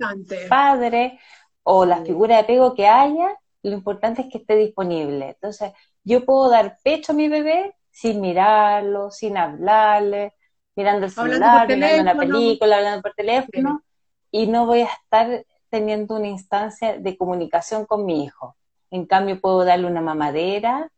padre 0.49 1.19
o 1.63 1.85
la 1.85 2.03
figura 2.05 2.37
de 2.37 2.43
apego 2.43 2.75
que 2.75 2.87
haya, 2.87 3.37
lo 3.63 3.73
importante 3.73 4.23
es 4.23 4.29
que 4.31 4.39
esté 4.39 4.57
disponible. 4.57 5.31
Entonces, 5.31 5.73
yo 6.05 6.25
puedo 6.25 6.49
dar 6.49 6.79
pecho 6.83 7.13
a 7.13 7.15
mi 7.15 7.29
bebé 7.29 7.75
sin 7.93 8.21
mirarlo, 8.21 9.11
sin 9.11 9.37
hablarle, 9.37 10.35
mirando 10.75 11.07
el 11.07 11.13
celular, 11.13 11.69
mirando 11.69 12.03
una 12.03 12.17
película, 12.17 12.77
hablando 12.79 13.03
por 13.03 13.15
teléfono, 13.15 13.83
y 14.31 14.47
no 14.47 14.67
voy 14.67 14.81
a 14.81 14.87
estar 14.87 15.45
teniendo 15.69 16.17
una 16.17 16.29
instancia 16.29 16.99
de 16.99 17.17
comunicación 17.17 17.85
con 17.87 18.05
mi 18.05 18.25
hijo. 18.25 18.57
En 18.91 19.07
cambio, 19.07 19.41
puedo 19.41 19.65
darle 19.65 19.87
una 19.87 20.01
mamadera, 20.01 20.91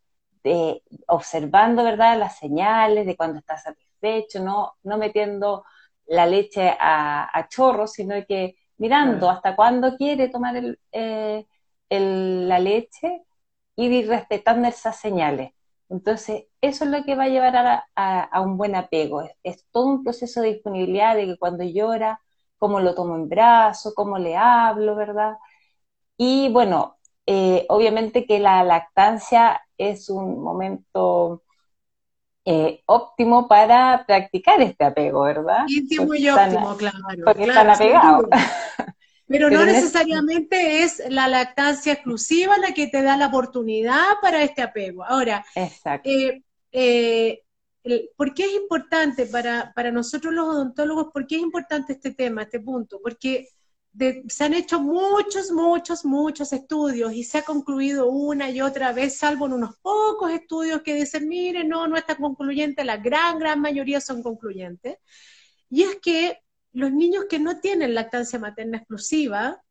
observando, 1.08 1.84
¿verdad?, 1.84 2.18
las 2.18 2.38
señales 2.38 3.06
de 3.06 3.16
cuando 3.16 3.38
está 3.38 3.56
satisfecho, 3.56 4.42
no, 4.42 4.74
no 4.82 4.98
metiendo 4.98 5.64
la 6.06 6.26
leche 6.26 6.76
a, 6.78 7.46
chorro, 7.48 7.86
sino 7.86 8.14
que 8.26 8.56
mirando 8.76 9.30
hasta 9.30 9.56
cuándo 9.56 9.96
quiere 9.96 10.28
tomar 10.28 10.54
eh, 10.92 11.46
la 11.88 12.58
leche 12.58 13.22
y 13.76 13.86
ir 13.86 14.08
respetando 14.08 14.68
esas 14.68 14.96
señales. 14.96 15.52
Entonces, 15.88 16.46
eso 16.60 16.84
es 16.84 16.90
lo 16.90 17.04
que 17.04 17.14
va 17.14 17.24
a 17.24 17.28
llevar 17.28 17.84
a, 17.94 18.40
un 18.40 18.56
buen 18.56 18.74
apego. 18.74 19.22
Es, 19.22 19.32
es, 19.42 19.66
todo 19.70 19.86
un 19.86 20.04
proceso 20.04 20.40
de 20.40 20.54
disponibilidad, 20.54 21.14
de 21.14 21.26
que 21.26 21.36
cuando 21.36 21.64
llora, 21.64 22.20
cómo 22.58 22.80
lo 22.80 22.94
tomo 22.94 23.16
en 23.16 23.28
brazo, 23.28 23.92
cómo 23.94 24.18
le 24.18 24.36
hablo, 24.36 24.96
¿verdad? 24.96 25.36
Y 26.16 26.48
bueno, 26.50 26.96
eh, 27.26 27.66
obviamente 27.68 28.26
que 28.26 28.38
la 28.38 28.62
lactancia 28.64 29.60
es 29.78 30.10
un 30.10 30.42
momento 30.42 31.42
eh, 32.44 32.82
óptimo 32.86 33.48
para 33.48 34.04
practicar 34.06 34.60
este 34.60 34.84
apego, 34.84 35.22
¿verdad? 35.22 35.66
Muy 36.06 36.28
óptimo, 36.28 36.76
claro. 36.76 36.98
Porque 37.24 37.44
están 37.44 37.70
apegados. 37.70 38.26
Pero, 39.34 39.50
no 39.50 39.64
necesariamente 39.66 40.84
es 40.84 41.02
la 41.08 41.26
lactancia 41.26 41.94
exclusiva 41.94 42.56
la 42.56 42.72
que 42.72 42.86
te 42.86 43.02
da 43.02 43.16
la 43.16 43.26
oportunidad 43.26 44.20
para 44.22 44.44
este 44.44 44.62
apego. 44.62 45.04
Ahora, 45.04 45.44
eh, 46.72 47.42
¿por 48.16 48.32
qué 48.32 48.44
es 48.44 48.52
importante 48.54 49.26
para, 49.26 49.72
para 49.74 49.90
nosotros 49.90 50.32
los 50.32 50.46
odontólogos, 50.46 51.08
por 51.12 51.26
qué 51.26 51.34
es 51.34 51.42
importante 51.42 51.94
este 51.94 52.12
tema, 52.12 52.42
este 52.42 52.60
punto? 52.60 53.00
Porque 53.02 53.48
se 54.28 54.44
han 54.44 54.54
hecho 54.54 54.80
muchos, 54.80 55.50
muchos, 55.50 56.04
muchos 56.04 56.52
estudios 56.52 57.12
y 57.12 57.24
se 57.24 57.38
ha 57.38 57.42
concluido 57.42 58.08
una 58.08 58.50
y 58.50 58.60
otra 58.60 58.92
vez, 58.92 59.16
salvo 59.16 59.46
en 59.46 59.54
unos 59.54 59.76
pocos 59.78 60.30
estudios 60.30 60.82
que 60.82 60.94
dicen, 60.94 61.28
mire, 61.28 61.64
no, 61.64 61.88
no 61.88 61.96
está 61.96 62.16
concluyente, 62.16 62.84
la 62.84 62.98
gran, 62.98 63.38
gran 63.40 63.60
mayoría 63.60 64.00
son 64.00 64.22
concluyentes. 64.22 64.98
Y 65.70 65.82
es 65.82 65.96
que 66.00 66.43
los 66.74 66.92
niños 66.92 67.24
que 67.28 67.38
no 67.38 67.60
tienen 67.60 67.94
lactancia 67.94 68.38
materna 68.38 68.78
exclusiva, 68.78 69.62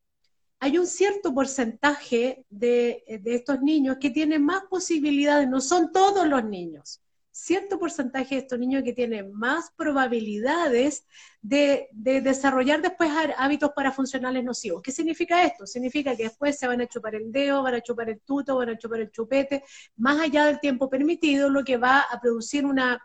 hay 0.58 0.78
un 0.78 0.86
cierto 0.86 1.32
porcentaje 1.34 2.44
de, 2.48 3.04
de 3.22 3.34
estos 3.34 3.60
niños 3.60 3.98
que 4.00 4.10
tienen 4.10 4.44
más 4.44 4.64
posibilidades, 4.64 5.48
no 5.48 5.60
son 5.60 5.92
todos 5.92 6.26
los 6.26 6.44
niños, 6.44 7.02
cierto 7.34 7.80
porcentaje 7.80 8.36
de 8.36 8.40
estos 8.42 8.58
niños 8.60 8.84
que 8.84 8.92
tienen 8.92 9.32
más 9.32 9.72
probabilidades 9.76 11.04
de, 11.42 11.88
desarrollar 11.92 12.80
después 12.80 13.10
hábitos 13.36 13.72
parafuncionales 13.74 14.44
nocivos. 14.44 14.80
¿Qué 14.80 14.92
significa 14.92 15.44
esto? 15.44 15.66
Significa 15.66 16.16
que 16.16 16.22
después 16.24 16.56
se 16.56 16.68
van 16.68 16.80
a 16.80 16.86
chupar 16.86 17.16
el 17.16 17.32
dedo, 17.32 17.62
van 17.62 17.74
a 17.74 17.80
chupar 17.80 18.08
el 18.08 18.20
tuto, 18.20 18.56
van 18.56 18.68
a 18.68 18.78
chupar 18.78 19.00
el 19.00 19.10
chupete, 19.10 19.64
más 19.96 20.20
allá 20.20 20.46
del 20.46 20.60
tiempo 20.60 20.88
permitido, 20.88 21.50
lo 21.50 21.64
que 21.64 21.76
va 21.76 22.02
a 22.02 22.20
producir 22.20 22.64
una, 22.64 23.02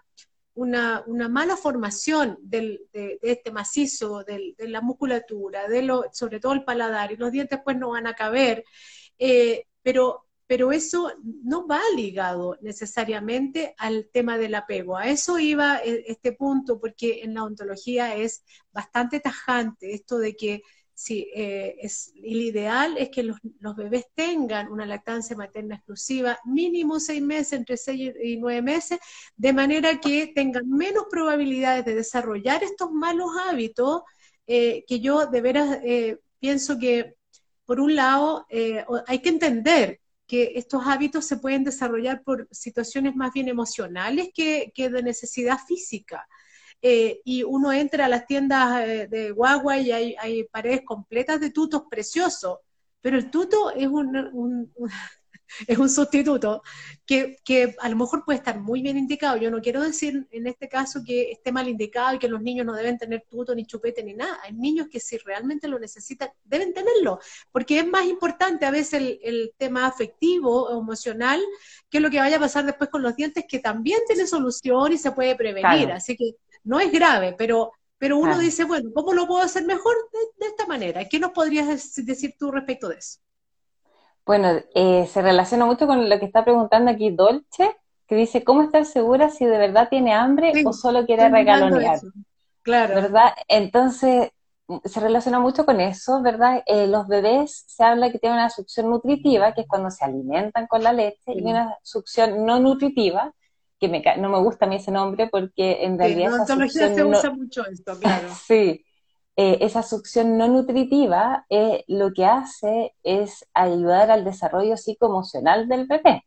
una, 0.59 1.29
mala 1.29 1.55
formación 1.55 2.37
de, 2.41 2.79
este 3.21 3.51
macizo, 3.51 4.23
de, 4.23 4.55
la 4.57 4.81
musculatura, 4.81 5.67
de 5.67 5.83
lo, 5.83 6.05
sobre 6.11 6.39
todo 6.39 6.53
el 6.53 6.63
paladar, 6.63 7.11
y 7.11 7.17
los 7.17 7.31
dientes 7.31 7.59
pues 7.63 7.77
no 7.77 7.91
van 7.91 8.07
a 8.07 8.15
caber. 8.15 8.63
Eh, 9.17 9.65
pero 9.81 10.25
pero 10.49 10.71
eso 10.71 11.11
no 11.43 11.67
va 11.67 11.79
ligado 11.95 12.57
necesariamente 12.61 13.75
al 13.77 14.09
tema 14.11 14.39
del 14.39 14.55
apego. 14.55 14.97
A 14.97 15.07
eso 15.07 15.37
iba 15.37 15.77
eh, 15.77 16.05
este 16.07 16.31
punto, 16.31 16.79
porque 16.79 17.21
en 17.21 17.35
la 17.35 17.43
ontología 17.43 18.15
es 18.15 18.43
bastante 18.71 19.19
tajante 19.19 19.93
esto 19.93 20.17
de 20.17 20.35
que 20.35 20.63
si 20.99 21.29
eh, 21.33 21.75
es, 21.79 22.11
el 22.15 22.41
ideal 22.41 22.97
es 22.97 23.09
que 23.09 23.23
los, 23.23 23.37
bebés 23.75 24.07
tengan 24.13 24.71
una 24.71 24.85
lactancia 24.85 25.35
materna 25.35 25.75
exclusiva, 25.75 26.39
mínimo 26.45 26.99
seis 26.99 27.21
meses, 27.21 27.53
entre 27.53 27.77
seis 27.77 28.13
y 28.21 28.37
nueve 28.37 28.61
meses, 28.61 28.99
de 29.35 29.53
manera 29.53 29.99
que 29.99 30.27
tengan 30.35 30.69
menos 30.69 31.05
probabilidades 31.09 31.85
de 31.85 31.95
desarrollar 31.95 32.63
estos 32.63 32.91
malos 32.91 33.29
hábitos, 33.47 34.01
eh, 34.47 34.83
que 34.87 34.99
yo 34.99 35.25
de 35.25 35.41
veras 35.41 35.79
pienso 36.39 36.77
que 36.77 37.15
por 37.69 37.79
un 37.79 37.95
lado, 37.95 38.47
eh, 38.49 38.83
hay 39.05 39.19
que 39.19 39.29
entender 39.29 39.99
que 40.25 40.53
estos 40.55 40.87
hábitos 40.87 41.27
se 41.27 41.37
pueden 41.37 41.63
desarrollar 41.63 42.23
por 42.23 42.47
situaciones 42.49 43.15
más 43.15 43.31
bien 43.31 43.47
emocionales 43.47 44.31
que, 44.33 44.71
de 44.75 45.03
necesidad 45.03 45.59
física. 45.67 46.27
Eh, 46.81 47.21
y 47.25 47.43
uno 47.43 47.73
entra 47.73 48.05
a 48.05 48.09
las 48.09 48.25
tiendas 48.25 48.87
eh, 48.87 49.07
de 49.07 49.31
guagua 49.31 49.77
y 49.79 49.91
hay, 49.91 50.15
hay, 50.17 50.45
paredes 50.45 50.81
completas 50.85 51.41
de 51.41 51.51
tutos 51.51 51.83
preciosos, 51.89 52.59
pero 53.01 53.17
el 53.17 53.29
tuto 53.29 53.71
es 53.71 53.87
un, 53.87 54.71
es 55.67 55.77
un 55.77 55.89
sustituto 55.89 56.61
que, 57.05 57.37
a 57.79 57.89
lo 57.89 57.95
mejor 57.95 58.23
puede 58.23 58.37
estar 58.37 58.59
muy 58.59 58.81
bien 58.81 58.97
indicado. 58.97 59.37
Yo 59.37 59.51
no 59.51 59.61
quiero 59.61 59.81
decir 59.81 60.27
en 60.31 60.47
este 60.47 60.69
caso 60.69 61.01
que 61.05 61.31
esté 61.31 61.51
mal 61.51 61.67
indicado 61.67 62.15
y 62.15 62.19
que 62.19 62.29
los 62.29 62.41
niños 62.41 62.65
no 62.65 62.73
deben 62.73 62.97
tener 62.97 63.25
tuto, 63.29 63.53
ni 63.55 63.65
chupete, 63.65 64.03
ni 64.03 64.13
nada. 64.13 64.39
Hay 64.43 64.53
niños 64.53 64.87
que 64.89 64.99
si 64.99 65.17
realmente 65.17 65.67
lo 65.67 65.79
necesitan, 65.79 66.29
deben 66.45 66.73
tenerlo, 66.73 67.19
porque 67.51 67.79
es 67.79 67.87
más 67.87 68.05
importante 68.05 68.65
a 68.65 68.71
veces 68.71 69.17
el, 69.21 69.53
tema 69.57 69.87
afectivo 69.87 70.67
o 70.67 70.79
emocional 70.79 71.41
que 71.89 71.99
lo 71.99 72.09
que 72.09 72.19
vaya 72.19 72.37
a 72.37 72.39
pasar 72.39 72.65
después 72.65 72.89
con 72.89 73.01
los 73.01 73.15
dientes, 73.15 73.43
que 73.47 73.59
también 73.59 73.99
tiene 74.07 74.25
solución 74.27 74.93
y 74.93 74.97
se 74.97 75.11
puede 75.11 75.35
prevenir. 75.35 75.91
Así 75.91 76.15
que 76.15 76.35
no 76.63 76.79
es 76.79 76.91
grave, 76.91 77.35
pero 77.37 77.71
pero 77.99 78.17
uno 78.17 78.39
dice, 78.39 78.63
bueno, 78.63 78.91
¿cómo 78.95 79.13
lo 79.13 79.27
puedo 79.27 79.43
hacer 79.43 79.65
mejor 79.65 79.93
de, 80.39 80.47
esta 80.47 80.65
manera? 80.65 81.03
¿Qué 81.09 81.19
nos 81.19 81.31
podrías 81.31 81.67
decir 81.67 82.33
tú 82.39 82.49
respecto 82.49 82.87
de 82.87 82.95
eso? 82.95 83.19
Bueno, 84.25 84.61
eh, 84.73 85.05
se 85.11 85.21
relaciona 85.21 85.65
mucho 85.65 85.85
con 85.85 86.09
lo 86.09 86.17
que 86.17 86.25
está 86.25 86.45
preguntando 86.45 86.91
aquí 86.91 87.11
Dolce, 87.11 87.75
que 88.07 88.15
dice, 88.15 88.45
¿cómo 88.45 88.61
estar 88.61 88.85
segura 88.85 89.29
si 89.29 89.45
de 89.45 89.57
verdad 89.57 89.89
tiene 89.89 90.13
hambre 90.13 90.53
o 90.65 90.71
solo 90.71 91.05
quiere 91.05 91.27
regalonear? 91.27 91.99
Claro. 92.61 92.95
¿Verdad? 92.95 93.33
Entonces, 93.49 94.31
se 94.85 94.99
relaciona 95.01 95.39
mucho 95.39 95.65
con 95.65 95.81
eso, 95.81 96.21
¿verdad? 96.21 96.63
Eh, 96.67 96.87
los 96.87 97.05
bebés 97.07 97.65
se 97.67 97.83
habla 97.83 98.11
que 98.11 98.19
tienen 98.19 98.39
una 98.39 98.49
succión 98.49 98.89
nutritiva, 98.89 99.53
que 99.53 99.61
es 99.61 99.67
cuando 99.67 99.91
se 99.91 100.05
alimentan 100.05 100.67
con 100.67 100.83
la 100.83 100.93
leche, 100.93 101.33
y 101.33 101.41
una 101.41 101.77
succión 101.83 102.45
no 102.45 102.59
nutritiva, 102.61 103.33
que 103.79 103.87
me, 103.87 104.03
no 104.17 104.29
me 104.29 104.39
gusta 104.39 104.65
a 104.65 104.69
mí 104.69 104.75
ese 104.75 104.91
nombre 104.91 105.27
porque 105.31 105.83
en 105.83 105.97
realidad... 105.97 106.27
en 106.27 106.33
odontología 106.33 106.93
se 106.93 107.03
usa 107.03 107.31
mucho 107.31 107.65
esto, 107.65 107.97
claro. 107.99 108.27
sí, 108.47 108.85
eh, 109.41 109.59
esa 109.61 109.83
succión 109.83 110.37
no 110.37 110.49
nutritiva 110.49 111.45
eh, 111.49 111.85
lo 111.87 112.11
que 112.11 112.25
hace 112.25 112.93
es 113.03 113.47
ayudar 113.53 114.11
al 114.11 114.25
desarrollo 114.25 114.75
psicoemocional 114.75 115.69
del 115.69 115.87
bebé. 115.87 116.25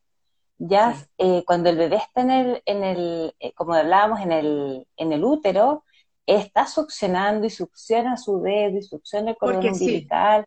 Ya 0.57 0.97
eh, 1.19 1.43
cuando 1.45 1.69
el 1.69 1.77
bebé 1.77 1.97
está 1.97 2.23
en 2.23 2.31
el, 2.31 2.63
en 2.65 2.85
el 2.85 3.35
como 3.55 3.75
hablábamos, 3.75 4.21
en 4.21 4.33
el, 4.33 4.87
en 4.97 5.13
el 5.13 5.25
útero, 5.25 5.85
está 6.25 6.67
succionando 6.67 7.47
y 7.47 7.51
succiona 7.51 8.17
su 8.17 8.41
dedo 8.41 8.79
y 8.79 8.83
succiona 8.83 9.33
el 9.33 9.37
cordón 9.37 9.69
umbilical, 9.69 10.47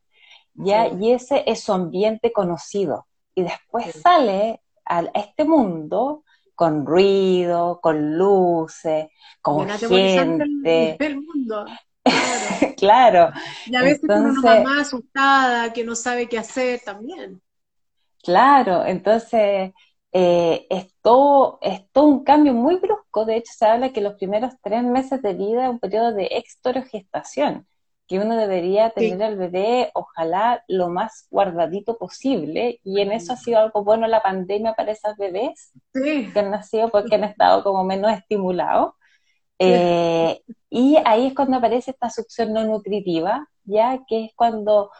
ya, 0.55 0.87
y 0.87 1.11
ese 1.11 1.43
es 1.45 1.59
su 1.59 1.71
ambiente 1.71 2.31
conocido. 2.31 3.05
Y 3.35 3.43
después 3.43 3.93
sale 4.01 4.61
a 4.85 5.03
este 5.13 5.43
mundo 5.43 6.23
con 6.55 6.85
ruido, 6.85 7.79
con 7.81 8.17
luces, 8.17 9.07
con 9.41 9.69
gente. 9.69 10.97
El 10.99 11.21
mundo. 11.21 11.65
Claro. 12.77 13.31
Y 13.65 13.75
a 13.75 13.81
veces 13.81 14.01
entonces, 14.03 14.37
una 14.43 14.55
mamá 14.55 14.81
asustada 14.81 15.73
que 15.73 15.83
no 15.83 15.95
sabe 15.95 16.27
qué 16.27 16.37
hacer 16.37 16.81
también. 16.85 17.41
Claro, 18.21 18.85
entonces 18.85 19.71
eh, 20.11 20.67
es, 20.69 20.93
todo, 21.01 21.59
es 21.61 21.89
todo 21.91 22.05
un 22.05 22.23
cambio 22.23 22.53
muy 22.53 22.77
brusco. 22.77 23.25
De 23.25 23.37
hecho, 23.37 23.51
se 23.55 23.65
habla 23.65 23.91
que 23.91 24.01
los 24.01 24.15
primeros 24.15 24.53
tres 24.61 24.83
meses 24.83 25.21
de 25.21 25.33
vida 25.33 25.65
es 25.65 25.69
un 25.69 25.79
periodo 25.79 26.13
de 26.13 26.25
extorogestación, 26.31 27.67
que 28.07 28.19
uno 28.19 28.35
debería 28.37 28.91
tener 28.91 29.21
al 29.23 29.35
bebé, 29.35 29.89
ojalá, 29.93 30.63
lo 30.67 30.89
más 30.89 31.27
guardadito 31.31 31.97
posible. 31.97 32.79
Y 32.83 33.01
en 33.01 33.11
eso 33.11 33.33
ha 33.33 33.37
sido 33.37 33.59
algo 33.59 33.83
bueno 33.83 34.07
la 34.07 34.21
pandemia 34.21 34.73
para 34.75 34.91
esos 34.91 35.17
bebés 35.17 35.71
que 35.93 36.39
han 36.39 36.51
nacido 36.51 36.89
porque 36.89 37.15
han 37.15 37.23
estado 37.23 37.63
como 37.63 37.83
menos 37.83 38.11
estimulados. 38.13 38.93
Eh, 39.57 40.41
y 40.69 40.97
ahí 41.05 41.27
es 41.27 41.33
cuando 41.33 41.57
aparece 41.57 41.91
esta 41.91 42.09
succión 42.09 42.53
no 42.53 42.63
nutritiva, 42.65 43.47
ya 43.63 43.99
que 44.07 44.25
es 44.25 44.31
cuando, 44.35 44.91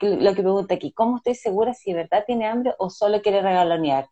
lo 0.00 0.34
que 0.34 0.42
pregunta 0.42 0.74
aquí, 0.74 0.92
¿cómo 0.92 1.16
estoy 1.16 1.34
segura 1.34 1.74
si 1.74 1.92
de 1.92 2.02
verdad 2.02 2.24
tiene 2.26 2.46
hambre 2.46 2.74
o 2.78 2.90
solo 2.90 3.22
quiere 3.22 3.42
regalonear? 3.42 4.08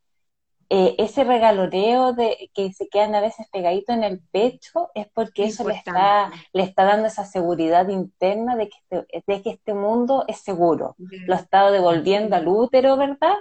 Eh, 0.68 0.96
ese 0.98 1.22
regaloneo 1.22 2.12
de 2.12 2.50
que 2.52 2.72
se 2.72 2.88
quedan 2.88 3.14
a 3.14 3.20
veces 3.20 3.46
pegaditos 3.52 3.94
en 3.94 4.02
el 4.02 4.20
pecho 4.32 4.90
es 4.94 5.06
porque 5.14 5.44
eso 5.44 5.66
le 5.66 5.74
está, 5.74 6.32
le 6.52 6.64
está 6.64 6.84
dando 6.84 7.06
esa 7.06 7.24
seguridad 7.24 7.88
interna 7.88 8.56
de 8.56 8.68
que 8.68 8.76
este, 8.90 9.22
de 9.26 9.42
que 9.42 9.50
este 9.50 9.74
mundo 9.74 10.24
es 10.26 10.38
seguro. 10.38 10.96
Lo 10.98 11.34
ha 11.34 11.38
estado 11.38 11.70
devolviendo 11.70 12.34
al 12.34 12.48
útero, 12.48 12.96
¿verdad? 12.96 13.36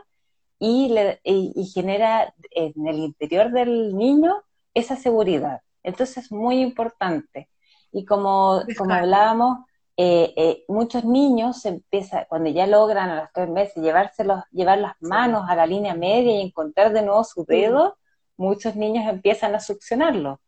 Y, 0.60 0.90
le, 0.90 1.20
y 1.24 1.66
genera 1.74 2.34
en 2.52 2.88
el 2.88 2.98
interior 3.00 3.52
del 3.52 3.96
niño 3.96 4.44
esa 4.76 4.96
seguridad. 4.96 5.62
Entonces 5.82 6.26
es 6.26 6.32
muy 6.32 6.62
importante. 6.62 7.50
Y 7.92 8.06
como, 8.06 8.62
como 8.78 8.94
hablábamos, 8.94 9.60
eh, 9.98 10.34
eh, 10.36 10.66
muchos 10.68 11.06
niños 11.06 11.66
empiezan, 11.66 12.26
cuando 12.28 12.50
ya 12.50 12.68
logran 12.68 13.10
a 13.10 13.22
los 13.22 13.30
tres 13.34 13.50
meses 13.50 13.82
llevárselos, 13.82 14.44
llevar 14.52 14.80
las 14.80 14.94
manos 15.00 15.46
a 15.48 15.56
la 15.56 15.66
línea 15.66 15.96
media 15.96 16.32
y 16.34 16.42
encontrar 16.42 16.92
de 16.92 17.02
nuevo 17.02 17.24
su 17.24 17.46
dedo, 17.46 17.98
muchos 18.38 18.76
niños 18.76 19.08
empiezan 19.08 19.56
a 19.56 19.60
succionarlo. 19.60 20.42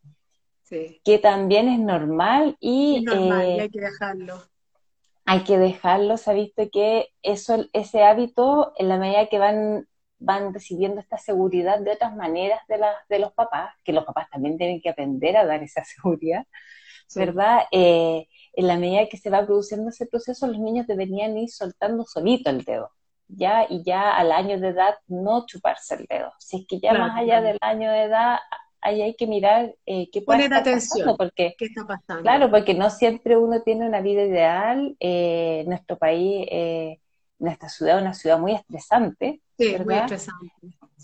Que 0.69 1.17
también 1.17 1.69
es 1.69 1.79
normal 1.79 2.57
y... 2.59 3.01
normal, 3.05 3.47
y 3.47 3.51
eh, 3.51 3.61
hay 3.61 3.69
que 3.69 3.79
dejarlo. 3.79 4.43
Hay 5.25 5.43
que 5.43 5.57
dejarlo, 5.57 6.17
se 6.17 6.31
ha 6.31 6.33
visto 6.33 6.69
que 6.69 7.07
eso, 7.21 7.65
ese 7.71 8.03
hábito, 8.03 8.73
en 8.77 8.89
la 8.89 8.97
medida 8.97 9.27
que 9.27 9.39
van 9.39 9.87
van 10.19 10.53
recibiendo 10.53 10.99
esta 10.99 11.17
seguridad 11.17 11.79
de 11.79 11.91
otras 11.91 12.15
maneras 12.15 12.59
de, 12.67 12.77
las 12.77 12.95
de 13.07 13.19
los 13.19 13.33
papás, 13.33 13.75
que 13.83 13.93
los 13.93 14.05
papás 14.05 14.29
también 14.29 14.57
tienen 14.57 14.81
que 14.81 14.89
aprender 14.89 15.37
a 15.37 15.45
dar 15.45 15.61
esa 15.63 15.83
seguridad, 15.85 16.45
¿verdad? 17.15 17.61
Eh, 17.71 18.27
en 18.57 18.67
la 18.67 18.77
medida 18.77 19.07
que 19.07 19.17
se 19.17 19.29
va 19.29 19.45
produciendo 19.45 19.89
ese 19.91 20.07
proceso, 20.07 20.47
los 20.47 20.57
niños 20.59 20.87
deberían 20.87 21.37
ir 21.37 21.49
soltando 21.49 22.03
solito 22.05 22.49
el 22.49 22.63
dedo, 22.63 22.89
¿ya? 23.27 23.67
Y 23.69 23.83
ya 23.83 24.17
al 24.17 24.31
año 24.31 24.59
de 24.59 24.69
edad 24.69 24.95
no 25.07 25.45
chuparse 25.45 25.93
el 25.93 26.07
dedo. 26.09 26.33
Si 26.39 26.61
es 26.61 26.67
que 26.67 26.79
ya 26.79 26.93
más 26.93 27.15
allá 27.15 27.39
del 27.41 27.59
año 27.61 27.91
de 27.91 28.03
edad, 28.05 28.39
ahí 28.81 29.03
hay 29.03 29.15
que 29.15 29.27
mirar 29.27 29.75
eh, 29.85 30.09
qué 30.11 30.23
puede 30.23 30.45
Poner 30.45 30.53
atención. 30.55 31.15
porque, 31.15 31.53
¿Qué 31.55 31.65
está 31.65 31.85
pasando? 31.85 32.23
Claro, 32.23 32.49
porque 32.49 32.73
no 32.73 32.89
siempre 32.89 33.37
uno 33.37 33.61
tiene 33.61 33.87
una 33.87 34.01
vida 34.01 34.23
ideal. 34.23 34.97
Eh, 34.99 35.63
nuestro 35.67 35.99
país, 35.99 36.47
eh, 36.49 36.99
nuestra 37.37 37.69
ciudad 37.69 37.97
es 37.97 38.01
una 38.01 38.15
ciudad 38.15 38.39
muy 38.39 38.53
estresante, 38.53 39.39
Sí, 39.55 39.75
muy 39.85 39.95
estresante. 39.95 40.51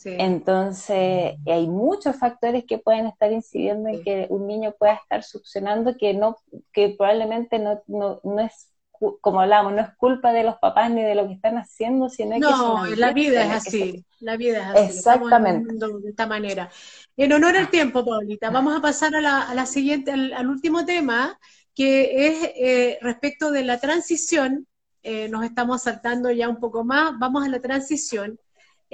Entonces, 0.05 1.35
hay 1.45 1.67
muchos 1.67 2.17
factores 2.17 2.65
que 2.65 2.79
pueden 2.79 3.05
estar 3.07 3.31
incidiendo 3.31 3.89
en 3.89 4.03
que 4.03 4.27
un 4.29 4.47
niño 4.47 4.73
pueda 4.77 4.95
estar 4.95 5.23
succionando 5.23 5.95
que 5.97 6.13
no, 6.13 6.37
que 6.71 6.95
probablemente 6.97 7.59
no, 7.59 7.81
no, 7.87 8.19
no 8.23 8.39
es 8.39 8.73
como 9.21 9.41
hablamos, 9.41 9.73
no 9.73 9.81
es 9.81 9.89
culpa 9.97 10.31
de 10.31 10.43
los 10.43 10.57
papás 10.57 10.89
ni 10.91 11.03
de 11.03 11.15
lo 11.15 11.27
que 11.27 11.33
están 11.33 11.57
haciendo, 11.57 12.09
sino 12.09 12.37
no, 12.37 12.83
que 12.83 12.95
la 12.95 13.11
vida 13.11 13.43
es 13.43 13.67
así, 13.67 14.05
la 14.19 14.37
vida 14.37 14.59
es 14.59 14.65
así. 14.65 14.97
Exactamente. 14.97 15.73
De 15.73 16.09
esta 16.09 16.27
manera. 16.27 16.69
En 17.17 17.33
honor 17.33 17.57
al 17.57 17.69
tiempo, 17.69 18.05
Paulita, 18.05 18.49
vamos 18.49 18.77
a 18.77 18.81
pasar 18.81 19.15
a 19.15 19.21
la, 19.21 19.41
a 19.41 19.55
la 19.55 19.65
siguiente, 19.65 20.11
al, 20.11 20.47
último 20.47 20.85
tema, 20.85 21.37
que 21.75 22.27
es 22.27 22.51
eh, 22.55 22.97
respecto 23.01 23.51
de 23.51 23.63
la 23.63 23.79
transición. 23.79 24.67
Eh, 25.01 25.27
nos 25.27 25.43
estamos 25.43 25.83
saltando 25.83 26.31
ya 26.31 26.47
un 26.47 26.59
poco 26.59 26.85
más, 26.85 27.17
vamos 27.19 27.45
a 27.45 27.49
la 27.49 27.59
transición. 27.59 28.39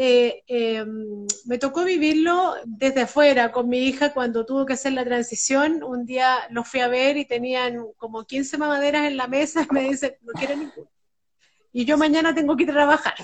Eh, 0.02 0.44
em, 0.48 1.28
me 1.44 1.58
tocó 1.58 1.84
vivirlo 1.84 2.56
desde 2.66 3.02
afuera 3.02 3.52
con 3.52 3.68
mi 3.68 3.80
hija 3.80 4.14
cuando 4.14 4.46
tuvo 4.46 4.66
que 4.66 4.72
hacer 4.72 4.94
la 4.94 5.04
transición. 5.04 5.84
Un 5.84 6.06
día 6.06 6.38
los 6.52 6.70
fui 6.70 6.80
a 6.80 6.88
ver 6.88 7.18
y 7.18 7.26
tenían 7.26 7.84
como 7.98 8.24
15 8.24 8.58
mamaderas 8.58 9.08
en 9.08 9.18
la 9.18 9.28
mesa 9.28 9.64
y 9.64 9.68
me 9.74 9.90
dice, 9.90 10.18
no 10.22 10.32
quiere 10.32 10.56
ninguna. 10.56 10.90
Y 11.74 11.84
yo 11.84 11.98
mañana 11.98 12.34
tengo 12.34 12.56
que 12.56 12.64
ir 12.64 12.72
a 12.72 12.76
trabajar. 12.76 13.16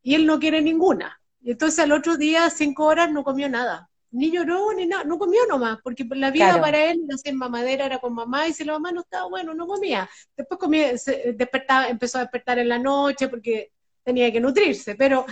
Y 0.00 0.14
él 0.14 0.24
no 0.24 0.38
quiere 0.38 0.62
ninguna. 0.62 1.20
Y 1.40 1.50
entonces 1.50 1.80
al 1.80 1.90
otro 1.90 2.16
día, 2.16 2.48
cinco 2.50 2.84
horas, 2.84 3.10
no 3.10 3.24
comió 3.24 3.48
nada. 3.48 3.90
Ni 4.12 4.30
lloró, 4.30 4.72
ni 4.74 4.86
nada, 4.86 5.02
no 5.02 5.18
comió 5.18 5.40
nomás, 5.48 5.78
porque 5.82 6.06
la 6.08 6.30
vida 6.30 6.60
para 6.60 6.84
él 6.84 7.00
era 7.04 7.16
hacer 7.16 7.34
mamadera, 7.34 7.86
era 7.86 7.98
con 7.98 8.14
mamá, 8.14 8.46
y 8.46 8.52
si 8.52 8.62
la 8.62 8.74
mamá 8.74 8.92
no 8.92 9.00
estaba 9.00 9.26
bueno, 9.28 9.54
no 9.54 9.66
comía. 9.66 10.08
Después 10.36 10.60
comía, 10.60 10.96
se 10.98 11.32
despertaba, 11.32 11.88
empezó 11.88 12.18
a 12.18 12.20
despertar 12.20 12.60
en 12.60 12.68
la 12.68 12.78
noche, 12.78 13.26
porque 13.26 13.72
tenía 14.02 14.32
que 14.32 14.40
nutrirse, 14.40 14.94
pero 14.94 15.24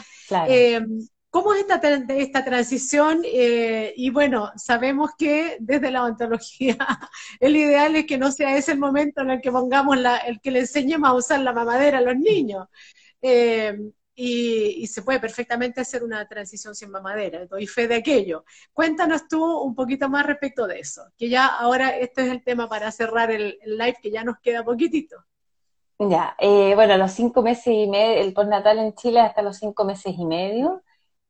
eh, 0.48 0.80
¿cómo 1.30 1.54
es 1.54 1.60
esta, 1.60 1.80
esta 2.14 2.44
transición? 2.44 3.22
Eh, 3.24 3.92
y 3.96 4.10
bueno, 4.10 4.50
sabemos 4.56 5.10
que 5.18 5.56
desde 5.60 5.90
la 5.90 6.04
ontología 6.04 6.76
el 7.40 7.56
ideal 7.56 7.96
es 7.96 8.06
que 8.06 8.18
no 8.18 8.30
sea 8.32 8.56
ese 8.56 8.72
el 8.72 8.78
momento 8.78 9.22
en 9.22 9.30
el 9.30 9.40
que 9.40 9.52
pongamos 9.52 9.98
la, 9.98 10.18
el 10.18 10.40
que 10.40 10.50
le 10.50 10.60
enseñemos 10.60 11.08
a 11.08 11.14
usar 11.14 11.40
la 11.40 11.52
mamadera 11.52 11.98
a 11.98 12.02
los 12.02 12.16
niños. 12.16 12.66
Eh, 13.22 13.76
y, 14.22 14.86
se 14.86 15.02
puede 15.02 15.18
perfectamente 15.18 15.80
hacer 15.80 16.04
una 16.04 16.26
transición 16.28 16.74
sin 16.74 16.90
mamadera, 16.90 17.46
doy 17.46 17.66
fe 17.66 17.88
de 17.88 17.94
aquello. 17.96 18.44
Cuéntanos 18.72 19.26
tú 19.28 19.42
un 19.42 19.74
poquito 19.74 20.10
más 20.10 20.26
respecto 20.26 20.66
de 20.66 20.80
eso, 20.80 21.02
que 21.16 21.30
ya 21.30 21.46
ahora 21.46 21.96
este 21.96 22.26
es 22.26 22.30
el 22.30 22.42
tema 22.44 22.68
para 22.68 22.92
cerrar 22.92 23.30
el 23.30 23.58
live, 23.64 23.96
que 24.02 24.10
ya 24.10 24.22
nos 24.22 24.38
queda 24.40 24.62
poquitito. 24.62 25.24
Ya, 26.02 26.34
eh, 26.38 26.74
bueno, 26.74 26.96
los 26.96 27.12
cinco 27.12 27.42
meses 27.42 27.66
y 27.74 27.86
medio, 27.86 28.22
el 28.22 28.32
postnatal 28.32 28.78
en 28.78 28.94
Chile 28.94 29.20
hasta 29.20 29.42
los 29.42 29.58
cinco 29.58 29.84
meses 29.84 30.14
y 30.16 30.24
medio, 30.24 30.82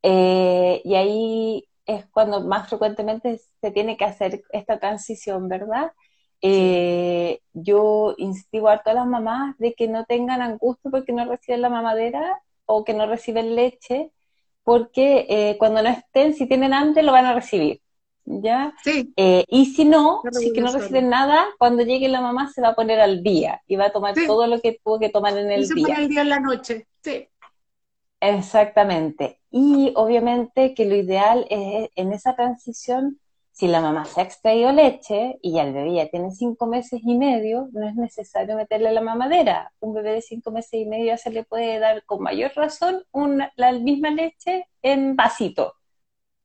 eh, 0.02 0.80
y 0.84 0.94
ahí 0.94 1.68
es 1.86 2.06
cuando 2.10 2.40
más 2.42 2.68
frecuentemente 2.68 3.40
se 3.60 3.70
tiene 3.72 3.96
que 3.96 4.04
hacer 4.04 4.42
esta 4.52 4.78
transición, 4.78 5.48
¿verdad? 5.48 5.92
Eh, 6.40 7.40
yo 7.52 8.14
instigo 8.18 8.68
a 8.68 8.78
todas 8.78 8.94
las 8.96 9.06
mamás 9.08 9.58
de 9.58 9.74
que 9.74 9.88
no 9.88 10.04
tengan 10.04 10.40
angustia 10.40 10.88
porque 10.90 11.12
no 11.12 11.24
reciben 11.24 11.62
la 11.62 11.68
mamadera 11.68 12.40
o 12.64 12.84
que 12.84 12.94
no 12.94 13.06
reciben 13.06 13.56
leche, 13.56 14.12
porque 14.62 15.26
eh, 15.28 15.56
cuando 15.58 15.82
no 15.82 15.88
estén, 15.90 16.32
si 16.34 16.46
tienen 16.46 16.74
hambre, 16.74 17.02
lo 17.02 17.10
van 17.12 17.26
a 17.26 17.34
recibir. 17.34 17.82
¿Ya? 18.24 18.74
Sí. 18.84 19.12
Eh, 19.16 19.44
y 19.48 19.66
si 19.66 19.84
no, 19.84 20.22
si 20.32 20.52
que 20.52 20.60
no 20.60 20.72
reciben 20.72 21.08
nada, 21.08 21.46
cuando 21.58 21.82
llegue 21.82 22.08
la 22.08 22.20
mamá 22.20 22.50
se 22.52 22.62
va 22.62 22.68
a 22.68 22.74
poner 22.74 23.00
al 23.00 23.22
día 23.22 23.60
y 23.66 23.76
va 23.76 23.86
a 23.86 23.92
tomar 23.92 24.14
todo 24.14 24.46
lo 24.46 24.60
que 24.60 24.78
tuvo 24.84 24.98
que 24.98 25.08
tomar 25.08 25.36
en 25.36 25.50
el 25.50 25.62
y 25.62 25.66
se 25.66 25.74
día. 25.74 25.86
Pone 25.86 25.98
al 25.98 26.08
día 26.08 26.20
en 26.22 26.28
la 26.28 26.40
noche, 26.40 26.86
sí. 27.02 27.28
Exactamente. 28.20 29.40
Y 29.50 29.92
obviamente 29.96 30.74
que 30.74 30.84
lo 30.84 30.94
ideal 30.94 31.46
es 31.50 31.90
en 31.96 32.12
esa 32.12 32.36
transición 32.36 33.18
si 33.60 33.68
la 33.68 33.82
mamá 33.82 34.06
se 34.06 34.20
ha 34.20 34.24
extraído 34.24 34.72
leche 34.72 35.38
y 35.42 35.52
ya 35.52 35.64
el 35.64 35.74
bebé 35.74 35.92
ya 35.92 36.08
tiene 36.08 36.30
cinco 36.30 36.66
meses 36.66 37.02
y 37.04 37.14
medio, 37.18 37.68
no 37.72 37.86
es 37.86 37.94
necesario 37.94 38.56
meterle 38.56 38.90
la 38.90 39.02
mamadera. 39.02 39.70
Un 39.80 39.92
bebé 39.92 40.12
de 40.12 40.22
cinco 40.22 40.50
meses 40.50 40.72
y 40.72 40.86
medio 40.86 41.06
ya 41.06 41.18
se 41.18 41.30
le 41.30 41.44
puede 41.44 41.78
dar 41.78 42.02
con 42.06 42.22
mayor 42.22 42.52
razón 42.54 43.04
una, 43.12 43.52
la 43.56 43.72
misma 43.72 44.10
leche 44.10 44.66
en 44.80 45.14
vasito, 45.14 45.74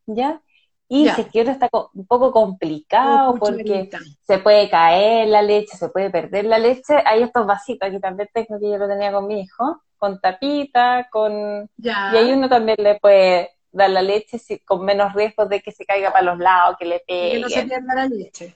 ¿ya? 0.05 0.41
Y 0.87 1.09
si 1.09 1.21
es 1.21 1.27
que 1.31 1.39
ahora 1.39 1.51
está 1.53 1.69
un 1.93 2.05
poco 2.05 2.31
complicado 2.31 3.31
Oh, 3.31 3.35
porque 3.39 3.89
se 4.21 4.37
puede 4.39 4.69
caer 4.69 5.27
la 5.29 5.41
leche, 5.41 5.75
se 5.77 5.89
puede 5.89 6.09
perder 6.11 6.45
la 6.45 6.59
leche, 6.59 6.95
hay 7.05 7.23
estos 7.23 7.45
vasitos, 7.47 7.87
aquí 7.89 7.99
también 7.99 8.29
tengo 8.33 8.59
que 8.59 8.69
yo 8.69 8.77
lo 8.77 8.87
tenía 8.87 9.11
con 9.11 9.27
mi 9.27 9.41
hijo, 9.41 9.81
con 9.97 10.19
tapita, 10.21 11.07
con... 11.11 11.69
Ya. 11.77 12.11
Y 12.13 12.17
ahí 12.17 12.31
uno 12.33 12.47
también 12.49 12.77
le 12.79 12.99
puede 12.99 13.51
dar 13.71 13.89
la 13.89 14.01
leche 14.01 14.39
con 14.65 14.85
menos 14.85 15.13
riesgo 15.13 15.45
de 15.47 15.61
que 15.61 15.71
se 15.71 15.85
caiga 15.85 16.11
para 16.11 16.23
los 16.25 16.39
lados, 16.39 16.77
que 16.79 16.85
le 16.85 17.01
pegue, 17.07 17.31
que 17.33 17.39
no 17.39 17.49
se 17.49 17.63
pierda 17.63 17.95
la 17.95 18.05
leche. 18.07 18.55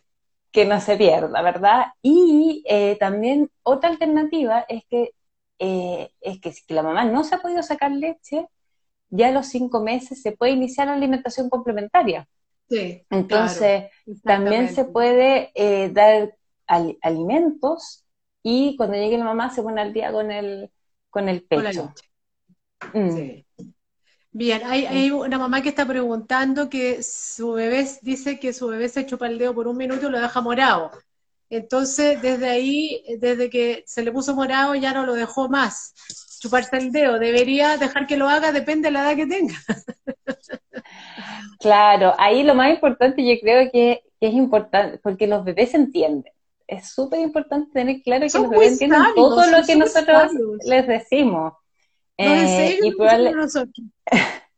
que 0.51 0.65
no 0.65 0.79
se 0.81 0.97
pierda, 0.97 1.41
¿verdad? 1.41 1.87
Y 2.01 2.63
eh, 2.67 2.95
también 2.99 3.49
otra 3.63 3.89
alternativa 3.89 4.65
es 4.67 4.83
que, 4.85 5.13
eh, 5.59 6.11
es 6.21 6.39
que 6.41 6.51
si 6.51 6.73
la 6.73 6.83
mamá 6.83 7.05
no 7.05 7.23
se 7.23 7.35
ha 7.35 7.39
podido 7.41 7.61
sacar 7.63 7.91
leche, 7.91 8.47
ya 9.09 9.29
a 9.29 9.31
los 9.31 9.47
cinco 9.47 9.81
meses 9.81 10.21
se 10.21 10.31
puede 10.33 10.53
iniciar 10.53 10.87
la 10.87 10.93
alimentación 10.93 11.49
complementaria. 11.49 12.27
Sí. 12.69 13.05
Entonces, 13.09 13.85
claro, 14.21 14.25
también 14.25 14.69
se 14.69 14.85
puede 14.85 15.51
eh, 15.55 15.89
dar 15.91 16.35
al- 16.67 16.97
alimentos 17.01 18.05
y 18.43 18.75
cuando 18.77 18.95
llegue 18.97 19.17
la 19.17 19.25
mamá 19.25 19.49
se 19.53 19.63
pone 19.63 19.81
al 19.81 19.93
día 19.93 20.11
con 20.11 20.31
el, 20.31 20.71
con 21.09 21.29
el 21.29 21.43
Con 21.53 21.63
pecho. 21.63 21.93
leche. 21.93 22.09
Mm. 22.93 23.09
Sí. 23.15 23.45
Bien, 24.31 24.61
hay, 24.65 24.85
hay 24.85 25.11
una 25.11 25.37
mamá 25.39 25.61
que 25.63 25.69
está 25.69 25.85
preguntando 25.87 26.69
que 26.69 27.01
su 27.03 27.53
bebé 27.53 27.87
dice 28.03 28.39
que 28.39 28.53
su 28.53 28.67
bebé 28.67 28.89
se 28.89 29.05
chupa 29.05 29.27
el 29.27 29.39
dedo 29.39 29.55
por 29.55 29.67
un 29.67 29.77
minuto 29.77 30.07
y 30.07 30.11
lo 30.11 30.19
deja 30.21 30.41
morado. 30.41 30.91
Entonces, 31.49 32.21
desde 32.21 32.49
ahí, 32.49 33.03
desde 33.19 33.49
que 33.49 33.83
se 33.87 34.03
le 34.03 34.11
puso 34.11 34.35
morado, 34.35 34.75
ya 34.75 34.93
no 34.93 35.05
lo 35.05 35.15
dejó 35.15 35.49
más 35.49 35.93
chuparse 36.39 36.77
el 36.77 36.91
dedo. 36.91 37.19
Debería 37.19 37.77
dejar 37.77 38.07
que 38.07 38.17
lo 38.17 38.27
haga, 38.29 38.51
depende 38.51 38.87
de 38.87 38.91
la 38.93 39.01
edad 39.11 39.15
que 39.17 39.27
tenga. 39.27 39.55
Claro, 41.59 42.13
ahí 42.17 42.43
lo 42.43 42.55
más 42.55 42.69
importante 42.71 43.25
yo 43.25 43.39
creo 43.41 43.69
que, 43.71 44.01
que 44.19 44.27
es 44.27 44.33
importante, 44.33 44.97
porque 44.99 45.27
los 45.27 45.43
bebés 45.43 45.73
entienden. 45.73 46.31
Es 46.67 46.89
súper 46.89 47.19
importante 47.19 47.71
tener 47.73 48.01
claro 48.01 48.21
que 48.23 48.29
Son 48.29 48.43
los 48.43 48.51
bebés 48.51 48.73
entienden 48.73 48.99
sabios, 48.99 49.15
todo 49.15 49.45
lo 49.47 49.65
que 49.65 49.75
nosotros 49.75 50.05
sabios. 50.31 50.57
les 50.65 50.87
decimos. 50.87 51.53
No, 52.17 52.25
Eh, 52.33 52.79
y 52.81 52.91
probable- 52.91 53.33
nosotros. 53.33 53.85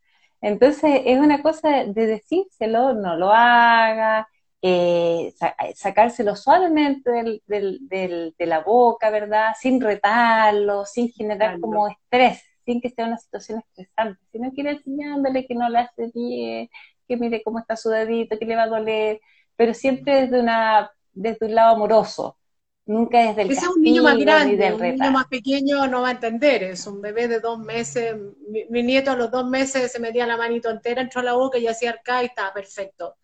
Entonces 0.41 1.01
es 1.05 1.19
una 1.19 1.41
cosa 1.41 1.83
de 1.85 2.05
decírselo, 2.07 2.93
no 2.93 3.15
lo 3.15 3.31
haga, 3.31 4.27
eh, 4.61 5.33
sa- 5.37 5.55
sacárselo 5.75 6.35
suavemente 6.35 7.09
del- 7.11 7.43
del- 7.47 7.79
del- 7.87 8.35
de 8.37 8.45
la 8.45 8.59
boca, 8.61 9.09
¿verdad? 9.09 9.53
Sin 9.59 9.81
retarlo, 9.81 10.85
sin 10.85 11.11
generar 11.11 11.59
como 11.59 11.87
estrés, 11.89 12.43
sin 12.65 12.81
que 12.81 12.89
sea 12.89 13.05
una 13.07 13.17
situación 13.17 13.59
estresante. 13.59 14.19
Si 14.31 14.39
no 14.39 14.51
quiere 14.53 14.71
enseñándole 14.71 15.45
que 15.47 15.55
no 15.55 15.69
le 15.69 15.79
hace 15.79 16.11
bien, 16.13 16.69
que 17.07 17.17
mire 17.17 17.43
cómo 17.43 17.59
está 17.59 17.75
su 17.77 17.89
dedito, 17.89 18.37
que 18.37 18.45
le 18.45 18.55
va 18.55 18.63
a 18.63 18.67
doler, 18.67 19.19
pero 19.55 19.73
siempre 19.73 20.21
desde 20.21 20.39
una, 20.39 20.91
desde 21.13 21.45
un 21.47 21.55
lado 21.55 21.75
amoroso, 21.75 22.37
nunca 22.85 23.19
desde 23.27 23.41
el 23.43 23.51
Ese 23.53 23.65
es 23.65 23.71
un 23.75 23.81
niño 23.83 24.03
más 24.03 24.17
grande, 24.17 24.73
un 24.73 24.87
niño 24.87 25.11
más 25.11 25.25
pequeño 25.27 25.87
no 25.87 26.01
va 26.03 26.09
a 26.09 26.11
entender, 26.11 26.63
es 26.63 26.87
un 26.87 27.01
bebé 27.01 27.27
de 27.27 27.39
dos 27.39 27.59
meses, 27.59 28.15
mi, 28.47 28.65
mi 28.69 28.83
nieto 28.83 29.11
a 29.11 29.15
los 29.15 29.29
dos 29.31 29.45
meses 29.47 29.91
se 29.91 29.99
metía 29.99 30.25
la 30.27 30.37
manito 30.37 30.69
entera, 30.69 31.01
entró 31.01 31.21
a 31.21 31.23
la 31.23 31.33
boca 31.33 31.57
y 31.57 31.67
hacía 31.67 31.89
arcada 31.91 32.23
y 32.23 32.27
estaba 32.27 32.53
perfecto. 32.53 33.17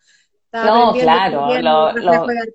No, 0.52 0.92
claro, 0.94 1.46
lo- 1.60 1.90
el 1.90 2.54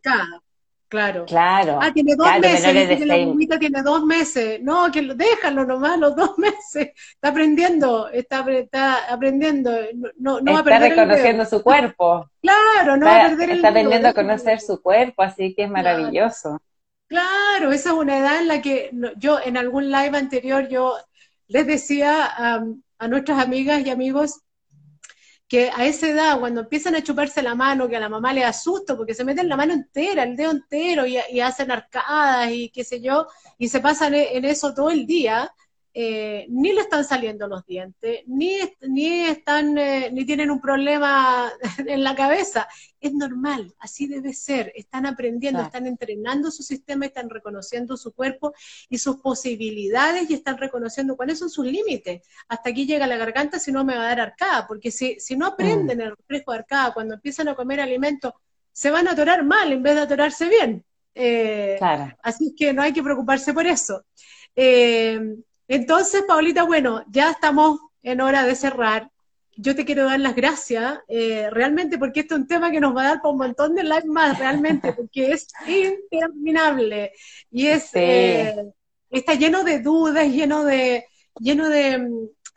claro. 0.89 1.25
Claro, 1.25 1.79
Ah, 1.81 1.91
tiene 1.91 2.15
dos 2.15 2.27
claro, 2.27 2.41
meses, 2.41 2.73
dice 2.73 2.97
que 2.99 3.05
la 3.07 3.17
guaguita 3.17 3.57
tiene 3.57 3.81
dos 3.81 4.05
meses. 4.05 4.59
No, 4.61 4.91
que 4.91 5.01
lo, 5.01 5.15
déjalo 5.15 5.65
nomás, 5.65 5.97
los 5.97 6.15
dos 6.15 6.37
meses. 6.37 6.91
Está 7.15 7.29
aprendiendo, 7.29 8.09
está, 8.09 8.45
está 8.51 9.11
aprendiendo. 9.11 9.71
No, 9.95 10.09
no, 10.17 10.41
no 10.41 10.51
va 10.51 10.59
a 10.59 10.61
está 10.61 10.63
perder 10.63 10.91
el 10.91 10.97
reconociendo 10.99 11.45
su 11.45 11.63
cuerpo. 11.63 12.29
Claro, 12.41 12.97
no 12.97 13.07
va 13.07 13.11
a 13.11 13.17
está, 13.17 13.29
perder 13.29 13.49
el 13.49 13.55
está 13.55 13.67
aprendiendo 13.69 14.07
a 14.09 14.13
conocer 14.13 14.59
su 14.59 14.81
cuerpo, 14.83 15.23
así 15.23 15.55
que 15.55 15.63
es 15.63 15.69
maravilloso. 15.69 16.59
Claro, 17.07 17.71
esa 17.71 17.89
es 17.89 17.95
una 17.95 18.17
edad 18.19 18.39
en 18.39 18.47
la 18.47 18.61
que 18.61 18.91
yo 19.17 19.39
en 19.43 19.57
algún 19.57 19.91
live 19.91 20.17
anterior 20.17 20.67
yo 20.67 20.95
les 21.47 21.65
decía 21.67 22.25
a, 22.25 22.63
a 22.99 23.07
nuestras 23.07 23.39
amigas 23.43 23.81
y 23.85 23.89
amigos 23.89 24.41
que 25.53 25.69
a 25.69 25.85
esa 25.85 26.07
edad, 26.09 26.39
cuando 26.39 26.61
empiezan 26.61 26.95
a 26.95 27.03
chuparse 27.03 27.43
la 27.43 27.53
mano, 27.53 27.87
que 27.87 27.95
a 27.95 27.99
la 27.99 28.09
mamá 28.09 28.33
le 28.33 28.43
asusta 28.43 28.97
porque 28.97 29.13
se 29.13 29.23
meten 29.23 29.47
la 29.47 29.55
mano 29.55 29.73
entera, 29.73 30.23
el 30.23 30.35
dedo 30.35 30.49
entero 30.51 31.05
y, 31.05 31.17
y 31.31 31.39
hacen 31.41 31.69
arcadas 31.71 32.49
y 32.51 32.69
qué 32.69 32.83
sé 32.83 33.01
yo, 33.01 33.27
y 33.59 33.67
se 33.69 33.79
pasan 33.79 34.15
e- 34.15 34.35
en 34.35 34.45
eso 34.45 34.73
todo 34.73 34.89
el 34.89 35.05
día, 35.05 35.53
eh, 35.95 36.47
ni 36.49 36.73
le 36.73 36.81
están 36.81 37.05
saliendo 37.05 37.47
los 37.47 37.63
dientes, 37.65 38.21
ni, 38.25 38.57
ni 38.81 39.25
están, 39.25 39.77
eh, 39.77 40.09
ni 40.11 40.25
tienen 40.25 40.49
un 40.49 40.59
problema 40.59 41.51
en 41.85 42.03
la 42.03 42.15
cabeza. 42.15 42.67
Es 42.99 43.13
normal, 43.13 43.73
así 43.79 44.07
debe 44.07 44.33
ser. 44.33 44.71
Están 44.75 45.05
aprendiendo, 45.05 45.59
Claro. 45.59 45.67
están 45.67 45.87
entrenando 45.87 46.49
su 46.49 46.63
sistema, 46.63 47.05
están 47.05 47.29
reconociendo 47.29 47.95
su 47.97 48.11
cuerpo 48.13 48.53
y 48.89 48.97
sus 48.97 49.17
posibilidades 49.17 50.29
y 50.29 50.33
están 50.33 50.57
reconociendo 50.57 51.15
cuáles 51.15 51.37
son 51.39 51.49
sus 51.49 51.65
límites. 51.65 52.21
Hasta 52.47 52.69
aquí 52.71 52.85
llega 52.87 53.05
la 53.05 53.17
garganta, 53.17 53.59
si 53.59 53.71
no 53.71 53.83
me 53.83 53.95
va 53.95 54.01
a 54.05 54.07
dar 54.07 54.19
arcada, 54.21 54.65
porque 54.67 54.89
si, 54.89 55.19
si 55.19 55.35
no 55.37 55.45
aprenden 55.45 56.01
el 56.01 56.15
reflejo 56.15 56.51
de 56.53 56.57
arcada 56.59 56.93
cuando 56.93 57.13
empiezan 57.15 57.49
a 57.49 57.55
comer 57.55 57.79
alimentos, 57.79 58.33
se 58.71 58.89
van 58.89 59.07
a 59.07 59.11
atorar 59.11 59.43
mal 59.43 59.71
en 59.71 59.83
vez 59.83 59.93
de 59.95 60.01
atorarse 60.01 60.49
bien. 60.49 60.83
Eh, 61.13 61.75
Claro. 61.77 62.15
Así 62.23 62.55
que 62.57 62.73
no 62.73 62.81
hay 62.81 62.93
que 62.93 63.03
preocuparse 63.03 63.53
por 63.53 63.67
eso. 63.67 64.03
Eh, 64.55 65.19
entonces, 65.73 66.23
Paulita, 66.27 66.63
bueno, 66.63 67.03
ya 67.09 67.31
estamos 67.31 67.79
en 68.01 68.21
hora 68.21 68.45
de 68.45 68.55
cerrar. 68.55 69.09
Yo 69.55 69.75
te 69.75 69.85
quiero 69.85 70.05
dar 70.05 70.19
las 70.19 70.35
gracias, 70.35 70.99
eh, 71.07 71.47
realmente, 71.51 71.97
porque 71.99 72.21
este 72.21 72.33
es 72.33 72.39
un 72.41 72.47
tema 72.47 72.71
que 72.71 72.79
nos 72.79 72.95
va 72.95 73.01
a 73.03 73.07
dar 73.09 73.21
para 73.21 73.31
un 73.33 73.37
montón 73.37 73.75
de 73.75 73.83
live 73.83 74.05
más, 74.05 74.39
realmente, 74.39 74.93
porque 74.93 75.31
es 75.31 75.47
interminable 75.67 77.11
y 77.51 77.67
es, 77.67 77.83
Sí. 77.83 77.99
eh, 77.99 78.55
está 79.09 79.35
lleno 79.35 79.63
de 79.63 79.79
dudas, 79.79 80.27
lleno 80.27 80.63
de, 80.63 81.05
lleno 81.39 81.69
de, 81.69 82.07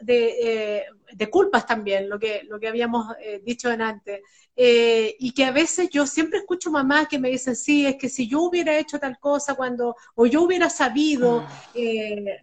de, 0.00 0.34
eh, 0.42 0.84
de 1.12 1.30
culpas 1.30 1.66
también, 1.66 2.08
lo 2.08 2.18
que, 2.18 2.42
lo 2.48 2.58
que 2.58 2.68
habíamos 2.68 3.14
eh, 3.20 3.40
dicho 3.44 3.70
en 3.70 3.82
antes. 3.82 4.20
Eh, 4.54 5.14
y 5.18 5.32
que 5.32 5.44
a 5.44 5.50
veces 5.50 5.90
yo 5.90 6.06
siempre 6.06 6.38
escucho 6.38 6.70
mamás 6.70 7.08
que 7.08 7.18
me 7.18 7.28
dicen, 7.28 7.54
sí, 7.54 7.86
es 7.86 7.96
que 7.96 8.08
si 8.08 8.26
yo 8.26 8.40
hubiera 8.42 8.76
hecho 8.78 8.98
tal 8.98 9.18
cosa 9.18 9.54
cuando, 9.54 9.96
o 10.14 10.26
yo 10.26 10.42
hubiera 10.42 10.70
sabido, 10.70 11.46
eh, 11.74 12.38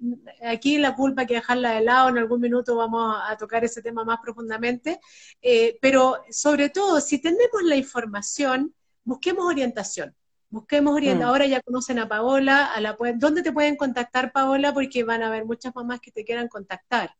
aquí 0.46 0.78
la 0.78 0.96
culpa 0.96 1.22
hay 1.22 1.28
que 1.28 1.34
dejarla 1.36 1.72
de 1.72 1.82
lado, 1.82 2.10
en 2.10 2.20
algún 2.20 2.42
minuto 2.42 2.76
vamos 2.76 3.16
a 3.28 3.36
tocar 3.38 3.64
ese 3.64 3.82
tema 3.82 4.04
más 4.04 4.20
profundamente, 4.22 5.00
pero 5.82 6.24
sobre 6.30 6.70
todo, 6.70 7.02
si 7.02 7.20
tenemos 7.20 7.64
la 7.64 7.76
información, 7.76 8.74
busquemos 9.04 9.46
orientación. 9.46 10.16
Busquemos 10.50 10.94
orientación. 10.94 11.28
Mm. 11.28 11.30
Ahora 11.30 11.46
ya 11.48 11.62
conocen 11.62 11.98
a 11.98 12.08
Paola, 12.08 12.66
a 12.66 12.80
la, 12.80 12.96
¿dónde 13.16 13.42
te 13.42 13.52
pueden 13.52 13.76
contactar, 13.76 14.32
Paola? 14.32 14.72
Porque 14.72 15.04
van 15.04 15.24
a 15.24 15.28
haber 15.28 15.46
muchas 15.46 15.74
mamás 15.74 16.00
que 16.00 16.12
te 16.12 16.24
quieran 16.24 16.48
contactar. 16.48 17.16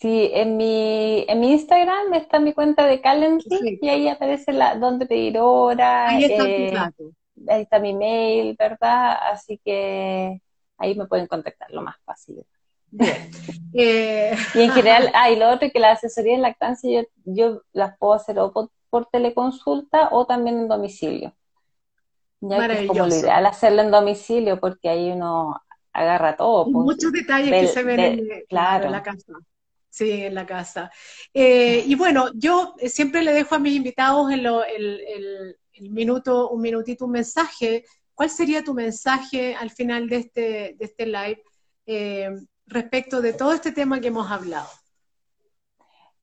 Sí, 0.00 0.30
en 0.32 0.56
mi, 0.56 1.26
en 1.28 1.40
mi 1.40 1.52
Instagram 1.52 2.14
está 2.14 2.40
mi 2.40 2.54
cuenta 2.54 2.86
de 2.86 3.02
Calendly 3.02 3.78
y 3.82 3.88
ahí 3.90 4.08
aparece 4.08 4.52
la, 4.52 4.74
dónde 4.74 5.04
pedir 5.04 5.38
hora, 5.38 6.08
Ahí 6.08 6.24
están 6.24 6.46
eh, 6.48 6.74
ahí 7.48 7.62
está 7.62 7.78
mi 7.78 7.94
mail, 7.94 8.56
¿verdad? 8.58 9.18
Así 9.30 9.60
que 9.62 10.40
ahí 10.78 10.94
me 10.94 11.06
pueden 11.06 11.26
contactar 11.26 11.70
lo 11.70 11.82
más 11.82 11.96
fácil. 12.04 12.42
Bien. 12.90 13.30
Eh, 13.74 14.34
Y 14.54 14.62
en 14.62 14.70
general, 14.72 15.10
ah, 15.14 15.30
y 15.30 15.36
lo 15.36 15.50
otro 15.50 15.66
es 15.66 15.72
que 15.72 15.80
la 15.80 15.92
asesoría 15.92 16.34
en 16.34 16.42
lactancia 16.42 17.02
yo, 17.02 17.06
yo 17.24 17.62
las 17.72 17.96
puedo 17.98 18.14
hacer 18.14 18.38
o 18.38 18.52
por, 18.52 18.70
por 18.88 19.06
teleconsulta 19.06 20.08
o 20.12 20.26
también 20.26 20.60
en 20.60 20.68
domicilio. 20.68 21.34
Ya 22.40 22.66
que 22.66 22.80
es 22.80 22.88
como 22.88 23.06
lo 23.06 23.14
ideal 23.14 23.44
hacerlo 23.44 23.82
en 23.82 23.90
domicilio 23.90 24.58
porque 24.58 24.88
ahí 24.88 25.12
uno 25.12 25.60
agarra 25.92 26.36
todo. 26.36 26.64
Pues. 26.64 26.74
muchos 26.74 27.12
detalles 27.12 27.50
que 27.50 27.66
se 27.66 27.82
ven 27.82 28.00
en, 28.00 28.28
la 28.48 29.02
casa. 29.02 29.34
Sí, 29.90 30.10
en 30.12 30.36
la 30.36 30.46
casa. 30.46 30.90
Eh, 31.34 31.82
y 31.84 31.96
bueno, 31.96 32.30
yo 32.34 32.74
siempre 32.86 33.22
le 33.22 33.32
dejo 33.32 33.56
a 33.56 33.58
mis 33.58 33.74
invitados 33.74 34.30
en 34.30 34.46
el, 34.46 35.56
minuto, 35.90 36.48
un 36.50 36.60
minutito, 36.60 37.06
un 37.06 37.12
mensaje. 37.12 37.84
¿Cuál 38.14 38.30
sería 38.30 38.62
tu 38.62 38.72
mensaje 38.72 39.56
al 39.56 39.70
final 39.70 40.08
de 40.08 40.16
este, 40.16 40.40
de 40.78 40.84
este 40.84 41.06
live 41.06 41.42
eh, 41.86 42.30
respecto 42.66 43.20
de 43.20 43.32
todo 43.32 43.52
este 43.52 43.72
tema 43.72 44.00
que 44.00 44.08
hemos 44.08 44.30
hablado? 44.30 44.68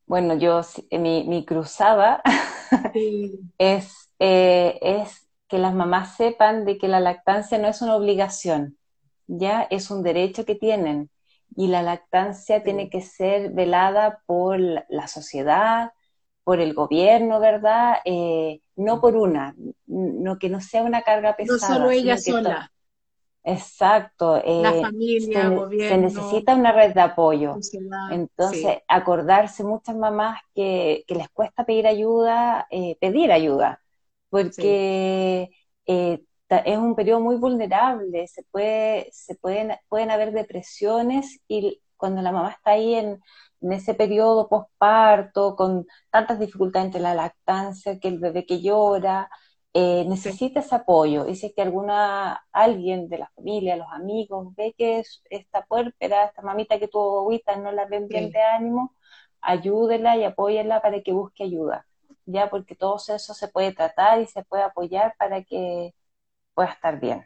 Bueno, 0.05 0.38
yo, 0.38 0.61
mi, 0.91 1.26
mi 1.26 1.45
cruzada 1.45 2.22
es, 3.57 4.09
eh, 4.20 4.80
es 4.82 5.28
que 5.49 5.57
las 5.57 5.74
mamás 5.74 6.15
sepan 6.15 6.63
de 6.63 6.78
que 6.78 6.88
la 6.88 7.01
lactancia 7.01 7.57
no 7.57 7.68
es 7.68 7.82
una 7.82 7.95
obligación, 7.95 8.78
ya 9.28 9.63
es 9.63 9.91
un 9.91 10.03
derecho 10.03 10.45
que 10.45 10.55
tienen 10.55 11.09
y 11.58 11.68
la 11.70 11.82
lactancia 11.82 12.62
tiene 12.62 12.88
que 12.88 13.01
ser 13.01 13.51
velada 13.51 14.22
por 14.28 14.60
la 14.60 15.08
sociedad, 15.08 15.91
por 16.43 16.60
el 16.60 16.76
gobierno, 16.76 17.39
¿verdad? 17.39 17.95
Eh, 18.05 18.62
no 18.76 19.01
por 19.01 19.16
una, 19.16 19.55
no 19.88 20.38
que 20.38 20.49
no 20.49 20.62
sea 20.62 20.84
una 20.84 21.01
carga 21.01 21.36
pesada. 21.36 21.58
No 21.58 21.80
solo 21.80 21.89
ella 21.89 22.16
sola. 22.20 22.72
Exacto. 23.43 24.38
Eh, 24.38 24.62
la 24.62 24.72
familia, 24.72 25.41
se, 25.41 25.55
gobierno. 25.55 25.89
Se 25.89 25.97
necesita 25.97 26.53
una 26.53 26.74
red 26.74 26.93
de 26.93 27.01
apoyo. 27.01 27.55
Entonces, 28.12 28.78
acordarse 28.88 29.64
muchas 29.64 29.95
mamás 29.95 30.39
que, 30.53 31.05
les 31.08 31.30
cuesta 31.30 31.66
pedir 31.66 31.88
ayuda, 31.88 32.68
eh, 32.70 32.97
pedir 33.01 33.32
ayuda, 33.32 33.82
porque 34.30 35.49
eh, 35.88 36.24
es 36.50 36.78
un 36.78 36.95
periodo 36.95 37.20
muy 37.22 37.36
vulnerable, 37.38 38.28
se, 38.28 38.43
puede, 38.43 39.10
se 39.12 39.36
pueden, 39.36 39.74
pueden 39.89 40.12
haber 40.12 40.32
depresiones 40.32 41.39
y 41.48 41.82
cuando 41.98 42.22
la 42.22 42.32
mamá 42.32 42.52
está 42.52 42.72
ahí 42.72 42.95
en, 42.95 43.20
en 43.62 43.72
ese 43.74 43.93
periodo 43.93 44.48
posparto, 44.50 45.56
con 45.56 45.88
tantas 46.12 46.39
dificultades 46.39 46.88
entre 46.88 47.02
la 47.02 47.16
lactancia, 47.16 48.00
que 48.00 48.08
el 48.08 48.20
bebé 48.20 48.45
que 48.45 48.62
llora, 48.62 49.30
eh, 49.74 50.06
necesita 50.08 50.60
ese 50.62 50.76
apoyo. 50.76 51.28
Y 51.28 51.36
si 51.36 51.48
es 51.48 51.54
que 51.56 51.62
alguna, 51.62 52.45
alguien 52.52 53.10
de 53.10 53.20
la 53.20 53.30
familia, 53.36 53.76
los 53.76 53.91
amigos, 53.91 54.56
ve 54.56 54.74
que 54.78 55.00
es 55.00 55.22
esta 55.30 55.66
puérpera, 55.66 56.26
esta 56.26 56.41
mamita 56.41 56.80
que 56.80 56.88
tuvo 56.88 57.20
agüita, 57.22 57.56
no 57.58 57.72
la 57.72 57.86
ven 57.86 58.08
bien 58.08 58.32
de 58.32 58.41
ánimo, 58.41 58.95
ayúdela 59.41 60.18
y 60.18 60.24
apóyenla 60.24 60.82
para 60.82 61.02
que 61.02 61.14
busque 61.14 61.43
ayuda. 61.43 61.86
Ya, 62.26 62.50
porque 62.50 62.76
todo 62.76 62.98
eso 62.98 63.34
se 63.34 63.48
puede 63.48 63.74
tratar 63.74 64.22
y 64.22 64.28
se 64.28 64.43
puede 64.43 64.64
apoyar 64.64 65.16
para 65.18 65.43
que 65.43 65.93
pueda 66.58 66.72
estar 66.72 66.99
bien. 66.99 67.24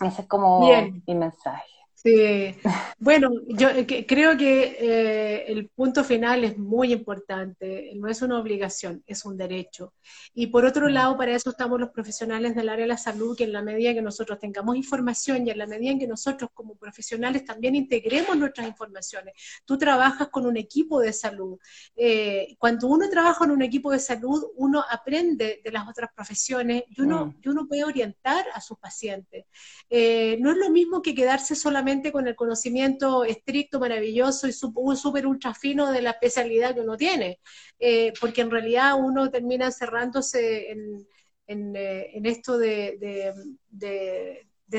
Ese 0.00 0.20
es 0.20 0.28
como 0.28 0.70
mi 1.06 1.14
mensaje. 1.14 1.73
Sí, 2.06 2.54
bueno, 2.98 3.30
yo 3.46 3.70
eh, 3.70 4.04
creo 4.06 4.36
que 4.36 4.76
eh, 4.78 5.44
el 5.50 5.70
punto 5.70 6.04
final 6.04 6.44
es 6.44 6.58
muy 6.58 6.92
importante, 6.92 7.92
no 7.96 8.08
es 8.08 8.20
una 8.20 8.38
obligación, 8.38 9.02
es 9.06 9.24
un 9.24 9.38
derecho. 9.38 9.94
Y 10.34 10.48
por 10.48 10.66
otro 10.66 10.90
mm. 10.90 10.92
lado, 10.92 11.16
para 11.16 11.34
eso 11.34 11.48
estamos 11.48 11.80
los 11.80 11.88
profesionales 11.88 12.54
del 12.54 12.68
área 12.68 12.84
de 12.84 12.88
la 12.88 12.98
salud, 12.98 13.34
que 13.34 13.44
en 13.44 13.54
la 13.54 13.62
medida 13.62 13.94
que 13.94 14.02
nosotros 14.02 14.38
tengamos 14.38 14.76
información 14.76 15.46
y 15.46 15.50
en 15.50 15.56
la 15.56 15.66
medida 15.66 15.92
en 15.92 15.98
que 15.98 16.06
nosotros 16.06 16.50
como 16.52 16.74
profesionales 16.74 17.42
también 17.46 17.74
integremos 17.74 18.36
nuestras 18.36 18.68
informaciones, 18.68 19.32
tú 19.64 19.78
trabajas 19.78 20.28
con 20.28 20.44
un 20.44 20.58
equipo 20.58 21.00
de 21.00 21.14
salud. 21.14 21.58
Eh, 21.96 22.54
cuando 22.58 22.86
uno 22.88 23.08
trabaja 23.08 23.46
en 23.46 23.50
un 23.50 23.62
equipo 23.62 23.90
de 23.90 23.98
salud, 23.98 24.44
uno 24.56 24.84
aprende 24.90 25.62
de 25.64 25.72
las 25.72 25.88
otras 25.88 26.10
profesiones 26.14 26.84
y 26.86 27.00
uno, 27.00 27.26
mm. 27.26 27.36
y 27.42 27.48
uno 27.48 27.66
puede 27.66 27.82
orientar 27.84 28.44
a 28.52 28.60
sus 28.60 28.76
pacientes. 28.78 29.46
no 29.90 30.50
es 30.50 30.58
lo 30.58 30.68
mismo 30.68 31.00
que 31.00 31.14
quedarse 31.14 31.54
solamente 31.54 31.93
con 32.12 32.26
el 32.26 32.36
conocimiento 32.36 33.24
estricto, 33.24 33.80
maravilloso 33.80 34.46
y 34.46 34.52
súper 34.52 35.26
ultra 35.26 35.54
fino 35.54 35.90
de 35.92 36.02
la 36.02 36.10
especialidad 36.10 36.74
que 36.74 36.80
uno 36.80 36.96
tiene, 36.96 37.40
eh, 37.78 38.12
porque 38.20 38.42
en 38.42 38.50
realidad 38.50 38.94
uno 38.98 39.30
termina 39.30 39.70
cerrándose 39.70 40.70
en, 40.70 41.06
eh, 41.76 42.20
esto 42.24 42.58
de, 42.58 43.28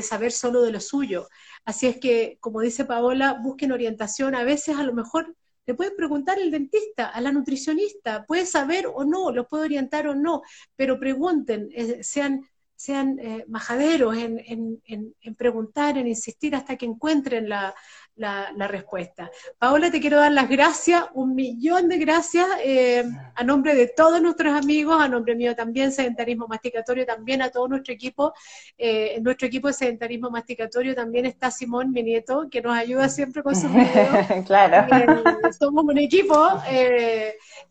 saber 0.02 0.32
solo 0.32 0.62
de 0.62 0.72
lo 0.72 0.80
suyo. 0.80 1.28
Así 1.64 1.86
es 1.86 1.98
que, 1.98 2.38
como 2.40 2.60
dice 2.60 2.84
Paola, 2.84 3.38
busquen 3.42 3.72
orientación. 3.72 4.34
A 4.34 4.44
veces 4.44 4.76
a 4.76 4.82
lo 4.82 4.92
mejor 4.92 5.34
le 5.66 5.74
pueden 5.74 5.96
preguntar 5.96 6.38
al 6.38 6.50
dentista, 6.50 7.08
a 7.08 7.20
la 7.20 7.32
nutricionista, 7.32 8.24
puede 8.26 8.46
saber 8.46 8.86
o 8.86 9.04
no, 9.04 9.32
lo 9.32 9.48
puede 9.48 9.64
orientar 9.64 10.06
o 10.06 10.14
no, 10.14 10.42
pero 10.76 11.00
pregunten, 11.00 11.68
eh, 11.72 12.04
sean 12.04 12.46
sean 12.76 13.18
eh, 13.18 13.44
majaderos 13.48 14.16
en, 14.16 14.42
en, 14.46 15.34
preguntar, 15.34 15.98
en 15.98 16.06
insistir 16.06 16.54
hasta 16.54 16.76
que 16.76 16.86
encuentren 16.86 17.48
la, 17.48 17.74
la, 18.16 18.66
respuesta. 18.66 19.30
Paola, 19.58 19.90
te 19.90 20.00
quiero 20.00 20.18
dar 20.18 20.32
las 20.32 20.48
gracias, 20.48 21.04
un 21.14 21.34
millón 21.34 21.88
de 21.88 21.98
gracias 21.98 22.46
eh, 22.64 23.04
a 23.34 23.44
nombre 23.44 23.74
de 23.74 23.88
todos 23.88 24.20
nuestros 24.22 24.54
amigos, 24.54 25.00
a 25.00 25.08
nombre 25.08 25.34
mío 25.34 25.54
también, 25.54 25.92
Sedentarismo 25.92 26.48
Masticatorio, 26.48 27.04
también 27.04 27.42
a 27.42 27.50
todo 27.50 27.68
nuestro 27.68 27.92
equipo. 27.92 28.32
Eh, 28.78 29.14
en 29.16 29.22
nuestro 29.22 29.46
equipo 29.46 29.68
de 29.68 29.74
Sedentarismo 29.74 30.30
Masticatorio 30.30 30.94
también 30.94 31.26
está 31.26 31.50
Simón, 31.50 31.92
mi 31.92 32.02
nieto, 32.02 32.48
que 32.50 32.62
nos 32.62 32.76
ayuda 32.76 33.08
siempre 33.08 33.42
con 33.42 33.54
sus 33.54 33.70
videos. 33.70 34.26
claro. 34.46 34.86
Eh, 34.96 35.52
somos 35.58 35.84
un 35.84 35.98
equipo 35.98 36.34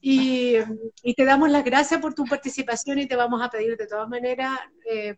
y, 0.01 0.57
y, 1.01 1.13
te 1.15 1.25
damos 1.25 1.49
las 1.49 1.63
gracias 1.63 1.99
por 1.99 2.13
tu 2.13 2.25
participación 2.25 2.99
y 2.99 3.07
te 3.07 3.15
vamos 3.15 3.41
a 3.41 3.49
pedir 3.49 3.77
de 3.77 3.87
todas 3.87 4.07
maneras, 4.07 4.59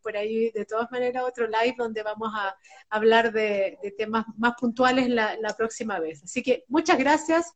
por 0.01 0.15
ahí, 0.15 0.51
de 0.51 0.65
todas 0.65 0.89
maneras, 0.91 1.23
otro 1.23 1.47
live 1.47 1.75
donde 1.77 2.01
vamos 2.03 2.31
a 2.33 2.55
hablar 2.89 3.33
de, 3.33 3.77
de 3.81 3.91
temas 3.91 4.25
más 4.37 4.53
puntuales 4.59 5.09
la, 5.17 5.55
próxima 5.57 5.99
vez. 5.99 6.23
Así 6.23 6.41
que 6.41 6.63
muchas 6.67 6.97
gracias. 6.97 7.51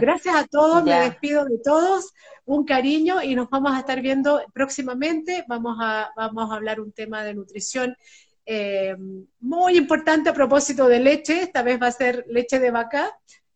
Gracias 0.00 0.34
a 0.34 0.46
todos, 0.46 0.84
me 0.84 0.98
despido 1.00 1.44
de 1.44 1.58
todos, 1.58 2.12
un 2.44 2.64
cariño 2.64 3.22
y 3.22 3.34
nos 3.34 3.50
vamos 3.50 3.72
a 3.72 3.80
estar 3.80 4.00
viendo 4.00 4.40
próximamente. 4.52 5.44
Vamos 5.48 5.76
a, 5.80 6.10
vamos 6.16 6.50
a 6.50 6.54
hablar 6.54 6.80
un 6.80 6.92
tema 6.92 7.24
de 7.24 7.34
nutrición 7.34 7.96
eh, 8.46 8.94
muy 9.40 9.78
importante 9.78 10.28
a 10.28 10.34
propósito 10.34 10.86
de 10.86 11.00
leche, 11.00 11.42
esta 11.42 11.62
vez 11.62 11.80
va 11.80 11.86
a 11.86 11.92
ser 11.92 12.24
leche 12.28 12.58
de 12.58 12.70
vaca. 12.70 13.10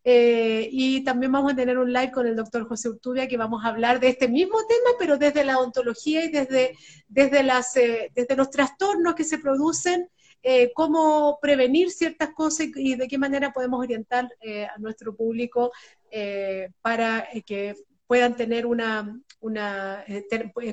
Eh, 0.05 0.68
y 0.72 1.05
también 1.05 1.32
vamos 1.32 1.53
a 1.53 1.57
tener 1.57 1.76
un 1.76 1.93
live 1.93 2.11
con 2.12 2.26
el 2.26 2.34
doctor 2.34 2.66
José 2.66 2.89
Urtubia 2.89 3.28
que 3.28 3.36
vamos 3.36 3.62
a 3.62 3.68
hablar 3.68 4.01
de 4.01 4.09
este 4.09 4.26
mismo 4.26 4.57
tema, 4.66 4.91
pero 4.99 5.18
desde 5.18 5.45
la 5.45 5.59
odontología 5.59 6.24
y 6.24 6.30
desde, 6.30 6.74
desde, 7.09 7.43
las, 7.43 7.76
eh, 7.76 8.11
desde 8.14 8.36
los 8.36 8.49
trastornos 8.49 9.14
que 9.14 9.24
se 9.24 9.39
producen 9.39 10.09
eh, 10.43 10.72
cómo 10.74 11.39
prevenir 11.41 11.91
ciertas 11.91 12.30
cosas 12.30 12.68
y, 12.74 12.95
de 12.95 13.09
qué 13.09 13.18
manera 13.18 13.53
podemos 13.53 13.80
orientar 13.80 14.28
eh, 14.41 14.66
a 14.66 14.78
nuestro 14.78 15.14
público 15.14 15.72
eh, 16.11 16.70
para 16.80 17.26
que 17.45 17.74
puedan 18.07 18.36
tener 18.36 18.64
una, 18.64 19.18
una 19.41 20.05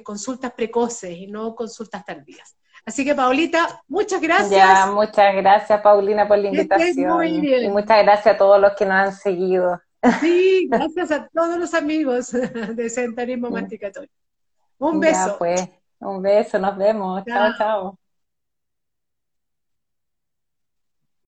consultas 0.03 0.53
precoces 0.53 1.11
y 1.11 1.27
no 1.27 1.55
consultas 1.55 2.05
tardías. 2.05 2.55
Así 2.85 3.03
que, 3.03 3.15
Paulita, 3.15 3.81
muchas 3.87 4.21
gracias. 4.21 4.51
Ya, 4.51 4.85
muchas 4.85 5.35
gracias, 5.35 5.81
Paulina, 5.81 6.27
por 6.27 6.37
la 6.37 6.49
invitación. 6.49 7.25
Y 7.25 7.67
muchas 7.69 8.03
gracias 8.03 8.35
a 8.35 8.37
todos 8.37 8.61
los 8.61 8.73
que 8.73 8.85
nos 8.85 8.93
han 8.93 9.13
seguido. 9.13 9.81
Sí, 10.21 10.67
gracias 10.71 11.11
a 11.11 11.27
todos 11.27 11.57
los 11.57 11.73
amigos 11.73 12.31
de 12.31 12.89
Centarismo 12.89 13.49
Masticatorio. 13.49 14.11
Un 14.77 14.99
beso. 14.99 15.35
pues, 15.39 15.67
un 15.99 16.21
beso, 16.21 16.59
nos 16.59 16.77
vemos. 16.77 17.23
chao. 17.25 17.53
chao. 17.57 17.99